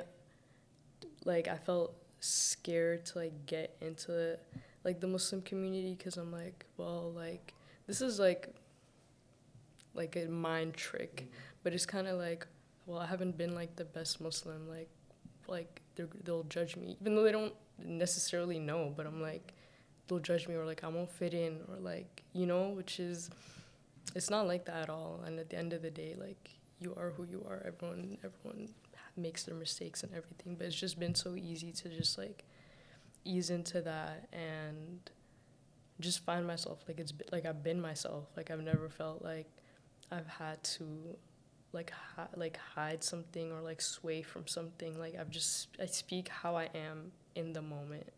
like 1.26 1.48
I 1.48 1.58
felt 1.58 1.94
scared 2.20 3.06
to 3.08 3.20
like 3.20 3.46
get 3.46 3.76
into 3.82 4.38
like 4.84 5.00
the 5.00 5.08
Muslim 5.08 5.42
community 5.42 5.96
because 5.96 6.18
I'm 6.18 6.32
like, 6.32 6.66
well, 6.78 7.12
like 7.16 7.54
this 7.88 8.02
is 8.02 8.20
like 8.20 8.54
like 9.94 10.16
a 10.16 10.26
mind 10.28 10.74
trick, 10.74 11.32
but 11.64 11.74
it's 11.74 11.86
kind 11.86 12.08
of 12.08 12.18
like, 12.18 12.46
well, 12.86 13.00
I 13.00 13.06
haven't 13.06 13.38
been 13.38 13.56
like 13.56 13.76
the 13.76 13.86
best 13.86 14.22
Muslim, 14.22 14.70
like 14.70 14.90
like 15.48 15.82
they'll 16.24 16.44
judge 16.44 16.76
me 16.76 16.98
even 17.00 17.16
though 17.16 17.24
they 17.24 17.32
don't 17.32 17.54
necessarily 17.84 18.60
know, 18.60 18.94
but 18.96 19.06
I'm 19.06 19.22
like 19.22 19.54
they'll 20.08 20.20
judge 20.20 20.48
me 20.48 20.56
or 20.56 20.66
like 20.66 20.84
I 20.84 20.88
won't 20.88 21.12
fit 21.12 21.34
in 21.34 21.60
or 21.70 21.78
like 21.80 22.24
you 22.34 22.46
know, 22.46 22.70
which 22.70 23.00
is 23.00 23.30
it's 24.16 24.30
not 24.30 24.48
like 24.48 24.66
that 24.66 24.84
at 24.84 24.90
all. 24.90 25.22
And 25.26 25.40
at 25.40 25.50
the 25.50 25.58
end 25.58 25.74
of 25.74 25.82
the 25.82 25.92
day, 25.92 26.16
like 26.18 26.50
you 26.80 26.94
are 26.96 27.12
who 27.12 27.24
you 27.24 27.46
are. 27.48 27.62
Everyone 27.66 28.18
everyone 28.24 28.70
makes 29.16 29.44
their 29.44 29.56
mistakes 29.56 30.04
and 30.04 30.14
everything, 30.14 30.56
but 30.56 30.68
it's 30.68 30.76
just 30.76 31.00
been 31.00 31.16
so 31.16 31.36
easy 31.36 31.72
to 31.72 31.90
just 31.90 32.18
like 32.18 32.44
ease 33.26 33.50
into 33.50 33.82
that 33.82 34.28
and 34.32 35.10
just 36.00 36.24
find 36.24 36.46
myself 36.46 36.80
like 36.88 37.00
it's 37.00 37.14
like 37.32 37.46
I've 37.46 37.64
been 37.64 37.82
myself. 37.82 38.26
Like 38.36 38.52
I've 38.52 38.62
never 38.62 38.90
felt 38.90 39.24
like 39.24 39.48
I've 40.12 40.28
had 40.28 40.64
to 40.64 41.18
like 41.74 41.92
hi- 42.16 42.28
like 42.36 42.58
hide 42.76 43.04
something 43.04 43.52
or 43.52 43.62
like 43.62 43.82
sway 43.82 44.22
from 44.22 44.48
something. 44.48 44.98
Like 44.98 45.16
I've 45.20 45.30
just 45.30 45.70
I 45.80 45.86
speak 45.86 46.30
how 46.30 46.56
I 46.56 46.70
am 46.76 47.12
in 47.36 47.54
the 47.54 47.62
moment. 47.62 48.10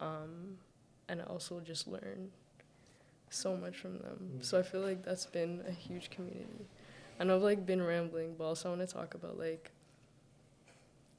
Um 0.00 0.58
and 1.08 1.20
I 1.20 1.24
also 1.24 1.60
just 1.60 1.86
learn 1.86 2.30
so 3.30 3.56
much 3.56 3.76
from 3.76 3.98
them. 3.98 4.38
So 4.40 4.58
I 4.58 4.62
feel 4.62 4.80
like 4.80 5.04
that's 5.04 5.26
been 5.26 5.62
a 5.66 5.72
huge 5.72 6.10
community. 6.10 6.66
And 7.18 7.30
I've 7.30 7.42
like 7.42 7.64
been 7.66 7.82
rambling, 7.82 8.34
but 8.38 8.44
also 8.44 8.68
I 8.72 8.76
want 8.76 8.88
to 8.88 8.94
talk 8.94 9.14
about 9.14 9.38
like 9.38 9.70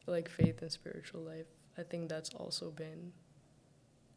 like 0.07 0.29
faith 0.29 0.61
and 0.61 0.71
spiritual 0.71 1.21
life. 1.21 1.47
I 1.77 1.83
think 1.83 2.09
that's 2.09 2.29
also 2.36 2.69
been 2.71 3.11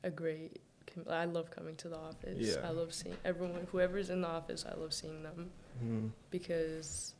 a 0.04 0.10
great. 0.10 0.60
Com- 0.92 1.06
I 1.10 1.24
love 1.24 1.50
coming 1.50 1.76
to 1.76 1.88
the 1.88 1.96
office. 1.96 2.56
Yeah. 2.56 2.66
I 2.66 2.70
love 2.70 2.94
seeing 2.94 3.16
everyone, 3.24 3.66
whoever's 3.72 4.10
in 4.10 4.20
the 4.22 4.28
office. 4.28 4.64
I 4.70 4.74
love 4.78 4.92
seeing 4.92 5.22
them 5.22 5.50
Mm. 5.84 6.10
because, 6.30 7.14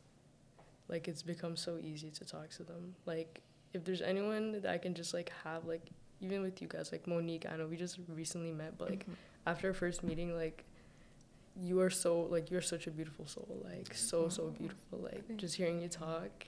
like, 0.89 1.07
it's 1.07 1.21
become 1.23 1.55
so 1.55 1.77
easy 1.81 2.09
to 2.11 2.25
talk 2.25 2.49
to 2.51 2.63
them. 2.63 2.95
Like, 3.05 3.41
if 3.73 3.85
there's 3.85 4.01
anyone 4.01 4.51
that 4.53 4.65
I 4.65 4.77
can 4.77 4.93
just 4.93 5.13
like 5.13 5.31
have, 5.43 5.65
like, 5.65 5.89
even 6.21 6.41
with 6.41 6.61
you 6.61 6.67
guys, 6.67 6.91
like 6.91 7.07
Monique. 7.07 7.45
I 7.49 7.55
know 7.57 7.67
we 7.67 7.77
just 7.77 7.97
recently 8.07 8.51
met, 8.51 8.77
but 8.77 8.89
like 8.89 9.05
Mhm. 9.07 9.13
after 9.45 9.67
our 9.69 9.73
first 9.73 10.03
meeting, 10.03 10.35
like 10.35 10.65
you 11.61 11.79
are 11.81 11.89
so 11.89 12.21
like 12.21 12.49
you're 12.51 12.61
such 12.61 12.87
a 12.87 12.91
beautiful 12.91 13.25
soul, 13.25 13.61
like 13.65 13.93
so 13.93 14.29
so 14.29 14.49
beautiful. 14.49 14.99
Like 14.99 15.35
just 15.37 15.55
hearing 15.55 15.81
you 15.81 15.87
talk, 15.89 16.45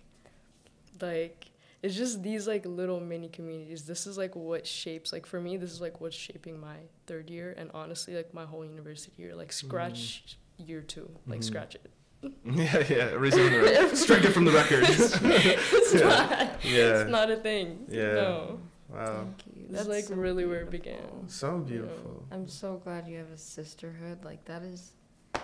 like 1.01 1.47
it's 1.81 1.95
just 1.95 2.21
these 2.21 2.47
like 2.47 2.65
little 2.65 2.99
mini 2.99 3.27
communities. 3.29 3.85
This 3.85 4.05
is 4.05 4.17
like 4.17 4.35
what 4.35 4.67
shapes 4.67 5.11
like 5.11 5.25
for 5.25 5.41
me. 5.41 5.57
This 5.57 5.71
is 5.71 5.81
like 5.81 5.99
what's 5.99 6.15
shaping 6.15 6.59
my 6.59 6.77
third 7.07 7.29
year 7.29 7.53
and 7.57 7.71
honestly 7.73 8.15
like 8.15 8.33
my 8.33 8.45
whole 8.45 8.63
university 8.65 9.13
year. 9.21 9.35
Like 9.35 9.51
scratch 9.51 10.37
year 10.57 10.81
two, 10.81 11.09
like 11.27 11.39
Mhm. 11.39 11.43
scratch 11.43 11.75
it. 11.75 11.89
Yeah, 12.45 12.77
yeah. 12.87 13.09
The 13.09 13.19
record. 13.19 13.97
Strike 13.97 14.25
it 14.25 14.29
from 14.31 14.45
the 14.45 14.51
record. 14.51 14.83
it's 14.87 15.93
Yeah. 15.93 15.99
not. 16.01 16.63
Yeah. 16.63 17.01
It's 17.01 17.09
not 17.09 17.31
a 17.31 17.37
thing. 17.37 17.87
Yeah. 17.89 18.13
No. 18.13 18.59
Wow. 18.89 19.05
Thank 19.23 19.47
you. 19.57 19.60
This 19.71 19.81
is 19.81 19.87
like 19.87 20.03
so 20.05 20.15
really 20.15 20.45
where 20.45 20.61
it 20.61 20.69
beautiful. 20.69 21.07
began. 21.07 21.29
So 21.29 21.59
beautiful. 21.59 22.25
I'm 22.31 22.47
so 22.47 22.77
glad 22.83 23.07
you 23.07 23.17
have 23.17 23.31
a 23.31 23.37
sisterhood. 23.37 24.23
Like 24.25 24.43
that 24.45 24.63
is 24.63 24.91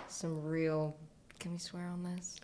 some 0.09 0.43
real. 0.43 0.97
Can 1.39 1.53
we 1.53 1.57
swear 1.59 1.87
on 1.87 2.03
this? 2.03 2.35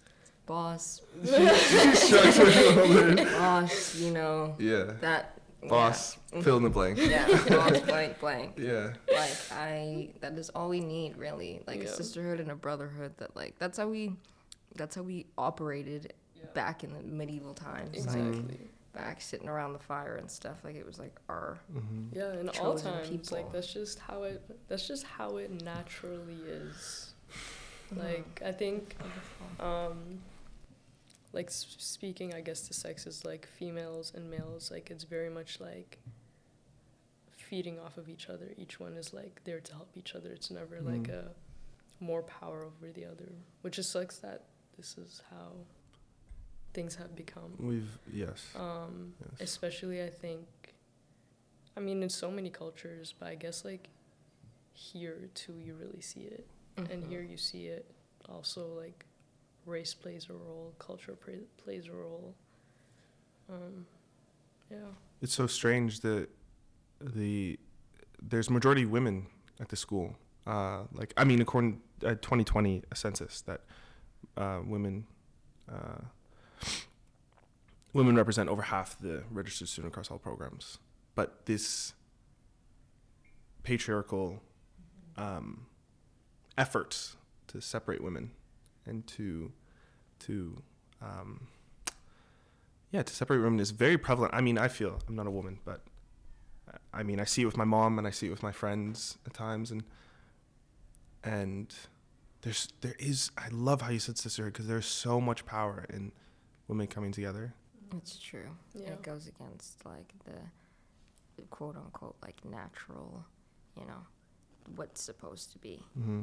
Boss, 0.45 1.01
Shucks, 1.25 2.11
we're 2.11 3.15
boss. 3.15 3.95
You 3.95 4.11
know 4.11 4.55
yeah. 4.59 4.93
that. 5.01 5.39
Boss. 5.67 6.17
Fill 6.41 6.57
in 6.57 6.63
the 6.63 6.69
blank. 6.69 6.97
Yeah, 6.97 7.27
yeah 7.27 7.49
boss. 7.49 7.79
Blank, 7.79 8.19
blank. 8.19 8.53
Yeah. 8.57 8.93
Like 9.11 9.31
I. 9.51 10.09
That 10.21 10.34
is 10.34 10.49
all 10.49 10.69
we 10.69 10.79
need, 10.79 11.17
really. 11.17 11.61
Like 11.67 11.81
a 11.81 11.88
sisterhood 11.88 12.39
and 12.39 12.51
a 12.51 12.55
brotherhood. 12.55 13.13
That 13.17 13.36
like 13.36 13.57
that's 13.59 13.77
how 13.77 13.88
we. 13.88 14.15
That's 14.75 14.95
how 14.95 15.03
we 15.03 15.27
operated 15.38 16.13
back 16.53 16.84
in 16.84 16.93
the 16.93 17.01
medieval 17.01 17.53
times. 17.53 17.89
Like, 17.95 18.05
Exactly. 18.05 18.55
Mm. 18.55 18.67
Back, 18.94 19.22
sitting 19.22 19.50
around 19.50 19.74
the 19.74 19.80
fire 19.80 20.16
and 20.16 20.30
stuff. 20.30 20.58
Like 20.64 20.76
it 20.76 20.86
was 20.86 21.00
like 21.00 21.16
our 21.30 21.58
Mm-hmm. 21.76 22.18
Yeah, 22.18 22.34
in 22.39 22.50
all 22.50 22.74
Chosen 22.74 22.94
times, 22.94 23.10
people. 23.10 23.38
like 23.38 23.52
that's 23.52 23.74
just 23.74 24.00
how 24.00 24.24
it. 24.24 24.41
That's 24.68 24.88
just 24.88 25.04
how 25.04 25.38
it 25.38 25.50
naturally 25.64 26.38
is. 26.48 27.14
Like 27.96 28.41
I 28.44 28.52
think, 28.52 28.96
um, 29.60 30.20
like 31.32 31.48
s- 31.48 31.76
speaking, 31.78 32.34
I 32.34 32.41
guess 32.41 32.62
to 32.68 32.74
sexes 32.74 33.24
like 33.26 33.48
females 33.48 34.14
and 34.16 34.30
males, 34.32 34.72
like 34.72 34.89
it's 34.89 35.04
very 35.04 35.30
much 35.30 35.60
like 35.60 36.00
feeding 37.30 37.80
off 37.80 37.98
of 37.98 38.10
each 38.10 38.30
other. 38.30 38.48
Each 38.58 38.80
one 38.80 38.94
is 38.94 39.14
like 39.14 39.41
there 39.44 39.60
to 39.60 39.74
help 39.74 39.89
each 39.96 40.16
other. 40.16 40.32
It's 40.32 40.50
never 40.52 40.82
like 40.82 41.04
Mm. 41.04 41.26
a 41.26 42.04
more 42.04 42.24
power 42.24 42.64
over 42.64 42.91
the 42.91 43.06
other, 43.06 43.32
which 43.62 43.76
just 43.76 43.91
sucks 43.91 44.18
that 44.20 44.44
this 44.78 44.98
is 44.98 45.22
how 45.30 45.52
things 46.74 46.95
have 46.95 47.15
become. 47.15 47.53
We've 47.59 47.97
yes. 48.11 48.47
Um, 48.55 49.13
yes. 49.21 49.41
especially 49.41 50.03
I 50.03 50.09
think 50.09 50.45
I 51.78 51.80
mean 51.80 52.03
in 52.03 52.09
so 52.09 52.32
many 52.32 52.49
cultures, 52.49 53.13
but 53.19 53.28
I 53.30 53.36
guess 53.36 53.63
like 53.65 53.89
here 54.74 55.30
too 55.34 55.57
you 55.59 55.76
really 55.76 56.01
see 56.01 56.21
it. 56.21 56.47
And 56.78 56.88
Mhm. 57.03 57.07
here 57.09 57.21
you 57.21 57.38
see 57.38 57.67
it 57.67 57.86
also 58.28 58.67
like 58.80 59.05
race 59.65 59.93
plays 59.93 60.28
a 60.30 60.34
role, 60.34 60.74
culture 60.80 61.15
pra- 61.15 61.47
plays 61.57 61.88
a 61.88 61.93
role. 61.93 62.34
Um, 63.49 63.86
yeah. 64.71 64.78
It's 65.21 65.34
so 65.34 65.47
strange 65.47 65.99
that 66.01 66.30
the 66.99 67.59
there's 68.21 68.49
majority 68.49 68.86
women 68.86 69.28
at 69.59 69.69
the 69.69 69.76
school. 69.76 70.15
Uh, 70.47 70.84
like 70.93 71.13
I 71.17 71.24
mean, 71.24 71.41
according 71.41 71.82
uh, 72.03 72.15
2020 72.15 72.84
census, 72.93 73.41
that 73.41 73.61
uh, 74.38 74.61
women 74.65 75.05
uh, 75.71 76.01
women 77.94 78.16
represent 78.16 78.50
over 78.50 78.64
half 78.64 78.98
the 79.00 79.24
registered 79.32 79.68
student 79.70 79.94
across 79.94 80.10
all 80.12 80.18
programs. 80.18 80.80
But 81.16 81.46
this 81.46 81.94
patriarchal 83.64 84.41
um, 85.18 85.68
efforts 86.58 87.16
to 87.48 87.62
separate 87.62 88.04
women 88.04 88.32
and 88.86 89.06
to 89.08 89.52
to 90.20 90.62
um, 91.02 91.48
yeah 92.91 93.04
to 93.04 93.14
separate 93.14 93.39
women 93.39 93.60
is 93.60 93.72
very 93.72 93.98
prevalent. 93.98 94.34
I 94.34 94.41
mean, 94.41 94.58
I 94.58 94.68
feel 94.68 95.00
I'm 95.08 95.16
not 95.16 95.28
a 95.28 95.32
woman, 95.32 95.60
but 95.66 95.82
I- 96.68 97.00
I 97.00 97.04
mean, 97.04 97.20
I 97.20 97.26
see 97.26 97.41
it 97.44 97.46
with 97.46 97.58
my 97.58 97.64
mom 97.66 97.98
and 97.98 98.08
I 98.08 98.12
see 98.12 98.28
it 98.28 98.32
with 98.32 98.44
my 98.44 98.52
friends 98.52 99.18
at 99.26 99.34
times, 99.34 99.72
and 99.72 99.84
and 101.24 101.74
there's 102.41 102.70
there 102.82 102.96
is 103.00 103.32
I 103.38 103.48
love 103.50 103.82
how 103.82 103.89
you 103.91 104.00
said 104.00 104.18
sisterhood 104.18 104.54
because 104.54 104.68
there's 104.68 104.86
so 104.86 105.22
much 105.22 105.46
power 105.46 105.86
in 105.89 106.12
women 106.68 106.88
coming 106.88 107.12
together. 107.12 107.54
It's 107.98 108.18
true. 108.18 108.50
Yeah. 108.74 108.89
It 108.89 109.02
goes 109.04 109.28
against 109.28 109.86
like 109.86 110.14
the 110.26 111.41
quote 111.50 111.76
unquote 111.76 112.16
like 112.22 112.44
natural, 112.46 113.26
you 113.80 113.86
know, 113.86 114.02
what's 114.76 115.02
supposed 115.02 115.52
to 115.54 115.60
be. 115.60 115.84
Mm-hmm. 116.00 116.22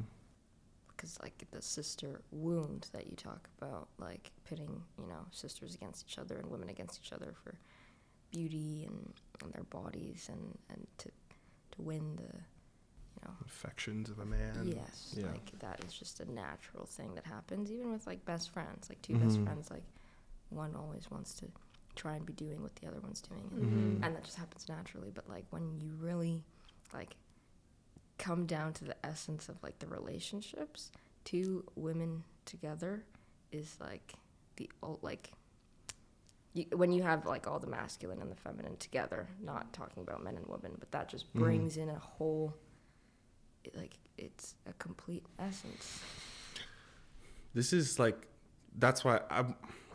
Because 0.89 1.19
like 1.23 1.45
the 1.51 1.63
sister 1.63 2.21
wound 2.31 2.89
that 2.93 3.07
you 3.09 3.17
talk 3.17 3.49
about, 3.61 3.89
like 3.99 4.31
pitting, 4.45 4.83
you 5.01 5.07
know, 5.07 5.25
sisters 5.31 5.75
against 5.75 6.05
each 6.09 6.19
other 6.19 6.37
and 6.37 6.51
women 6.51 6.69
against 6.69 7.01
each 7.03 7.13
other 7.13 7.33
for 7.43 7.55
beauty 8.31 8.85
and, 8.87 9.13
and 9.43 9.53
their 9.53 9.65
bodies 9.65 10.29
and, 10.31 10.59
and 10.69 10.87
to 10.99 11.09
to 11.73 11.83
win 11.83 12.17
the, 12.17 12.23
you 12.25 13.23
know, 13.25 13.31
Affections 13.47 14.11
of 14.11 14.19
a 14.19 14.27
man. 14.27 14.61
yes, 14.65 15.15
yeah. 15.17 15.27
like 15.27 15.51
that 15.61 15.83
is 15.85 15.93
just 15.93 16.21
a 16.21 16.31
natural 16.33 16.85
thing 16.85 17.15
that 17.15 17.25
happens 17.27 17.71
even 17.73 17.93
with 17.93 18.07
like 18.07 18.25
best 18.27 18.51
friends, 18.51 18.89
like 18.91 19.01
2 19.03 19.15
best 19.17 19.39
Mhm. 19.39 19.45
friends, 19.45 19.71
like 19.71 19.85
one 20.51 20.75
always 20.77 21.11
wants 21.11 21.35
to 21.35 21.47
try 21.97 22.15
and 22.17 22.25
be 22.27 22.33
doing 22.33 22.63
what 22.63 22.75
the 22.77 22.87
other 22.87 23.01
one's 23.01 23.21
doing. 23.21 23.49
And 23.53 23.63
Mm-hmm. 23.63 23.79
Mhm. 24.03 24.07
and 24.07 24.17
that 24.17 24.25
just 24.25 24.37
happens 24.37 24.69
naturally 24.69 25.11
but 25.11 25.29
like 25.29 25.45
when 25.51 25.79
you 25.81 25.93
really 25.99 26.45
like 26.95 27.17
come 28.19 28.47
down 28.47 28.73
to 28.75 28.85
the 28.85 28.97
essence 29.07 29.49
of 29.49 29.63
like 29.63 29.79
the 29.79 29.87
relationships 29.87 30.91
two 31.25 31.65
women 31.75 32.23
together 32.45 33.05
is 33.53 33.77
like 33.81 34.13
the 34.57 34.71
ul- 34.83 34.99
like 35.03 35.33
you, 36.53 36.67
when 36.77 36.93
you 36.93 37.03
have 37.03 37.27
like 37.27 37.47
all 37.47 37.59
the 37.59 37.67
masculine 37.67 38.21
and 38.21 38.31
the 38.31 38.37
feminine 38.37 38.77
together 38.77 39.27
not 39.43 39.73
talking 39.73 40.03
about 40.03 40.23
men 40.23 40.37
and 40.37 40.47
women 40.49 40.73
but 40.79 40.91
that 40.93 41.09
just 41.09 41.33
Mhm. 41.35 41.41
brings 41.41 41.77
in 41.77 41.89
a 41.89 41.99
whole 41.99 42.55
it, 43.65 43.75
like 43.77 43.99
it's 44.19 44.55
a 44.67 44.73
complete 44.75 45.25
essence 45.39 46.01
This 47.55 47.73
is 47.73 47.99
like 47.99 48.27
that's 48.79 49.05
why 49.05 49.21
I 49.31 49.45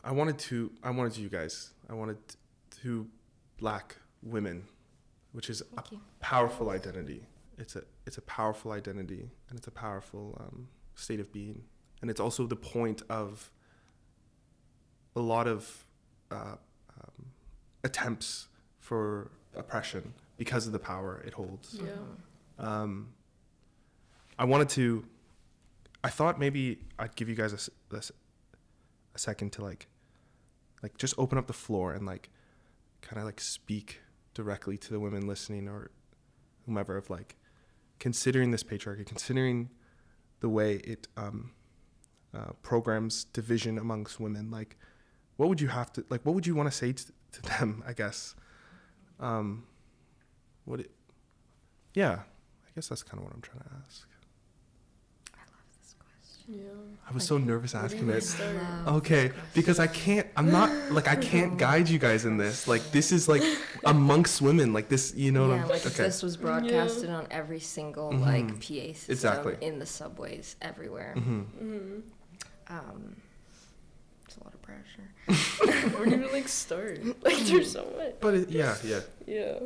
I 0.06 0.12
wanted 0.12 0.38
to 0.38 0.72
I 0.84 0.92
wanted 0.92 1.18
you 1.18 1.30
guys 1.30 1.72
I 1.90 1.94
wanted 1.94 2.18
to 2.84 3.08
black 3.58 3.96
women, 4.22 4.64
which 5.32 5.50
is 5.50 5.62
a 5.78 5.84
you 5.92 6.00
powerful 6.20 6.70
identity. 6.70 7.26
It's 7.58 7.76
a 7.76 7.84
it's 8.06 8.18
a 8.18 8.22
powerful 8.22 8.72
identity 8.72 9.32
and 9.50 9.58
it's 9.58 9.68
a 9.68 9.72
powerful 9.72 10.38
um, 10.40 10.68
state 10.94 11.20
of 11.20 11.32
being, 11.34 11.64
and 12.02 12.12
it's 12.12 12.20
also 12.20 12.46
the 12.46 12.56
point 12.56 13.02
of 13.10 13.52
a 15.16 15.22
lot 15.22 15.48
of 15.48 15.86
uh, 16.32 16.56
um, 17.02 17.26
attempts 17.84 18.48
for 18.80 19.32
oppression 19.56 20.14
because 20.38 20.68
of 20.68 20.74
the 20.74 20.80
power 20.80 21.24
it 21.26 21.34
holds. 21.34 21.80
Yeah. 21.82 21.92
Um, 22.60 23.10
I 24.38 24.46
wanted 24.46 24.70
to. 24.70 25.06
I 26.04 26.10
thought 26.10 26.40
maybe 26.40 26.80
I'd 27.00 27.16
give 27.16 27.28
you 27.28 27.36
guys 27.36 27.72
a 27.92 27.98
a 29.16 29.18
second 29.18 29.52
to 29.54 29.64
like, 29.64 29.88
like 30.84 30.98
just 30.98 31.14
open 31.18 31.38
up 31.38 31.48
the 31.48 31.54
floor 31.54 31.94
and 31.94 32.06
like, 32.06 32.30
kind 33.02 33.20
of 33.20 33.26
like 33.26 33.40
speak 33.40 34.02
directly 34.34 34.78
to 34.78 34.90
the 34.90 35.00
women 35.00 35.28
listening 35.28 35.68
or 35.68 35.92
whomever 36.66 36.98
of 36.98 37.10
like, 37.10 37.36
considering 38.00 38.52
this 38.52 38.64
patriarchy, 38.64 39.06
considering 39.06 39.70
the 40.40 40.50
way 40.50 40.76
it 40.76 41.08
um, 41.18 41.52
uh, 42.36 42.52
programs 42.62 43.26
division 43.26 43.78
amongst 43.78 44.20
women. 44.20 44.52
Like, 44.52 44.78
what 45.38 45.50
would 45.50 45.62
you 45.62 45.68
have 45.70 45.92
to 45.94 46.06
like? 46.10 46.26
What 46.26 46.36
would 46.36 46.48
you 46.48 46.56
want 46.56 46.70
to 46.70 46.76
say 46.76 46.94
to, 46.94 47.06
to 47.34 47.42
them? 47.42 47.84
I 47.88 47.94
guess. 47.94 48.36
Um, 49.20 49.66
what? 50.66 50.82
It, 50.82 50.92
yeah, 51.94 52.14
I 52.14 52.70
guess 52.76 52.88
that's 52.90 53.04
kind 53.04 53.20
of 53.20 53.26
what 53.26 53.34
I'm 53.34 53.42
trying 53.42 53.60
to 53.60 53.70
ask. 53.86 54.08
i 55.34 55.40
love 55.40 55.64
this 55.82 55.96
question 55.98 56.35
Yeah. 56.48 56.60
I 57.10 57.14
was 57.14 57.24
so 57.26 57.38
nervous 57.38 57.74
asking 57.76 58.08
this. 58.08 58.40
it. 58.40 58.46
Okay, 58.88 59.32
because 59.54 59.80
I 59.80 59.88
can't. 59.88 60.28
I'm 60.38 60.52
not 60.52 60.70
like 60.92 61.08
I 61.08 61.16
can't 61.16 61.58
guide 61.68 61.88
you 61.90 62.00
guys 62.00 62.26
in 62.26 62.38
this. 62.38 62.68
Like 62.68 62.92
this 62.92 63.12
is 63.12 63.28
like 63.28 63.44
amongst 63.86 64.42
women. 64.42 64.74
Like 64.74 64.90
this, 64.90 65.14
you 65.16 65.32
know. 65.32 65.48
yeah, 65.48 65.54
what 65.56 65.62
I'm, 65.64 65.70
like 65.70 65.86
if 65.86 65.94
okay. 65.94 66.04
this 66.04 66.22
was 66.24 66.36
broadcasted 66.38 67.10
on 67.10 67.28
every 67.32 67.60
single 67.60 68.12
Mhm. 68.12 68.22
like 68.22 68.48
PA 68.60 68.94
system 68.94 69.12
Exactly. 69.14 69.58
in 69.62 69.80
the 69.80 69.86
subways 69.86 70.56
everywhere. 70.62 71.14
hmm 71.16 71.42
Mm-hmm. 71.62 72.00
Um, 72.68 73.16
it's 74.26 74.38
a 74.38 74.44
lot 74.44 74.54
of 74.56 74.62
pressure. 74.64 75.92
Where 75.98 76.06
do 76.06 76.18
you 76.26 76.32
like 76.32 76.48
start? 76.66 77.04
Like 77.24 77.38
there's 77.40 77.72
so 77.72 77.92
much. 77.98 78.16
But 78.20 78.34
it, 78.34 78.50
yeah, 78.50 78.76
yeah. 78.84 79.00
Yeah. 79.28 79.60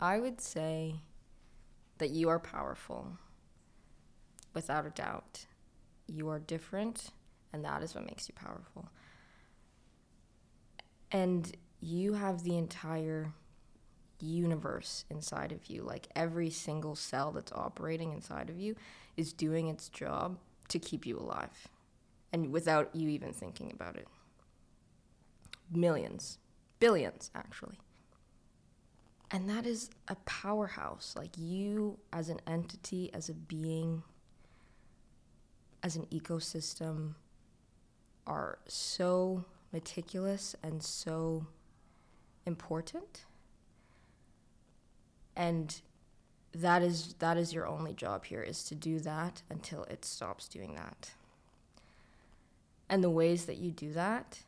I 0.00 0.18
would 0.18 0.40
say 0.40 0.96
that 1.98 2.10
you 2.10 2.28
are 2.28 2.38
powerful, 2.38 3.18
without 4.54 4.86
a 4.86 4.90
doubt. 4.90 5.46
You 6.06 6.28
are 6.28 6.38
different, 6.38 7.10
and 7.52 7.64
that 7.64 7.82
is 7.82 7.94
what 7.94 8.06
makes 8.06 8.28
you 8.28 8.34
powerful. 8.34 8.88
And 11.10 11.54
you 11.80 12.14
have 12.14 12.42
the 12.42 12.56
entire 12.56 13.32
universe 14.20 15.04
inside 15.10 15.52
of 15.52 15.66
you. 15.66 15.82
Like 15.82 16.08
every 16.16 16.50
single 16.50 16.94
cell 16.94 17.32
that's 17.32 17.52
operating 17.52 18.12
inside 18.12 18.48
of 18.48 18.58
you 18.58 18.74
is 19.16 19.32
doing 19.32 19.68
its 19.68 19.88
job 19.88 20.38
to 20.68 20.78
keep 20.78 21.06
you 21.06 21.18
alive, 21.18 21.68
and 22.32 22.50
without 22.50 22.94
you 22.94 23.08
even 23.08 23.32
thinking 23.32 23.70
about 23.72 23.96
it. 23.96 24.08
Millions, 25.70 26.38
billions, 26.80 27.30
actually. 27.34 27.78
And 29.30 29.48
that 29.48 29.66
is 29.66 29.90
a 30.08 30.14
powerhouse. 30.26 31.14
Like 31.16 31.36
you, 31.36 31.98
as 32.12 32.28
an 32.28 32.40
entity, 32.46 33.12
as 33.12 33.28
a 33.28 33.34
being, 33.34 34.02
as 35.84 35.96
an 35.96 36.06
ecosystem, 36.06 37.12
are 38.26 38.58
so 38.66 39.44
meticulous 39.70 40.56
and 40.62 40.82
so 40.82 41.46
important. 42.46 43.26
And 45.36 45.78
that 46.54 46.82
is 46.82 47.14
that 47.18 47.36
is 47.36 47.52
your 47.52 47.66
only 47.66 47.92
job 47.92 48.24
here 48.24 48.40
is 48.40 48.64
to 48.64 48.74
do 48.74 48.98
that 49.00 49.42
until 49.50 49.84
it 49.84 50.04
stops 50.04 50.48
doing 50.48 50.74
that. 50.74 51.10
And 52.88 53.04
the 53.04 53.10
ways 53.10 53.44
that 53.44 53.58
you 53.58 53.70
do 53.70 53.92
that 53.92 54.42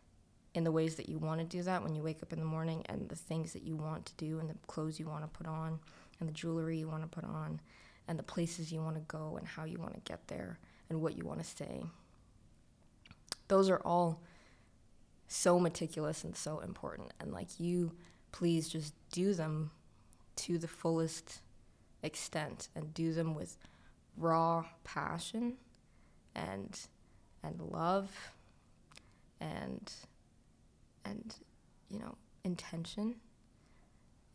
in 0.54 0.64
the 0.64 0.72
ways 0.72 0.94
that 0.94 1.08
you 1.08 1.18
want 1.18 1.38
to 1.40 1.44
do 1.44 1.62
that 1.64 1.82
when 1.82 1.94
you 1.94 2.02
wake 2.02 2.22
up 2.22 2.32
in 2.32 2.38
the 2.38 2.46
morning 2.46 2.82
and 2.88 3.10
the 3.10 3.16
things 3.16 3.52
that 3.52 3.62
you 3.62 3.76
want 3.76 4.06
to 4.06 4.12
do 4.16 4.38
and 4.38 4.48
the 4.48 4.54
clothes 4.66 4.98
you 4.98 5.06
want 5.06 5.22
to 5.22 5.38
put 5.38 5.46
on 5.46 5.78
and 6.18 6.28
the 6.28 6.32
jewelry 6.32 6.78
you 6.78 6.88
want 6.88 7.02
to 7.02 7.08
put 7.08 7.24
on 7.24 7.60
and 8.08 8.18
the 8.18 8.22
places 8.22 8.72
you 8.72 8.80
want 8.80 8.96
to 8.96 9.02
go 9.02 9.36
and 9.36 9.46
how 9.46 9.64
you 9.64 9.78
want 9.78 9.92
to 9.92 10.00
get 10.10 10.26
there 10.28 10.58
and 10.88 11.00
what 11.00 11.16
you 11.16 11.24
want 11.24 11.40
to 11.40 11.44
say. 11.44 11.84
Those 13.48 13.70
are 13.70 13.80
all 13.84 14.22
so 15.28 15.58
meticulous 15.58 16.24
and 16.24 16.36
so 16.36 16.60
important 16.60 17.12
and 17.18 17.32
like 17.32 17.58
you 17.58 17.92
please 18.30 18.68
just 18.68 18.94
do 19.10 19.34
them 19.34 19.70
to 20.36 20.56
the 20.56 20.68
fullest 20.68 21.40
extent 22.04 22.68
and 22.76 22.94
do 22.94 23.12
them 23.12 23.34
with 23.34 23.56
raw 24.16 24.64
passion 24.84 25.54
and 26.36 26.78
and 27.42 27.60
love 27.60 28.10
and 29.40 29.92
and 31.04 31.34
you 31.88 31.98
know 31.98 32.14
intention 32.44 33.16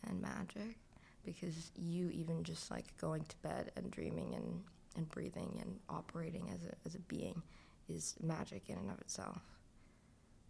and 0.07 0.21
magic 0.21 0.77
because 1.23 1.71
you 1.75 2.09
even 2.09 2.43
just 2.43 2.71
like 2.71 2.85
going 2.97 3.23
to 3.25 3.37
bed 3.37 3.71
and 3.75 3.91
dreaming 3.91 4.33
and, 4.35 4.61
and 4.97 5.09
breathing 5.09 5.57
and 5.61 5.79
operating 5.89 6.49
as 6.53 6.63
a, 6.65 6.73
as 6.85 6.95
a 6.95 6.99
being 6.99 7.41
is 7.89 8.15
magic 8.21 8.63
in 8.69 8.77
and 8.77 8.89
of 8.91 8.99
itself 8.99 9.41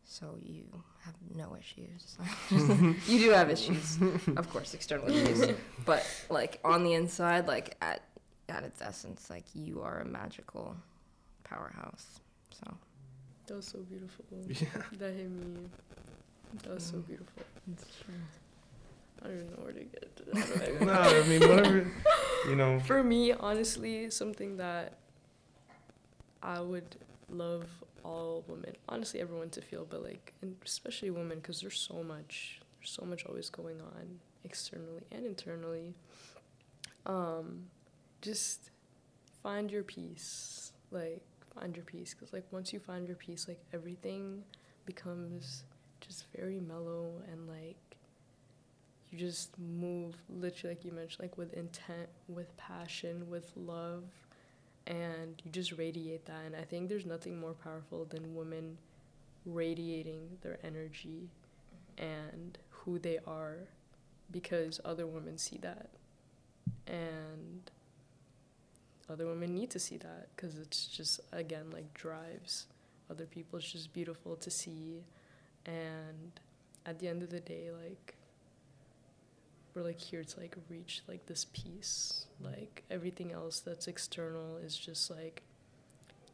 so 0.04 0.36
you 0.42 0.64
have 1.06 1.14
no 1.36 1.56
issues 1.58 2.18
you 3.08 3.20
do 3.20 3.30
have 3.32 3.50
issues 3.50 3.98
of 4.36 4.50
course 4.52 4.74
external 4.74 5.08
issues 5.10 5.56
but 5.86 6.06
like 6.30 6.60
on 6.64 6.84
the 6.84 6.94
inside 6.94 7.48
like 7.48 7.76
at 7.82 8.02
at 8.50 8.64
its 8.64 8.82
essence 8.82 9.30
like 9.30 9.46
you 9.54 9.82
are 9.82 10.00
a 10.00 10.06
magical 10.06 10.76
powerhouse 11.44 12.20
so 12.52 12.74
That 13.48 13.56
was 13.56 13.68
so 13.68 13.80
beautiful. 13.80 14.26
Yeah. 14.48 14.68
That 15.00 15.14
hit 15.14 15.30
me. 15.32 15.70
That 16.64 16.74
was 16.76 16.84
so 16.84 16.98
Mm. 16.98 17.08
beautiful. 17.08 17.44
it's 17.72 17.86
true 18.04 18.14
I 19.24 19.28
don't 19.28 19.36
even 19.36 19.48
know 19.52 19.64
where 19.64 19.72
to 19.74 19.84
get 19.84 20.16
to 20.18 20.24
that. 20.24 20.82
no, 20.82 20.92
I 20.94 21.28
mean 21.28 21.42
whatever. 21.48 21.92
You 22.48 22.56
know. 22.56 22.80
For 22.80 23.04
me, 23.04 23.34
honestly, 23.34 24.10
something 24.10 24.58
that 24.58 24.98
I 26.42 26.60
would 26.60 26.96
love 27.30 27.66
all 28.04 28.44
women, 28.48 28.76
honestly, 28.90 29.22
everyone 29.22 29.50
to 29.52 29.62
feel, 29.62 29.86
but 29.90 30.04
like, 30.04 30.34
and 30.42 30.56
especially 30.66 31.12
women, 31.12 31.38
because 31.38 31.62
there's 31.62 31.80
so 31.80 32.04
much, 32.04 32.62
there's 32.80 32.90
so 32.92 33.06
much 33.06 33.26
always 33.26 33.50
going 33.50 33.80
on 33.80 34.20
externally 34.44 35.04
and 35.12 35.26
internally. 35.26 35.94
Um, 37.06 37.66
just 38.22 38.72
find 39.44 39.72
your 39.72 39.84
peace, 39.84 40.74
like 40.92 41.22
find 41.60 41.76
your 41.76 41.86
peace, 41.86 42.14
because 42.14 42.34
like 42.34 42.46
once 42.52 42.74
you 42.74 42.80
find 42.80 43.08
your 43.08 43.18
peace, 43.18 43.48
like 43.48 43.60
everything 43.74 44.44
becomes 44.86 45.64
just 46.00 46.26
very 46.36 46.60
mellow 46.60 47.22
and 47.32 47.48
like 47.48 47.98
you 49.12 49.20
just 49.20 49.58
move 49.60 50.16
literally 50.30 50.76
like 50.76 50.86
you 50.86 50.92
mentioned 50.92 51.22
like 51.22 51.38
with 51.38 51.54
intent 51.54 52.08
with 52.28 52.56
passion 52.58 53.30
with 53.30 53.52
love 53.56 54.04
and 54.88 55.42
you 55.44 55.52
just 55.52 55.74
radiate 55.74 56.26
that. 56.26 56.44
And 56.46 56.56
i 56.56 56.62
think 56.64 56.90
there's 56.90 57.06
nothing 57.06 57.40
more 57.40 57.54
powerful 57.54 58.06
than 58.06 58.36
women 58.36 58.78
radiating 59.46 60.38
their 60.42 60.60
energy 60.64 61.30
and 61.98 62.58
who 62.70 63.00
they 63.00 63.20
are 63.28 63.58
because 64.32 64.80
other 64.86 65.06
women 65.06 65.38
see 65.38 65.58
that. 65.62 65.90
And 66.88 67.70
other 69.10 69.28
women 69.28 69.54
need 69.54 69.70
to 69.72 69.80
see 69.80 69.98
that 69.98 70.30
because 70.36 70.58
it's 70.58 70.86
just 70.88 71.20
again 71.32 71.70
like 71.72 71.94
drives 71.94 72.68
other 73.10 73.26
people. 73.26 73.60
It's 73.60 73.72
just 73.72 73.94
beautiful 73.94 74.36
to 74.38 74.50
see. 74.50 75.04
And 75.66 76.40
at 76.86 77.00
the 77.00 77.08
end 77.08 77.22
of 77.24 77.30
the 77.30 77.40
day 77.40 77.70
like 77.72 78.16
we're 79.74 79.84
like 79.84 80.00
here 80.00 80.24
to 80.24 80.40
like 80.40 80.56
reach 80.70 81.02
like 81.08 81.26
this 81.26 81.46
peace. 81.54 82.26
Like 82.40 82.84
everything 82.90 83.32
else 83.32 83.60
that's 83.60 83.88
external 83.88 84.58
is 84.58 84.78
just 84.78 85.10
like 85.10 85.44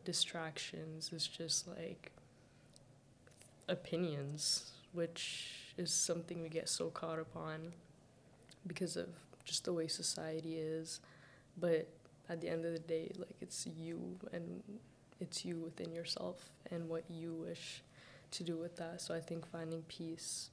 distractions. 0.05 1.11
It's 1.13 1.27
just 1.27 1.67
like 1.67 2.11
opinions 3.69 4.71
which 4.93 5.73
is 5.77 5.91
something 5.91 6.41
we 6.41 6.47
get 6.49 6.69
so 6.69 6.89
caught 6.89 7.19
up 7.19 7.35
on 7.35 7.73
because 8.65 8.95
of 8.95 9.09
just 9.43 9.65
the 9.65 9.73
way 9.73 9.87
society 9.87 10.55
is. 10.55 11.01
But 11.59 11.87
at 12.29 12.41
the 12.41 12.49
end 12.49 12.65
of 12.65 12.73
the 12.73 12.79
day 12.79 13.11
like 13.17 13.35
it's 13.41 13.67
you 13.67 14.17
and 14.31 14.63
it's 15.19 15.45
you 15.45 15.57
within 15.57 15.93
yourself 15.93 16.43
and 16.71 16.87
what 16.89 17.03
you 17.09 17.33
wish 17.33 17.83
to 18.31 18.43
do 18.43 18.57
with 18.57 18.75
that. 18.77 19.01
So 19.01 19.13
i 19.13 19.19
think 19.19 19.45
finding 19.51 19.83
peace 19.83 20.49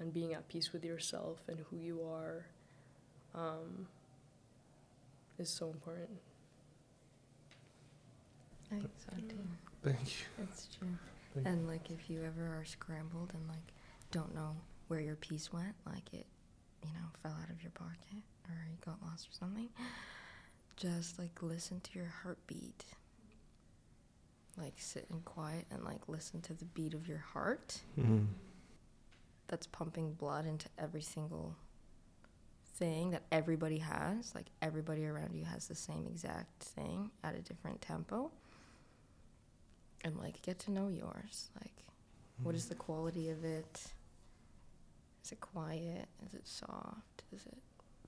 and 0.00 0.12
being 0.12 0.32
at 0.34 0.48
peace 0.48 0.72
with 0.72 0.84
yourself 0.84 1.38
and 1.48 1.58
who 1.70 1.76
you 1.76 2.02
are 2.02 2.46
um, 3.34 3.86
is 5.38 5.48
so 5.48 5.68
important. 5.70 6.08
i 8.72 8.74
think 8.76 8.90
so 8.96 9.16
too 9.28 9.36
Thank 9.82 9.98
you. 10.00 10.44
it's 10.44 10.68
true 10.78 10.88
Thank 11.34 11.46
and 11.46 11.66
like 11.68 11.90
if 11.90 12.10
you 12.10 12.22
ever 12.24 12.42
are 12.58 12.64
scrambled 12.64 13.32
and 13.34 13.46
like 13.48 13.72
don't 14.10 14.34
know 14.34 14.56
where 14.88 15.00
your 15.00 15.16
piece 15.16 15.52
went 15.52 15.74
like 15.86 16.12
it 16.12 16.26
you 16.82 16.90
know 16.92 17.06
fell 17.22 17.32
out 17.42 17.50
of 17.50 17.62
your 17.62 17.70
pocket 17.72 18.22
or 18.48 18.54
you 18.70 18.76
got 18.84 18.96
lost 19.06 19.28
or 19.28 19.32
something 19.32 19.68
just 20.76 21.18
like 21.18 21.40
listen 21.42 21.80
to 21.80 21.98
your 21.98 22.12
heartbeat 22.22 22.84
like 24.58 24.74
sit 24.76 25.06
in 25.10 25.20
quiet 25.20 25.64
and 25.70 25.84
like 25.84 26.00
listen 26.08 26.40
to 26.42 26.52
the 26.54 26.64
beat 26.66 26.92
of 26.94 27.06
your 27.08 27.18
heart 27.32 27.80
Mm-hmm. 27.98 28.24
That's 29.50 29.66
pumping 29.66 30.12
blood 30.12 30.46
into 30.46 30.68
every 30.78 31.02
single 31.02 31.56
thing 32.76 33.10
that 33.10 33.24
everybody 33.32 33.78
has. 33.78 34.34
Like 34.34 34.46
everybody 34.62 35.04
around 35.04 35.34
you 35.34 35.44
has 35.44 35.66
the 35.66 35.74
same 35.74 36.06
exact 36.06 36.62
thing 36.62 37.10
at 37.24 37.34
a 37.34 37.40
different 37.42 37.82
tempo. 37.82 38.30
And 40.02 40.16
like 40.16 40.40
get 40.42 40.58
to 40.60 40.70
know 40.70 40.88
yours. 40.88 41.50
Like 41.60 41.84
what 42.42 42.54
is 42.54 42.66
the 42.66 42.76
quality 42.76 43.28
of 43.28 43.44
it? 43.44 43.82
Is 45.24 45.32
it 45.32 45.40
quiet? 45.40 46.06
Is 46.24 46.32
it 46.32 46.46
soft? 46.46 47.24
Is 47.34 47.44
it 47.46 47.58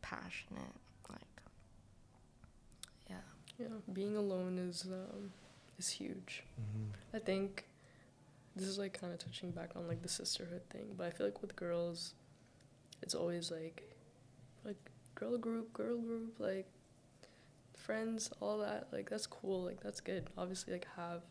passionate? 0.01 0.77
Like 1.11 1.21
yeah. 3.11 3.17
Yeah, 3.59 3.67
being 3.93 4.17
alone 4.17 4.59
is 4.59 4.87
um, 4.91 5.33
is 5.79 5.91
huge. 5.91 6.45
Mm-hmm. 6.59 7.17
I 7.17 7.19
think 7.19 7.67
this 8.57 8.67
is 8.67 8.79
like 8.79 8.99
kind 9.01 9.13
of 9.13 9.19
touching 9.19 9.51
back 9.51 9.71
on 9.77 9.89
like 9.89 10.03
the 10.03 10.09
sisterhood 10.09 10.63
thing, 10.71 10.95
but 10.97 11.07
I 11.07 11.11
feel 11.11 11.27
like 11.27 11.41
with 11.41 11.57
girls, 11.57 12.15
it's 13.03 13.15
always 13.15 13.51
like 13.51 13.83
like 14.65 14.77
girl 15.15 15.39
group, 15.39 15.73
girl 15.73 15.99
group, 15.99 16.37
like 16.39 16.69
friends, 17.77 18.31
all 18.41 18.59
that. 18.59 18.89
Like 18.93 19.09
that's 19.09 19.27
cool. 19.27 19.65
Like 19.65 19.81
that's 19.81 20.01
good. 20.01 20.29
Obviously, 20.37 20.73
like 20.75 20.87
have 20.97 21.23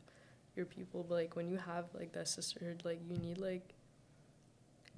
your 0.55 0.65
people, 0.65 1.05
but 1.07 1.15
like 1.15 1.35
when 1.35 1.47
you 1.47 1.57
have 1.57 1.85
like 1.93 2.11
that 2.13 2.27
sisterhood, 2.27 2.81
like 2.83 2.99
you 3.07 3.17
need 3.17 3.37
like 3.37 3.73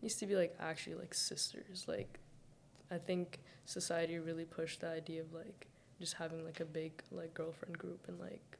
needs 0.01 0.15
to 0.15 0.25
be 0.25 0.35
like 0.35 0.55
actually 0.59 0.95
like 0.95 1.13
sisters. 1.13 1.85
Like 1.87 2.19
I 2.89 2.97
think 2.97 3.39
society 3.65 4.19
really 4.19 4.45
pushed 4.45 4.81
the 4.81 4.89
idea 4.89 5.21
of 5.21 5.33
like 5.33 5.67
just 5.99 6.15
having 6.15 6.43
like 6.43 6.59
a 6.59 6.65
big 6.65 7.01
like 7.11 7.33
girlfriend 7.33 7.77
group 7.77 8.05
and 8.07 8.19
like 8.19 8.57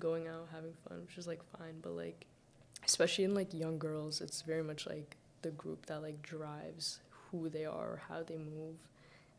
going 0.00 0.26
out 0.26 0.48
having 0.52 0.72
fun 0.86 1.00
which 1.06 1.16
is 1.16 1.26
like 1.26 1.40
fine 1.56 1.74
but 1.80 1.92
like 1.92 2.26
especially 2.84 3.24
in 3.24 3.34
like 3.34 3.52
young 3.54 3.78
girls 3.78 4.20
it's 4.20 4.42
very 4.42 4.62
much 4.62 4.86
like 4.86 5.16
the 5.42 5.50
group 5.50 5.86
that 5.86 6.02
like 6.02 6.20
drives 6.22 7.00
who 7.30 7.48
they 7.48 7.64
are 7.64 7.86
or 7.94 8.02
how 8.08 8.22
they 8.22 8.36
move 8.36 8.76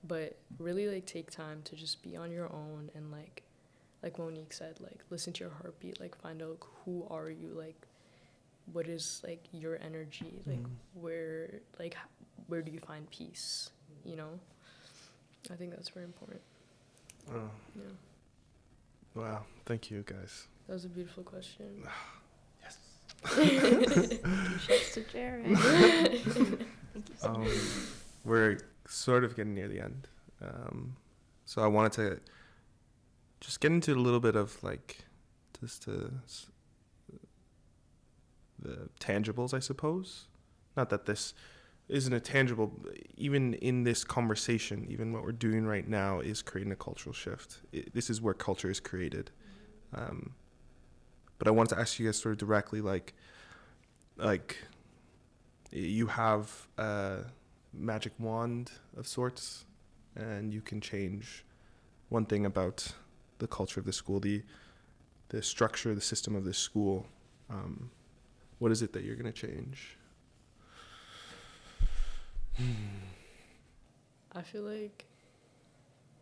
but 0.05 0.37
really 0.59 0.87
like 0.87 1.05
take 1.05 1.29
time 1.31 1.61
to 1.63 1.75
just 1.75 2.01
be 2.03 2.15
on 2.15 2.31
your 2.31 2.51
own 2.51 2.89
and 2.95 3.11
like 3.11 3.43
like 4.01 4.17
monique 4.17 4.51
said 4.53 4.79
like 4.81 4.99
listen 5.09 5.31
to 5.33 5.43
your 5.43 5.53
heartbeat 5.61 5.99
like 5.99 6.15
find 6.21 6.41
out 6.41 6.57
who 6.83 7.05
are 7.09 7.29
you 7.29 7.49
like 7.49 7.87
what 8.71 8.87
is 8.87 9.21
like 9.25 9.43
your 9.51 9.77
energy 9.81 10.41
like 10.45 10.61
Mhm. 10.63 10.69
where 10.93 11.59
like 11.79 11.95
where 12.47 12.61
do 12.61 12.71
you 12.71 12.79
find 12.79 13.09
peace 13.11 13.71
you 14.05 14.15
know 14.15 14.39
i 15.51 15.55
think 15.55 15.71
that's 15.71 15.89
very 15.89 16.05
important 16.05 16.41
Oh, 17.31 17.49
yeah 17.75 17.83
wow. 19.15 19.45
Thank 19.65 19.89
you, 19.89 20.03
guys. 20.05 20.47
that 20.67 20.73
was 20.73 20.83
a 20.85 20.89
beautiful 20.89 21.23
question 21.23 21.87
Shouts 23.25 24.93
to 24.93 25.03
Jared. 25.11 25.57
Um, 27.23 27.47
we're 28.25 28.59
sort 28.87 29.23
of 29.23 29.35
getting 29.35 29.53
near 29.53 29.67
the 29.67 29.79
end. 29.79 30.07
Um, 30.41 30.95
so 31.45 31.61
I 31.61 31.67
wanted 31.67 31.91
to 31.93 32.19
just 33.39 33.59
get 33.59 33.71
into 33.71 33.93
a 33.93 33.95
little 33.95 34.19
bit 34.19 34.35
of 34.35 34.61
like 34.63 35.05
just 35.59 35.83
to 35.83 36.11
the 38.59 38.89
tangibles, 38.99 39.53
I 39.53 39.59
suppose. 39.59 40.27
Not 40.75 40.89
that 40.89 41.05
this 41.05 41.33
isn't 41.89 42.13
a 42.13 42.19
tangible, 42.19 42.71
even 43.17 43.53
in 43.55 43.83
this 43.83 44.03
conversation, 44.03 44.87
even 44.89 45.11
what 45.13 45.23
we're 45.23 45.31
doing 45.31 45.65
right 45.65 45.87
now 45.87 46.19
is 46.19 46.41
creating 46.41 46.71
a 46.71 46.75
cultural 46.75 47.13
shift. 47.13 47.59
I 47.73 47.83
this 47.93 48.09
is 48.09 48.21
where 48.21 48.33
culture 48.33 48.69
is 48.69 48.79
created. 48.79 49.31
Um, 49.93 50.33
but 51.37 51.47
I 51.47 51.51
wanted 51.51 51.75
to 51.75 51.81
ask 51.81 51.99
you 51.99 52.05
guys 52.05 52.17
sort 52.17 52.33
of 52.33 52.39
directly, 52.39 52.81
like, 52.81 53.13
like 54.17 54.57
you 55.71 56.07
have 56.07 56.67
a 56.77 57.25
magic 57.73 58.13
wand 58.19 58.71
of 58.95 59.07
sorts 59.07 59.65
and 60.15 60.53
you 60.53 60.61
can 60.61 60.79
change 60.79 61.43
one 62.09 62.25
thing 62.25 62.45
about 62.45 62.93
the 63.39 63.47
culture 63.47 63.79
of 63.79 63.85
the 63.87 63.93
school 63.93 64.19
the 64.19 64.43
the 65.29 65.41
structure 65.41 65.95
the 65.95 66.01
system 66.01 66.35
of 66.35 66.45
the 66.45 66.53
school 66.53 67.07
um, 67.49 67.89
What 68.59 68.71
is 68.71 68.81
it 68.81 68.93
that 68.93 69.03
you're 69.03 69.15
gonna 69.15 69.31
change? 69.31 69.97
I 74.35 74.41
feel 74.41 74.63
like 74.63 75.05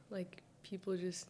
like 0.09 0.43
people 0.63 0.95
just 0.97 1.27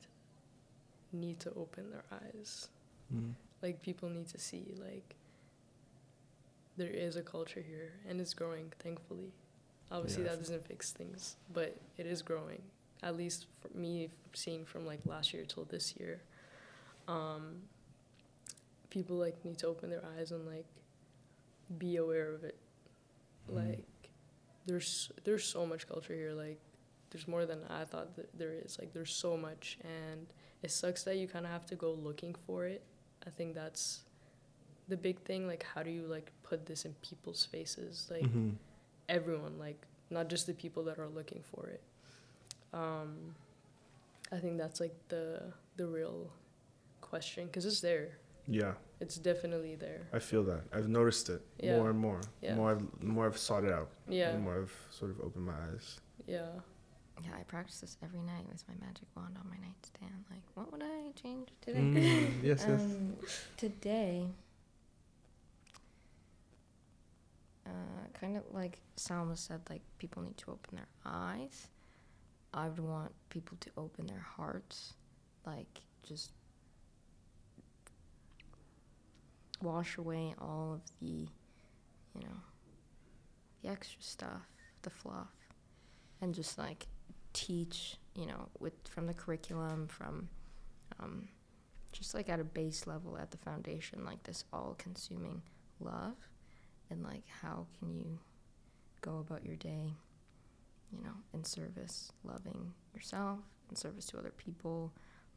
need 1.11 1.39
to 1.39 1.49
open 1.55 1.89
their 1.91 2.03
eyes. 2.11 2.69
Mm. 3.13 3.33
Like 3.61 3.81
people 3.81 4.09
need 4.09 4.27
to 4.29 4.39
see 4.39 4.73
like 4.79 5.15
there 6.77 6.89
is 6.89 7.15
a 7.15 7.21
culture 7.21 7.61
here 7.61 7.93
and 8.07 8.19
it's 8.19 8.33
growing 8.33 8.71
thankfully. 8.79 9.31
Obviously 9.91 10.23
Yeah. 10.23 10.29
that 10.29 10.39
doesn't 10.39 10.65
fix 10.67 10.91
things, 10.91 11.35
but 11.53 11.75
it 11.97 12.05
is 12.05 12.21
growing. 12.21 12.61
At 13.03 13.17
least 13.17 13.47
for 13.59 13.69
me 13.77 14.09
seeing 14.33 14.65
from 14.65 14.85
like 14.85 15.01
last 15.05 15.33
year 15.33 15.45
till 15.45 15.65
this 15.65 15.95
year. 15.97 16.21
Um 17.07 17.63
people 18.89 19.15
like 19.17 19.43
need 19.45 19.57
to 19.59 19.67
open 19.67 19.89
their 19.89 20.03
eyes 20.17 20.31
and 20.31 20.45
like 20.47 20.65
be 21.77 21.97
aware 21.97 22.31
of 22.33 22.43
it. 22.43 22.57
Mhm. 23.49 23.55
Like 23.55 23.85
there's 24.65 25.11
there's 25.23 25.43
so 25.45 25.65
much 25.65 25.87
culture 25.87 26.13
here 26.13 26.33
like 26.33 26.59
there's 27.11 27.27
more 27.27 27.45
than 27.45 27.59
I 27.69 27.83
thought 27.83 28.15
that 28.15 28.29
there 28.37 28.53
is. 28.53 28.79
Like 28.79 28.93
there's 28.93 29.13
so 29.13 29.35
much 29.37 29.77
and 29.83 30.27
it 30.63 30.71
sucks 30.71 31.03
that 31.03 31.17
you 31.17 31.27
kind 31.27 31.45
of 31.45 31.51
have 31.51 31.65
to 31.67 31.75
go 31.75 31.91
looking 31.91 32.33
for 32.47 32.65
it. 32.65 32.81
I 33.25 33.29
think 33.29 33.53
that's 33.55 34.01
the 34.87 34.97
big 34.97 35.19
thing 35.21 35.47
like 35.47 35.63
how 35.73 35.83
do 35.83 35.89
you 35.91 36.03
like 36.03 36.31
put 36.43 36.65
this 36.65 36.85
in 36.85 36.93
people's 37.01 37.45
faces 37.45 38.07
like 38.11 38.23
Mhm. 38.23 38.55
everyone 39.07 39.57
like 39.57 39.85
not 40.09 40.27
just 40.27 40.47
the 40.47 40.53
people 40.53 40.83
that 40.85 40.99
are 40.99 41.07
looking 41.07 41.41
for 41.43 41.67
it 41.67 41.81
um 42.73 43.35
i 44.31 44.37
think 44.37 44.57
that's 44.57 44.79
like 44.81 44.95
the 45.07 45.53
the 45.77 45.85
real 45.87 46.29
question 46.99 47.45
because 47.47 47.65
it's 47.65 47.79
there 47.81 48.09
Yeah, 48.47 48.73
it's 48.99 49.15
definitely 49.17 49.75
there 49.75 50.01
I 50.11 50.19
feel 50.19 50.43
that. 50.45 50.63
I've 50.73 50.89
noticed 50.89 51.29
it 51.29 51.41
Yeah. 51.59 51.77
more 51.77 51.89
and 51.91 51.99
more. 51.99 52.21
Yeah. 52.41 52.55
More 52.55 52.71
I've 52.71 53.03
more 53.03 53.25
I've 53.27 53.37
sought 53.37 53.63
it 53.63 53.71
out. 53.71 53.89
yeah 54.09 54.35
more 54.37 54.57
I've 54.61 54.75
sort 54.89 55.11
of 55.11 55.21
opened 55.21 55.45
my 55.45 55.53
eyes. 55.71 55.99
yeah 56.27 56.49
Yeah, 57.23 57.31
I 57.39 57.43
practice 57.43 57.81
this 57.81 57.97
every 58.03 58.21
night 58.21 58.45
with 58.51 58.63
my 58.67 58.73
magic 58.85 59.07
wand 59.15 59.37
on 59.37 59.47
my 59.49 59.57
nightstand. 59.57 60.25
Like, 60.29 60.41
what 60.55 60.71
would 60.71 60.81
I 60.83 61.11
change 61.21 61.49
today? 61.61 61.79
Mm, 61.79 62.43
yes, 62.43 62.65
yes. 62.67 62.81
Um, 62.81 63.15
today, 63.57 64.27
uh, 67.65 67.69
kind 68.19 68.37
of 68.37 68.43
like 68.51 68.79
Salma 68.97 69.37
said, 69.37 69.61
like 69.69 69.81
people 69.97 70.23
need 70.23 70.37
to 70.37 70.51
open 70.51 70.77
their 70.77 70.87
eyes. 71.05 71.67
I 72.53 72.67
would 72.67 72.79
want 72.79 73.11
people 73.29 73.57
to 73.61 73.69
open 73.77 74.07
their 74.07 74.25
hearts, 74.35 74.93
like 75.45 75.81
just 76.03 76.31
wash 79.61 79.97
away 79.97 80.33
all 80.39 80.73
of 80.73 80.81
the, 80.99 81.27
you 82.15 82.21
know, 82.23 82.41
the 83.61 83.69
extra 83.69 84.01
stuff, 84.01 84.47
the 84.81 84.89
fluff, 84.89 85.29
and 86.21 86.33
just 86.33 86.57
like 86.57 86.87
teach, 87.33 87.97
you 88.15 88.25
know, 88.25 88.49
with 88.59 88.73
from 88.87 89.07
the 89.07 89.13
curriculum, 89.13 89.87
from 89.87 90.29
um, 90.99 91.27
just 91.91 92.13
like 92.13 92.29
at 92.29 92.39
a 92.39 92.43
base 92.43 92.87
level, 92.87 93.17
at 93.17 93.31
the 93.31 93.37
foundation, 93.37 94.05
like 94.05 94.23
this 94.23 94.43
all-consuming 94.53 95.41
love, 95.79 96.15
and 96.89 97.03
like 97.03 97.23
how 97.41 97.65
can 97.79 97.93
you 97.93 98.19
go 99.01 99.19
about 99.19 99.45
your 99.45 99.55
day, 99.55 99.93
you 100.91 101.03
know, 101.03 101.13
in 101.33 101.43
service, 101.43 102.11
loving 102.23 102.73
yourself, 102.93 103.39
in 103.69 103.75
service 103.75 104.05
to 104.07 104.17
other 104.17 104.33
people, 104.37 104.91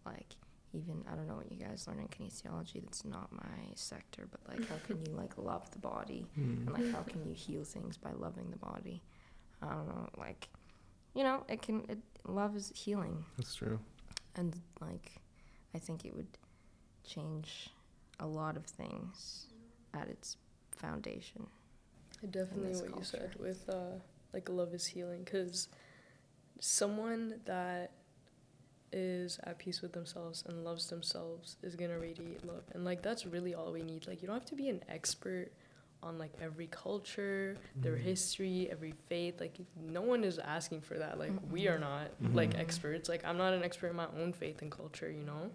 like 0.04 0.36
even 0.72 1.04
I 1.10 1.14
don't 1.14 1.28
know 1.28 1.36
what 1.36 1.50
you 1.52 1.56
guys 1.64 1.86
learn 1.86 2.00
in 2.00 2.08
kinesiology. 2.08 2.82
That's 2.82 3.04
not 3.04 3.30
my 3.32 3.72
sector, 3.76 4.26
but 4.30 4.40
like 4.48 4.68
how 4.68 4.76
can 4.86 4.98
you 5.06 5.12
like 5.16 5.38
love 5.38 5.70
the 5.70 5.78
body 5.78 6.26
Mm. 6.38 6.66
and 6.66 6.72
like 6.72 6.90
how 6.92 7.02
can 7.02 7.24
you 7.24 7.32
heal 7.34 7.62
things 7.64 7.96
by 7.96 8.10
loving 8.12 8.50
the 8.50 8.56
body? 8.58 9.02
I 9.62 9.68
don't 9.68 9.88
know, 9.88 10.08
like 10.18 10.48
you 11.14 11.22
know, 11.22 11.44
it 11.48 11.62
can 11.62 11.84
it 11.88 11.98
love 12.26 12.56
is 12.56 12.72
healing 12.74 13.24
That's 13.36 13.54
true. 13.54 13.78
and 14.36 14.54
like 14.80 15.12
I 15.74 15.78
think 15.78 16.04
it 16.04 16.14
would 16.14 16.38
change 17.04 17.70
a 18.20 18.26
lot 18.26 18.56
of 18.56 18.64
things 18.64 19.46
at 19.92 20.08
its 20.08 20.36
foundation. 20.70 21.46
I 22.22 22.26
definitely 22.26 22.68
this 22.70 22.82
what 22.82 22.96
you 22.98 23.04
said 23.04 23.34
with 23.38 23.68
uh 23.68 23.98
like 24.32 24.48
love 24.48 24.74
is 24.74 24.86
healing 24.86 25.22
because 25.24 25.68
someone 26.60 27.40
that 27.44 27.92
is 28.92 29.40
at 29.44 29.58
peace 29.58 29.82
with 29.82 29.92
themselves 29.92 30.44
and 30.46 30.64
loves 30.64 30.88
themselves 30.88 31.56
is 31.62 31.74
gonna 31.74 31.98
radiate 31.98 32.44
love 32.46 32.62
and 32.72 32.84
like 32.84 33.02
that's 33.02 33.26
really 33.26 33.52
all 33.54 33.72
we 33.72 33.82
need 33.82 34.06
like 34.06 34.22
you 34.22 34.28
don't 34.28 34.36
have 34.36 34.44
to 34.46 34.54
be 34.54 34.68
an 34.68 34.80
expert 34.88 35.50
on 36.04 36.18
like 36.18 36.32
every 36.40 36.66
culture 36.68 37.56
their 37.76 37.96
Mhm. 37.96 38.02
history 38.02 38.68
every 38.70 38.92
faith 39.08 39.40
like 39.40 39.58
no 39.76 40.02
one 40.02 40.22
is 40.22 40.38
asking 40.38 40.80
for 40.82 40.98
that 40.98 41.18
like 41.18 41.32
we 41.50 41.66
are 41.66 41.78
not 41.78 42.10
like 42.34 42.50
Mhm. 42.50 42.58
experts. 42.60 43.08
Like 43.08 43.24
i'm 43.24 43.38
not 43.38 43.54
an 43.54 43.64
expert 43.64 43.88
in 43.88 43.96
my 43.96 44.06
own 44.08 44.32
faith 44.32 44.60
and 44.62 44.70
culture 44.70 45.10
you 45.10 45.24
know? 45.24 45.50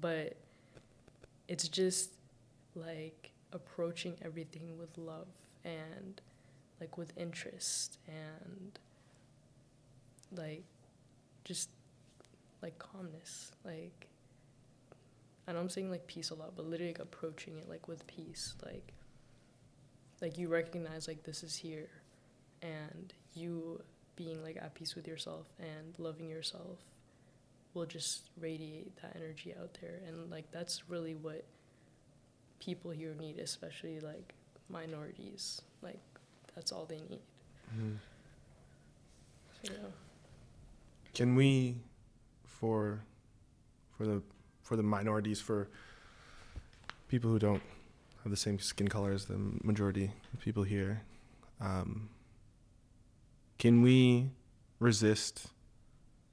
But 0.00 0.36
it's 1.48 1.68
just 1.68 2.10
like 2.74 3.32
approaching 3.52 4.16
everything 4.22 4.76
with 4.78 4.96
love 4.98 5.28
and 5.64 6.20
like 6.80 6.98
with 6.98 7.16
interest 7.16 7.98
and 8.06 8.78
like 10.32 10.64
just 11.44 11.70
like 12.60 12.78
calmness. 12.78 13.52
Like 13.64 14.08
I 15.48 15.52
know 15.52 15.60
I'm 15.60 15.70
saying 15.70 15.90
like 15.90 16.06
peace 16.06 16.30
a 16.30 16.34
lot, 16.34 16.54
but 16.56 16.66
literally 16.66 16.92
like 16.92 16.98
approaching 16.98 17.56
it 17.56 17.68
like 17.68 17.88
with 17.88 18.06
peace, 18.06 18.54
like 18.64 18.92
like 20.20 20.38
you 20.38 20.48
recognize 20.48 21.08
like 21.08 21.22
this 21.24 21.42
is 21.42 21.56
here 21.56 21.88
and 22.62 23.12
you 23.34 23.80
being 24.16 24.42
like 24.42 24.56
at 24.56 24.74
peace 24.74 24.94
with 24.94 25.06
yourself 25.06 25.46
and 25.58 25.94
loving 25.98 26.28
yourself 26.28 26.78
will 27.74 27.86
just 27.86 28.30
radiate 28.40 28.96
that 29.02 29.14
energy 29.16 29.54
out 29.60 29.76
there 29.80 30.00
and 30.06 30.30
like 30.30 30.50
that's 30.50 30.88
really 30.88 31.14
what 31.14 31.44
people 32.58 32.90
here 32.90 33.14
need, 33.14 33.38
especially 33.38 34.00
like 34.00 34.34
minorities. 34.68 35.62
Like 35.82 36.00
that's 36.54 36.72
all 36.72 36.86
they 36.86 37.00
need. 37.08 37.20
Mhm. 37.76 37.96
So, 39.62 39.72
yeah. 39.72 39.88
Can 41.14 41.34
we, 41.34 41.76
for, 42.44 43.00
for 43.96 44.06
the, 44.06 44.22
for 44.62 44.76
the 44.76 44.82
minorities, 44.82 45.40
for 45.40 45.68
people 47.08 47.30
who 47.30 47.38
don't 47.38 47.62
have 48.26 48.32
the 48.32 48.36
same 48.36 48.58
skin 48.58 48.88
color 48.88 49.12
as 49.12 49.26
the 49.26 49.38
majority 49.62 50.10
of 50.34 50.40
people 50.40 50.64
here, 50.64 51.02
um, 51.60 52.08
can 53.56 53.82
we 53.82 54.30
resist 54.80 55.46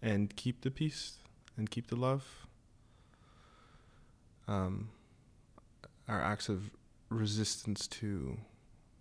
and 0.01 0.35
keep 0.35 0.61
the 0.61 0.71
peace 0.71 1.17
and 1.55 1.69
keep 1.69 1.87
the 1.87 1.95
love? 1.95 2.47
Um, 4.47 4.89
our 6.07 6.19
acts 6.19 6.49
of 6.49 6.71
resistance 7.09 7.87
to 7.87 8.39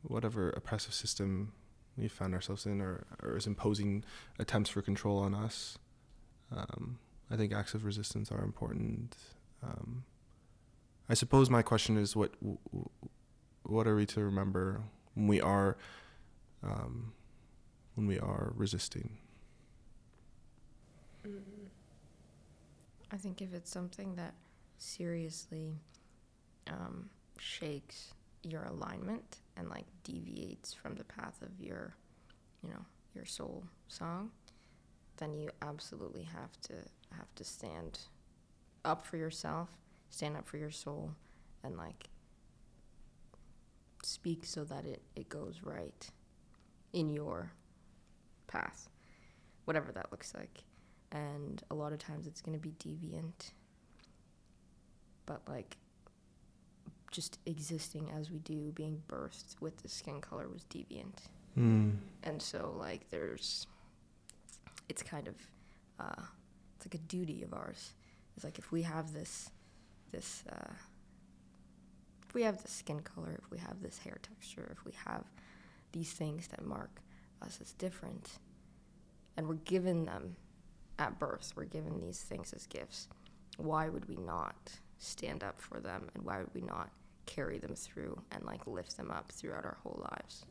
whatever 0.03 0.51
oppressive 0.51 0.93
system 0.93 1.53
we 1.97 2.09
found 2.09 2.35
ourselves 2.35 2.67
in 2.67 2.83
or, 2.83 3.07
or 3.23 3.39
is 3.39 3.47
imposing 3.47 4.05
attempts 4.39 4.69
for 4.69 4.83
control 4.83 5.19
on 5.19 5.35
us. 5.35 5.79
Um, 6.55 6.99
I 7.31 7.37
think 7.37 7.55
acts 7.55 7.73
of 7.73 7.87
resistance 7.87 8.31
are 8.31 8.45
important. 8.45 9.17
Um, 9.63 10.05
I 11.09 11.15
suppose 11.15 11.51
my 11.51 11.63
question 11.63 11.97
is 11.97 12.17
what 12.17 12.33
what 13.65 13.87
are 13.87 13.95
we 13.95 14.07
to 14.07 14.21
remember 14.21 14.83
when 15.15 15.27
we 15.27 15.41
are 15.41 15.77
um, 16.63 17.13
when 17.95 18.07
we 18.07 18.19
are 18.19 18.53
resisting? 18.57 19.19
Mm. 21.27 21.41
I 23.11 23.17
think 23.17 23.43
if 23.43 23.53
it's 23.53 23.71
something 23.71 24.15
that 24.17 24.35
seriously 24.79 25.79
um, 26.67 27.11
shakes 27.39 28.15
your 28.43 28.65
alignment 28.65 29.39
and 29.57 29.69
like 29.69 29.85
deviates 30.03 30.73
from 30.73 30.95
the 30.95 31.05
path 31.05 31.41
of 31.43 31.61
your, 31.61 31.95
you 32.63 32.71
know, 32.71 32.85
your 33.15 33.27
soul 33.27 33.65
song, 33.89 34.31
then 35.19 35.35
you 35.35 35.51
absolutely 35.61 36.23
have 36.23 36.59
to 36.63 36.75
have 37.17 37.33
to 37.35 37.45
stand 37.45 37.99
up 38.85 39.07
for 39.07 39.17
yourself, 39.17 39.69
stand 40.13 40.37
up 40.37 40.47
for 40.47 40.57
your 40.59 40.71
soul, 40.71 41.11
and 41.65 41.77
like 41.77 42.09
speak 44.05 44.45
so 44.45 44.63
that 44.65 44.85
it, 44.85 45.03
it 45.17 45.29
goes 45.29 45.63
right 45.65 46.09
in 46.93 47.09
your 47.09 47.51
path, 48.47 48.89
whatever 49.65 49.91
that 49.91 50.13
looks 50.13 50.33
like. 50.35 50.63
And 51.11 51.61
a 51.71 51.75
lot 51.75 51.93
of 51.93 51.99
times 51.99 52.27
it's 52.29 52.41
going 52.41 52.59
to 52.59 52.63
be 52.63 52.73
deviant 52.79 53.51
but 55.27 55.41
like 55.49 55.77
just 57.11 57.39
existing 57.47 58.11
as 58.19 58.31
we 58.31 58.39
do 58.39 58.73
being 58.75 59.03
birthed 59.09 59.61
with 59.61 59.83
the 59.83 59.89
skin 59.89 60.21
color 60.21 60.49
was 60.49 60.65
deviant. 60.65 61.29
Mm. 61.59 61.97
and 62.23 62.41
so 62.41 62.75
like 62.79 63.11
there's 63.11 63.67
it's 64.89 65.03
kind 65.03 65.29
of 65.29 65.35
uh 66.01 66.23
it's 66.77 66.87
like 66.87 66.95
a 66.95 67.05
duty 67.07 67.43
of 67.43 67.53
ours. 67.53 67.93
It's 68.35 68.45
like 68.45 68.59
if 68.59 68.73
we 68.73 68.83
have 68.83 69.13
this 69.13 69.51
this 70.13 70.45
uh 70.51 70.73
if 72.29 72.35
we 72.35 72.43
have 72.45 72.63
this 72.63 72.73
skin 72.73 73.01
color, 73.01 73.39
if 73.43 73.51
we 73.51 73.59
have 73.59 73.83
this 73.83 73.99
hair 73.99 74.19
texture, 74.23 74.71
if 74.73 74.87
we 74.87 74.93
have 75.05 75.25
these 75.93 76.13
things 76.13 76.47
that 76.49 76.65
mark 76.65 77.03
us 77.43 77.59
as 77.61 77.73
different, 77.73 78.39
and 79.37 79.47
we're 79.47 79.57
given 79.57 80.07
them 80.07 80.37
at 80.99 81.19
birth, 81.19 81.53
we're 81.55 81.65
given 81.65 82.01
these 82.01 82.21
things 82.21 82.55
as 82.55 82.67
gifts, 82.67 83.09
why 83.59 83.91
would 83.91 84.09
we 84.09 84.17
not 84.17 84.73
stand 84.99 85.45
up 85.45 85.61
for 85.61 85.79
them 85.79 86.09
and 86.15 86.25
why 86.25 86.39
would 86.39 86.55
we 86.55 86.63
not 86.63 86.89
carry 87.27 87.59
them 87.59 87.75
through 87.75 88.19
and 88.31 88.45
like 88.45 88.67
lift 88.67 88.97
them 88.97 89.11
up 89.11 89.31
throughout 89.31 89.67
our 89.67 89.77
whole 89.83 90.01
lives? 90.11 90.47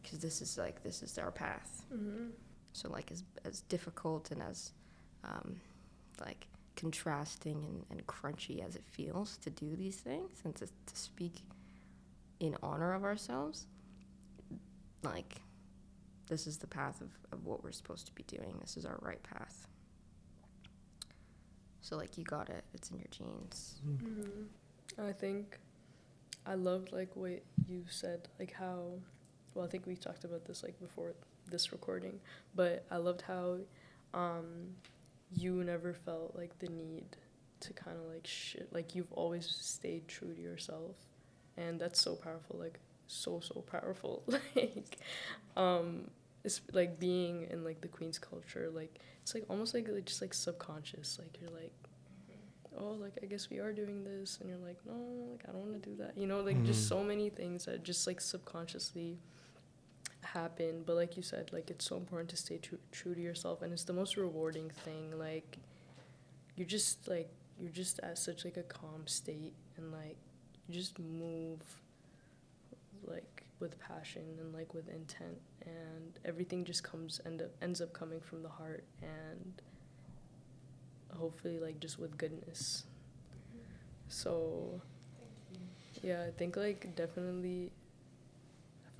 Because 0.00 0.20
this 0.20 0.40
is 0.40 0.56
like, 0.56 0.82
this 0.82 1.02
is 1.02 1.18
our 1.18 1.30
path. 1.30 1.84
Mm-hmm. 1.92 2.28
So 2.72 2.88
like 2.88 3.12
as 3.12 3.24
as 3.44 3.60
difficult 3.62 4.30
and 4.30 4.40
as 4.42 4.72
um, 5.24 5.60
like 6.24 6.46
contrasting 6.76 7.64
and, 7.64 7.84
and 7.90 8.06
crunchy 8.06 8.66
as 8.66 8.76
it 8.76 8.84
feels 8.86 9.36
to 9.38 9.50
do 9.50 9.76
these 9.76 9.96
things 9.96 10.40
and 10.44 10.54
to, 10.56 10.66
to 10.66 10.96
speak 10.96 11.42
in 12.40 12.56
honor 12.62 12.94
of 12.94 13.04
ourselves, 13.04 13.66
like 15.02 15.40
this 16.28 16.46
is 16.46 16.58
the 16.58 16.66
path 16.66 17.00
of, 17.00 17.10
of 17.30 17.44
what 17.44 17.62
we're 17.62 17.72
supposed 17.72 18.06
to 18.06 18.12
be 18.12 18.22
doing. 18.24 18.56
This 18.60 18.76
is 18.76 18.84
our 18.84 18.98
right 19.00 19.22
path. 19.22 19.66
So 21.82 21.96
like 21.96 22.16
you 22.16 22.24
got 22.24 22.48
it. 22.48 22.64
It's 22.74 22.90
in 22.90 22.98
your 22.98 23.08
genes. 23.10 23.80
Mm-hmm. 23.86 25.02
I 25.06 25.12
think 25.12 25.58
I 26.46 26.54
loved 26.54 26.92
like 26.92 27.14
what 27.14 27.42
you 27.68 27.84
said, 27.88 28.28
like 28.38 28.52
how. 28.52 28.92
Well, 29.54 29.64
I 29.64 29.68
think 29.68 29.86
we 29.86 29.96
talked 29.96 30.24
about 30.24 30.46
this 30.46 30.62
like 30.62 30.80
before 30.80 31.12
this 31.50 31.72
recording, 31.72 32.18
but 32.54 32.86
I 32.90 32.96
loved 32.96 33.20
how 33.22 33.58
um, 34.14 34.74
you 35.34 35.62
never 35.64 35.94
felt 35.94 36.34
like 36.36 36.58
the 36.58 36.68
need 36.68 37.04
to 37.60 37.72
kind 37.72 37.96
of 37.96 38.12
like 38.12 38.26
shit. 38.26 38.68
Like 38.72 38.94
you've 38.94 39.12
always 39.12 39.46
stayed 39.46 40.08
true 40.08 40.34
to 40.34 40.40
yourself, 40.40 40.96
and 41.56 41.80
that's 41.80 42.00
so 42.00 42.14
powerful. 42.14 42.56
Like 42.58 42.78
so 43.06 43.40
so 43.40 43.60
powerful. 43.70 44.22
like, 44.56 44.98
um, 45.56 46.10
it's 46.44 46.60
like 46.72 46.98
being 46.98 47.46
in 47.50 47.64
like 47.64 47.80
the 47.80 47.88
queen's 47.88 48.18
culture. 48.18 48.70
Like 48.72 48.98
it's 49.22 49.34
like 49.34 49.44
almost 49.48 49.74
like 49.74 49.88
just 50.04 50.20
like 50.20 50.34
subconscious. 50.34 51.18
Like 51.18 51.38
you're 51.40 51.50
like 51.50 51.72
oh 52.78 52.92
like 52.92 53.12
i 53.22 53.26
guess 53.26 53.50
we 53.50 53.58
are 53.58 53.70
doing 53.70 54.02
this 54.02 54.38
and 54.40 54.48
you're 54.48 54.58
like 54.66 54.78
no 54.86 54.94
like 55.30 55.42
i 55.46 55.52
don't 55.52 55.60
want 55.60 55.82
to 55.82 55.90
do 55.90 55.94
that 55.94 56.16
you 56.16 56.26
know 56.26 56.40
like 56.40 56.64
just 56.64 56.86
Mhm. 56.86 56.88
so 56.88 57.04
many 57.04 57.28
things 57.28 57.66
that 57.66 57.82
just 57.82 58.06
like 58.06 58.18
subconsciously 58.18 59.18
happen 60.32 60.82
but 60.86 60.96
like 60.96 61.16
you 61.16 61.22
said 61.22 61.50
like 61.52 61.70
it's 61.70 61.84
so 61.84 61.96
important 61.96 62.28
to 62.30 62.36
stay 62.36 62.58
true, 62.58 62.78
true 62.90 63.14
to 63.14 63.20
yourself 63.20 63.62
and 63.62 63.72
it's 63.72 63.84
the 63.84 63.92
most 63.92 64.16
rewarding 64.16 64.70
thing 64.84 65.16
like 65.18 65.58
you're 66.56 66.66
just 66.66 67.08
like 67.08 67.30
you're 67.58 67.70
just 67.70 68.00
at 68.00 68.18
such 68.18 68.44
like 68.44 68.56
a 68.56 68.62
calm 68.62 69.06
state 69.06 69.54
and 69.76 69.92
like 69.92 70.16
you 70.68 70.74
just 70.74 70.98
move 70.98 71.60
like 73.04 73.44
with 73.60 73.78
passion 73.78 74.22
and 74.40 74.52
like 74.54 74.74
with 74.74 74.88
intent 74.88 75.38
and 75.64 76.18
everything 76.24 76.64
just 76.64 76.82
comes 76.82 77.20
end 77.26 77.42
up 77.42 77.50
ends 77.60 77.80
up 77.80 77.92
coming 77.92 78.20
from 78.20 78.42
the 78.42 78.48
heart 78.48 78.84
and 79.02 79.62
hopefully 81.16 81.58
like 81.58 81.78
just 81.78 81.98
with 81.98 82.16
goodness. 82.16 82.84
So 84.08 84.80
yeah 86.02 86.24
i 86.26 86.30
think 86.30 86.56
like 86.56 86.94
definitely 86.96 87.70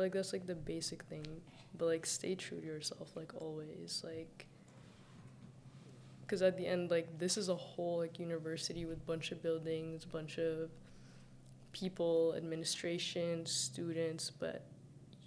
like 0.03 0.13
that's 0.13 0.33
like 0.33 0.47
the 0.47 0.55
basic 0.55 1.03
thing 1.05 1.25
but 1.79 1.87
like 1.87 2.05
stay 2.05 2.35
true 2.35 2.61
to 2.61 2.67
yourself 2.67 3.11
like 3.17 3.33
always 3.41 4.03
like 4.05 4.47
because 6.23 6.43
at 6.43 6.57
the 6.57 6.67
end 6.67 6.91
like 6.91 7.19
this 7.19 7.37
is 7.37 7.49
a 7.49 7.55
whole 7.55 7.99
like 7.99 8.19
university 8.19 8.85
with 8.85 9.05
bunch 9.07 9.33
of 9.33 9.43
buildings 9.43 10.05
bunch 10.05 10.39
of 10.39 10.71
people 11.73 12.35
administration 12.37 13.45
students 13.47 14.31
but 14.31 14.65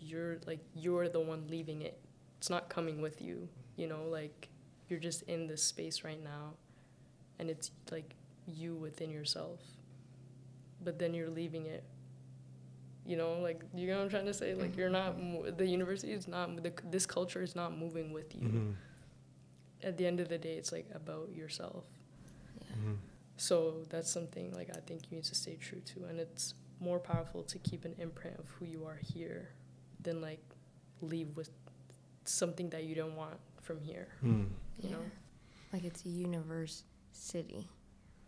you're 0.01 0.37
like 0.45 0.59
you're 0.75 1.09
the 1.09 1.19
one 1.19 1.45
leaving 1.49 1.81
it. 1.81 1.99
It's 2.37 2.49
not 2.49 2.69
coming 2.69 3.01
with 3.01 3.21
you 3.21 3.47
you 3.75 3.87
know 3.87 4.03
like 4.07 4.49
you're 4.87 4.99
just 4.99 5.23
in 5.23 5.47
this 5.47 5.63
space 5.63 6.03
right 6.03 6.23
now 6.23 6.53
and 7.39 7.49
it's 7.49 7.71
like 7.91 8.15
you 8.47 8.75
within 8.75 9.09
yourself. 9.09 9.59
But 10.83 10.99
then 10.99 11.13
you're 11.13 11.29
leaving 11.29 11.65
it 11.65 11.83
you 13.05 13.15
know 13.17 13.33
like 13.39 13.61
you 13.75 13.87
know 13.87 13.97
what 13.97 14.03
i'm 14.03 14.09
trying 14.09 14.25
to 14.25 14.33
say 14.33 14.53
like 14.55 14.75
you're 14.75 14.89
not 14.89 15.15
the 15.57 15.65
university 15.65 16.11
is 16.11 16.27
not 16.27 16.47
the, 16.63 16.71
this 16.89 17.05
culture 17.05 17.41
is 17.41 17.55
not 17.55 17.77
moving 17.77 18.11
with 18.11 18.33
you 18.35 18.47
Mhm. 18.49 18.73
at 19.83 19.97
the 19.97 20.05
end 20.05 20.19
of 20.19 20.27
the 20.29 20.37
day 20.37 20.55
it's 20.57 20.71
like 20.71 20.87
about 20.93 21.29
yourself 21.33 21.85
Yeah. 22.61 22.75
Mhm. 22.77 22.97
so 23.37 23.83
that's 23.89 24.09
something 24.09 24.51
like 24.53 24.69
i 24.75 24.79
think 24.87 25.03
you 25.09 25.17
need 25.17 25.25
to 25.25 25.35
stay 25.35 25.55
true 25.55 25.81
to 25.91 26.05
and 26.05 26.19
it's 26.19 26.55
more 26.79 26.99
powerful 26.99 27.43
to 27.43 27.57
keep 27.59 27.85
an 27.85 27.95
imprint 27.99 28.37
of 28.39 28.47
who 28.55 28.65
you 28.65 28.85
are 28.85 28.99
here 29.13 29.49
than 30.01 30.19
like 30.21 30.43
leave 31.01 31.35
with 31.37 31.49
something 32.25 32.69
that 32.71 32.83
you 32.85 32.95
don't 32.95 33.15
want 33.15 33.37
from 33.61 33.79
here 33.81 34.07
Mm. 34.23 34.49
you 34.81 34.89
know 34.89 35.05
Like 35.73 35.83
it's 35.83 36.05
a 36.05 36.09
universe 36.09 36.83
city. 37.11 37.67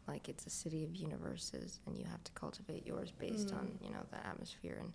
Like 0.08 0.30
it's 0.30 0.46
a 0.46 0.50
city 0.50 0.84
of 0.84 0.96
universes 0.96 1.80
and 1.86 1.98
you 1.98 2.06
have 2.06 2.24
to 2.24 2.32
cultivate 2.34 2.86
yours 2.88 3.12
based 3.12 3.52
on, 3.54 3.66
Mm. 3.68 3.84
you 3.86 3.90
know, 3.92 4.04
the 4.12 4.26
atmosphere 4.26 4.78
and 4.82 4.94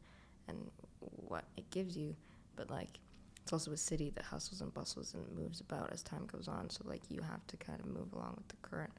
and 0.49 0.71
what 1.01 1.45
it 1.57 1.71
gives 1.71 1.97
you. 1.97 2.17
But 2.57 2.71
like 2.71 2.99
it's 3.43 3.53
also 3.53 3.73
a 3.73 3.77
city 3.77 4.11
that 4.17 4.25
hustles 4.25 4.61
and 4.61 4.73
bustles 4.73 5.15
and 5.15 5.25
moves 5.37 5.61
about 5.61 5.93
as 5.93 6.03
time 6.03 6.27
goes 6.27 6.49
on. 6.49 6.71
So 6.71 6.83
like 6.87 7.03
you 7.11 7.21
have 7.23 7.47
to 7.49 7.57
kind 7.57 7.81
of 7.81 7.87
move 7.87 8.13
along 8.13 8.35
with 8.37 8.49
the 8.49 8.57
current. 8.63 8.93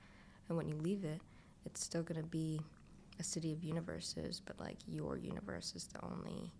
And 0.49 0.57
when 0.57 0.67
you 0.67 0.75
leave 0.75 1.03
it, 1.05 1.21
it's 1.65 1.81
still 1.83 2.03
gonna 2.03 2.23
be 2.23 2.61
a 3.19 3.23
city 3.23 3.51
of 3.53 3.63
universes, 3.63 4.41
but 4.45 4.59
like 4.59 4.77
your 4.87 5.17
universe 5.17 5.73
is 5.75 5.87
the 5.87 6.03
only 6.03 6.51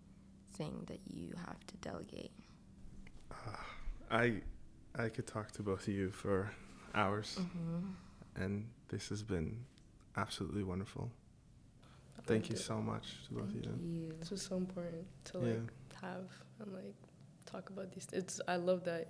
thing 0.56 0.84
that 0.86 1.00
you 1.06 1.32
have 1.46 1.64
to 1.66 1.76
delegate. 1.78 2.30
I 4.10 4.42
I 4.96 5.08
could 5.08 5.26
talk 5.26 5.50
to 5.52 5.62
both 5.62 5.88
of 5.88 5.94
you 5.94 6.10
for 6.10 6.50
hours, 6.94 7.36
Mm-hmm. 7.40 8.42
and 8.42 8.66
this 8.94 9.08
has 9.08 9.22
been 9.24 9.56
absolutely 10.16 10.62
wonderful. 10.62 11.10
I 12.16 12.22
Thank 12.22 12.48
you 12.48 12.54
it. 12.54 12.60
so 12.60 12.80
much 12.80 13.06
to 13.26 13.34
both 13.34 13.48
of 13.48 13.54
you. 13.56 13.72
you. 13.82 14.12
This 14.20 14.30
was 14.30 14.40
so 14.40 14.56
important 14.56 15.04
to 15.30 15.38
Yeah. 15.38 15.44
like 15.46 15.72
have 16.00 16.28
and 16.60 16.72
like 16.72 16.94
talk 17.44 17.70
about 17.70 17.90
these. 17.92 18.06
It's 18.12 18.40
I 18.46 18.54
love 18.56 18.84
that 18.84 19.08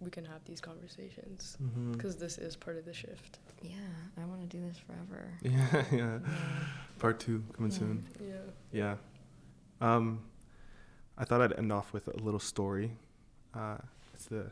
we 0.00 0.10
can 0.10 0.24
have 0.24 0.44
these 0.44 0.60
conversations 0.60 1.56
because 1.92 2.16
this 2.16 2.36
is 2.36 2.56
part 2.56 2.76
of 2.76 2.84
the 2.84 2.92
shift. 2.92 3.38
Yeah, 3.62 3.76
I 4.20 4.24
want 4.24 4.40
to 4.40 4.56
do 4.56 4.60
this 4.66 4.78
forever. 4.78 5.22
Yeah, 5.42 5.84
yeah. 5.92 5.98
Yeah. 5.98 6.18
Part 6.98 7.20
two 7.20 7.44
coming 7.56 7.70
Yeah. 7.70 7.78
soon. 7.78 8.04
Yeah. 8.20 8.34
Yeah. 8.72 8.96
Um, 9.80 10.24
I 11.16 11.24
thought 11.24 11.40
I'd 11.40 11.52
end 11.56 11.70
off 11.72 11.92
with 11.92 12.08
a 12.08 12.16
little 12.16 12.40
story. 12.40 12.96
Uh, 13.54 13.78
it's 14.14 14.26
the 14.26 14.50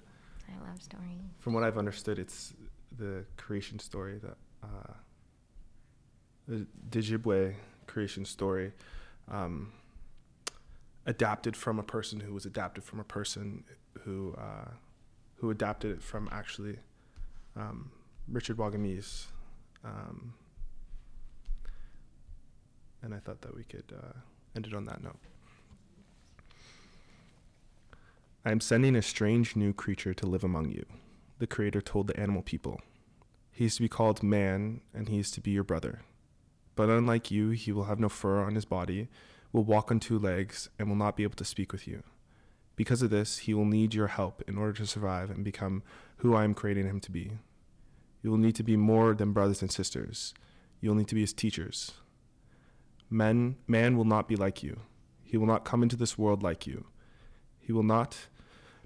I 0.48 0.68
love 0.68 0.80
stories. 0.80 1.22
from 1.40 1.54
what 1.54 1.64
I've 1.64 1.76
understood, 1.78 2.18
it's 2.20 2.54
the 2.96 3.24
creation 3.36 3.78
story 3.80 4.18
that 4.18 4.36
uh, 4.62 4.92
the 6.46 6.66
Ojibwe 6.90 7.54
creation 7.86 8.24
story, 8.24 8.72
um, 9.30 9.72
adapted 11.06 11.56
from 11.56 11.78
a 11.78 11.82
person 11.82 12.20
who 12.20 12.34
was 12.34 12.46
adapted 12.46 12.84
from 12.84 13.00
a 13.00 13.04
person 13.04 13.64
who 14.02 14.34
uh, 14.38 14.70
who 15.36 15.50
adapted 15.50 15.90
it 15.92 16.02
from 16.02 16.28
actually 16.30 16.78
um, 17.56 17.90
Richard 18.28 18.56
Wagamese. 18.58 19.26
Um, 19.84 20.34
and 23.02 23.14
I 23.14 23.18
thought 23.18 23.40
that 23.40 23.56
we 23.56 23.64
could 23.64 23.92
uh, 23.92 24.18
end 24.54 24.66
it 24.66 24.74
on 24.74 24.84
that 24.84 25.02
note. 25.02 25.16
I 28.44 28.52
am 28.52 28.60
sending 28.60 28.96
a 28.96 29.02
strange 29.02 29.56
new 29.56 29.72
creature 29.72 30.14
to 30.14 30.26
live 30.26 30.44
among 30.44 30.70
you, 30.70 30.84
the 31.38 31.46
Creator 31.46 31.82
told 31.82 32.06
the 32.06 32.18
animal 32.18 32.42
people. 32.42 32.80
He 33.60 33.66
is 33.66 33.76
to 33.76 33.82
be 33.82 33.90
called 33.90 34.22
man, 34.22 34.80
and 34.94 35.10
he 35.10 35.18
is 35.18 35.30
to 35.32 35.40
be 35.42 35.50
your 35.50 35.64
brother. 35.64 36.00
But 36.76 36.88
unlike 36.88 37.30
you, 37.30 37.50
he 37.50 37.72
will 37.72 37.84
have 37.84 38.00
no 38.00 38.08
fur 38.08 38.42
on 38.42 38.54
his 38.54 38.64
body, 38.64 39.08
will 39.52 39.64
walk 39.64 39.90
on 39.90 40.00
two 40.00 40.18
legs, 40.18 40.70
and 40.78 40.88
will 40.88 40.96
not 40.96 41.14
be 41.14 41.24
able 41.24 41.34
to 41.34 41.44
speak 41.44 41.70
with 41.70 41.86
you. 41.86 42.02
Because 42.74 43.02
of 43.02 43.10
this, 43.10 43.36
he 43.40 43.52
will 43.52 43.66
need 43.66 43.92
your 43.92 44.06
help 44.06 44.42
in 44.48 44.56
order 44.56 44.72
to 44.72 44.86
survive 44.86 45.28
and 45.28 45.44
become 45.44 45.82
who 46.16 46.34
I 46.34 46.44
am 46.44 46.54
creating 46.54 46.86
him 46.86 47.00
to 47.00 47.10
be. 47.10 47.32
You 48.22 48.30
will 48.30 48.38
need 48.38 48.54
to 48.54 48.62
be 48.62 48.78
more 48.78 49.12
than 49.12 49.34
brothers 49.34 49.60
and 49.60 49.70
sisters. 49.70 50.32
You 50.80 50.88
will 50.88 50.96
need 50.96 51.08
to 51.08 51.14
be 51.14 51.20
his 51.20 51.34
teachers. 51.34 51.92
Men, 53.10 53.56
man 53.66 53.98
will 53.98 54.06
not 54.06 54.26
be 54.26 54.36
like 54.36 54.62
you. 54.62 54.80
He 55.22 55.36
will 55.36 55.46
not 55.46 55.66
come 55.66 55.82
into 55.82 55.96
this 55.96 56.16
world 56.16 56.42
like 56.42 56.66
you. 56.66 56.86
He 57.58 57.72
will 57.72 57.82
not 57.82 58.16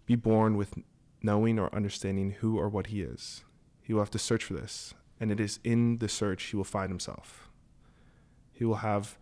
be 0.04 0.16
born 0.16 0.56
with 0.56 0.74
knowing 1.22 1.60
or 1.60 1.72
understanding 1.72 2.32
who 2.40 2.58
or 2.58 2.68
what 2.68 2.88
he 2.88 3.02
is. 3.02 3.44
He 3.84 3.92
will 3.92 4.00
have 4.00 4.10
to 4.12 4.18
search 4.18 4.44
for 4.44 4.54
this, 4.54 4.94
and 5.20 5.30
it 5.30 5.38
is 5.38 5.60
in 5.62 5.98
the 5.98 6.08
search 6.08 6.44
he 6.44 6.56
will 6.56 6.64
find 6.64 6.90
himself. 6.90 7.50
He 8.50 8.64
will 8.64 8.76
have 8.76 9.18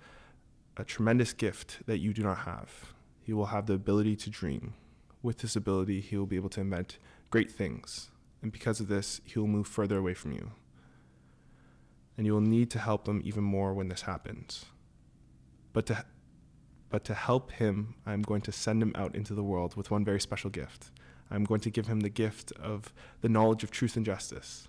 a 0.76 0.84
tremendous 0.84 1.32
gift 1.32 1.84
that 1.86 1.98
you 1.98 2.14
do 2.14 2.22
not 2.22 2.38
have. 2.38 2.94
He 3.20 3.32
will 3.32 3.46
have 3.46 3.66
the 3.66 3.74
ability 3.74 4.14
to 4.16 4.30
dream. 4.30 4.74
With 5.20 5.38
this 5.38 5.56
ability, 5.56 6.00
he 6.00 6.16
will 6.16 6.26
be 6.26 6.36
able 6.36 6.48
to 6.50 6.60
invent 6.60 6.98
great 7.30 7.50
things, 7.50 8.10
and 8.40 8.52
because 8.52 8.78
of 8.78 8.86
this, 8.86 9.20
he 9.24 9.38
will 9.40 9.48
move 9.48 9.66
further 9.66 9.98
away 9.98 10.14
from 10.14 10.30
you. 10.30 10.52
And 12.16 12.24
you 12.24 12.32
will 12.32 12.40
need 12.40 12.70
to 12.70 12.78
help 12.78 13.08
him 13.08 13.20
even 13.24 13.42
more 13.42 13.74
when 13.74 13.88
this 13.88 14.02
happens. 14.02 14.66
But 15.72 15.86
to 15.86 16.04
but 16.88 17.04
to 17.04 17.14
help 17.14 17.52
him, 17.52 17.94
I'm 18.04 18.20
going 18.20 18.42
to 18.42 18.52
send 18.52 18.82
him 18.82 18.92
out 18.94 19.16
into 19.16 19.34
the 19.34 19.42
world 19.42 19.76
with 19.76 19.90
one 19.90 20.04
very 20.04 20.20
special 20.20 20.50
gift. 20.50 20.90
I'm 21.33 21.45
going 21.45 21.61
to 21.61 21.70
give 21.70 21.87
him 21.87 22.01
the 22.01 22.11
gift 22.11 22.53
of 22.53 22.93
the 23.22 23.28
knowledge 23.28 23.64
of 23.64 23.70
truth 23.70 23.97
and 23.97 24.05
justice. 24.05 24.68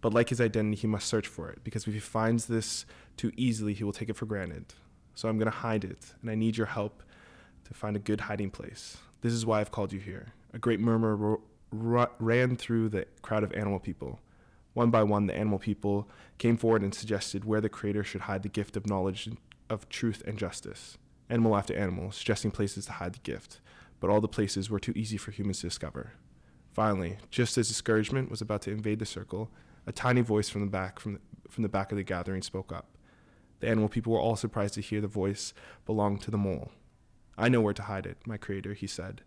But 0.00 0.12
like 0.12 0.28
his 0.28 0.40
identity, 0.40 0.76
he 0.76 0.86
must 0.86 1.06
search 1.06 1.28
for 1.28 1.48
it, 1.48 1.62
because 1.62 1.86
if 1.86 1.94
he 1.94 2.00
finds 2.00 2.46
this 2.46 2.84
too 3.16 3.32
easily, 3.36 3.74
he 3.74 3.84
will 3.84 3.92
take 3.92 4.08
it 4.08 4.16
for 4.16 4.26
granted. 4.26 4.74
So 5.14 5.28
I'm 5.28 5.38
going 5.38 5.50
to 5.50 5.58
hide 5.58 5.84
it, 5.84 6.12
and 6.20 6.30
I 6.30 6.34
need 6.34 6.56
your 6.56 6.66
help 6.66 7.02
to 7.64 7.74
find 7.74 7.96
a 7.96 8.00
good 8.00 8.22
hiding 8.22 8.50
place. 8.50 8.98
This 9.20 9.32
is 9.32 9.46
why 9.46 9.60
I've 9.60 9.70
called 9.70 9.92
you 9.92 10.00
here. 10.00 10.34
A 10.52 10.58
great 10.58 10.80
murmur 10.80 11.38
ro- 11.70 12.10
ran 12.18 12.56
through 12.56 12.88
the 12.88 13.06
crowd 13.22 13.44
of 13.44 13.52
animal 13.52 13.78
people. 13.78 14.20
One 14.74 14.90
by 14.90 15.04
one, 15.04 15.26
the 15.26 15.36
animal 15.36 15.60
people 15.60 16.10
came 16.38 16.56
forward 16.56 16.82
and 16.82 16.92
suggested 16.92 17.44
where 17.44 17.60
the 17.60 17.68
Creator 17.68 18.02
should 18.02 18.22
hide 18.22 18.42
the 18.42 18.48
gift 18.48 18.76
of 18.76 18.88
knowledge 18.88 19.30
of 19.70 19.88
truth 19.88 20.22
and 20.26 20.36
justice. 20.36 20.98
Animal 21.30 21.56
after 21.56 21.74
animal, 21.74 22.10
suggesting 22.10 22.50
places 22.50 22.86
to 22.86 22.92
hide 22.92 23.14
the 23.14 23.20
gift, 23.20 23.60
but 24.00 24.10
all 24.10 24.20
the 24.20 24.28
places 24.28 24.70
were 24.70 24.80
too 24.80 24.92
easy 24.94 25.16
for 25.16 25.30
humans 25.30 25.60
to 25.60 25.68
discover. 25.68 26.12
Finally, 26.72 27.18
just 27.30 27.56
as 27.56 27.68
discouragement 27.68 28.30
was 28.30 28.40
about 28.40 28.62
to 28.62 28.70
invade 28.70 28.98
the 28.98 29.06
circle, 29.06 29.50
a 29.86 29.92
tiny 29.92 30.20
voice 30.20 30.48
from 30.48 30.62
the 30.62 30.70
back 30.70 30.98
from 30.98 31.14
the, 31.14 31.20
from 31.48 31.62
the 31.62 31.68
back 31.68 31.92
of 31.92 31.96
the 31.96 32.02
gathering 32.02 32.42
spoke 32.42 32.72
up. 32.72 32.86
The 33.60 33.68
animal 33.68 33.88
people 33.88 34.12
were 34.12 34.20
all 34.20 34.36
surprised 34.36 34.74
to 34.74 34.80
hear 34.80 35.00
the 35.00 35.06
voice 35.06 35.54
belonged 35.86 36.20
to 36.22 36.30
the 36.30 36.38
mole. 36.38 36.72
I 37.38 37.48
know 37.48 37.60
where 37.60 37.74
to 37.74 37.82
hide 37.82 38.06
it, 38.06 38.18
my 38.26 38.36
creator, 38.36 38.74
he 38.74 38.86
said. 38.86 39.22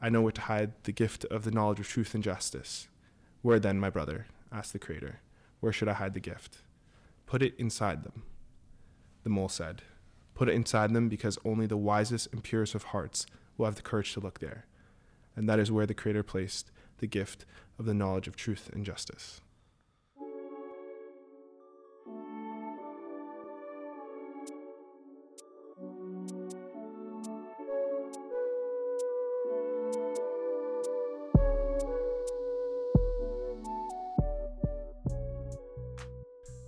I 0.00 0.08
know 0.08 0.22
where 0.22 0.32
to 0.32 0.40
hide 0.40 0.72
the 0.84 0.92
gift 0.92 1.24
of 1.26 1.44
the 1.44 1.50
knowledge 1.50 1.80
of 1.80 1.88
truth 1.88 2.14
and 2.14 2.22
justice. 2.22 2.88
Where 3.42 3.58
then, 3.58 3.78
my 3.80 3.90
brother? 3.90 4.26
asked 4.52 4.72
the 4.72 4.78
creator. 4.78 5.20
Where 5.60 5.72
should 5.72 5.88
I 5.88 5.94
hide 5.94 6.14
the 6.14 6.20
gift? 6.20 6.58
Put 7.26 7.42
it 7.42 7.54
inside 7.58 8.04
them, 8.04 8.24
the 9.22 9.30
mole 9.30 9.48
said. 9.48 9.82
Put 10.34 10.48
it 10.48 10.54
inside 10.54 10.92
them 10.92 11.08
because 11.08 11.38
only 11.44 11.66
the 11.66 11.76
wisest 11.76 12.32
and 12.32 12.42
purest 12.42 12.74
of 12.74 12.84
hearts 12.84 13.26
will 13.62 13.68
have 13.68 13.76
the 13.76 13.82
courage 13.82 14.12
to 14.12 14.20
look 14.20 14.40
there. 14.40 14.66
And 15.36 15.48
that 15.48 15.60
is 15.60 15.70
where 15.70 15.86
the 15.86 15.94
Creator 15.94 16.24
placed 16.24 16.72
the 16.98 17.06
gift 17.06 17.46
of 17.78 17.86
the 17.86 17.94
knowledge 17.94 18.26
of 18.26 18.34
truth 18.34 18.68
and 18.72 18.84
justice. 18.84 19.40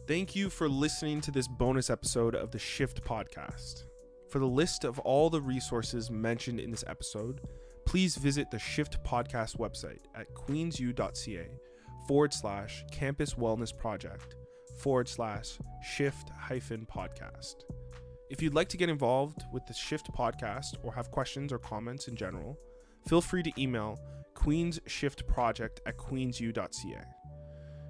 Thank 0.07 0.36
you 0.36 0.49
for 0.49 0.68
listening 0.68 1.20
to 1.22 1.32
this 1.32 1.49
bonus 1.49 1.90
episode 1.90 2.36
of 2.36 2.53
the 2.53 2.59
Shift 2.59 3.03
Podcast. 3.03 3.84
For 4.35 4.41
the 4.41 4.47
list 4.47 4.82
of 4.82 4.99
all 4.99 5.30
the 5.30 5.41
resources 5.41 6.11
mentioned 6.11 6.59
in 6.59 6.72
this 6.72 6.82
episode, 6.89 7.41
please 7.87 8.16
visit 8.16 8.51
the 8.51 8.59
Shift 8.59 8.99
Podcast 9.05 9.59
website 9.59 10.01
at 10.16 10.35
queensu.ca 10.35 11.47
forward 12.09 12.35
slash 12.35 12.85
campus 12.91 13.35
wellness 13.35 13.70
project 13.78 14.35
forward 14.80 15.09
slash 15.09 15.57
shift 15.85 16.30
hyphen 16.30 16.85
podcast. 16.85 17.62
If 18.28 18.43
you'd 18.43 18.55
like 18.55 18.68
to 18.70 18.76
get 18.76 18.89
involved 18.89 19.45
with 19.53 19.66
the 19.66 19.72
Shift 19.72 20.11
Podcast 20.12 20.78
or 20.82 20.93
have 20.93 21.12
questions 21.12 21.53
or 21.53 21.61
comments 21.61 22.09
in 22.09 22.16
general, 22.16 22.59
feel 23.07 23.20
free 23.20 23.45
to 23.45 23.53
email 23.57 24.01
queensshiftproject 24.35 25.78
at 25.87 25.97
queensu.ca. 25.97 27.05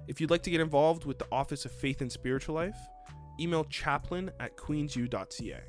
If 0.07 0.21
you'd 0.21 0.29
like 0.29 0.43
to 0.43 0.51
get 0.51 0.61
involved 0.61 1.05
with 1.05 1.17
the 1.17 1.27
Office 1.31 1.65
of 1.65 1.71
Faith 1.71 2.01
and 2.01 2.11
Spiritual 2.11 2.53
Life, 2.53 2.77
email 3.39 3.63
chaplain 3.63 4.29
at 4.39 4.55
queensu.ca. 4.57 5.61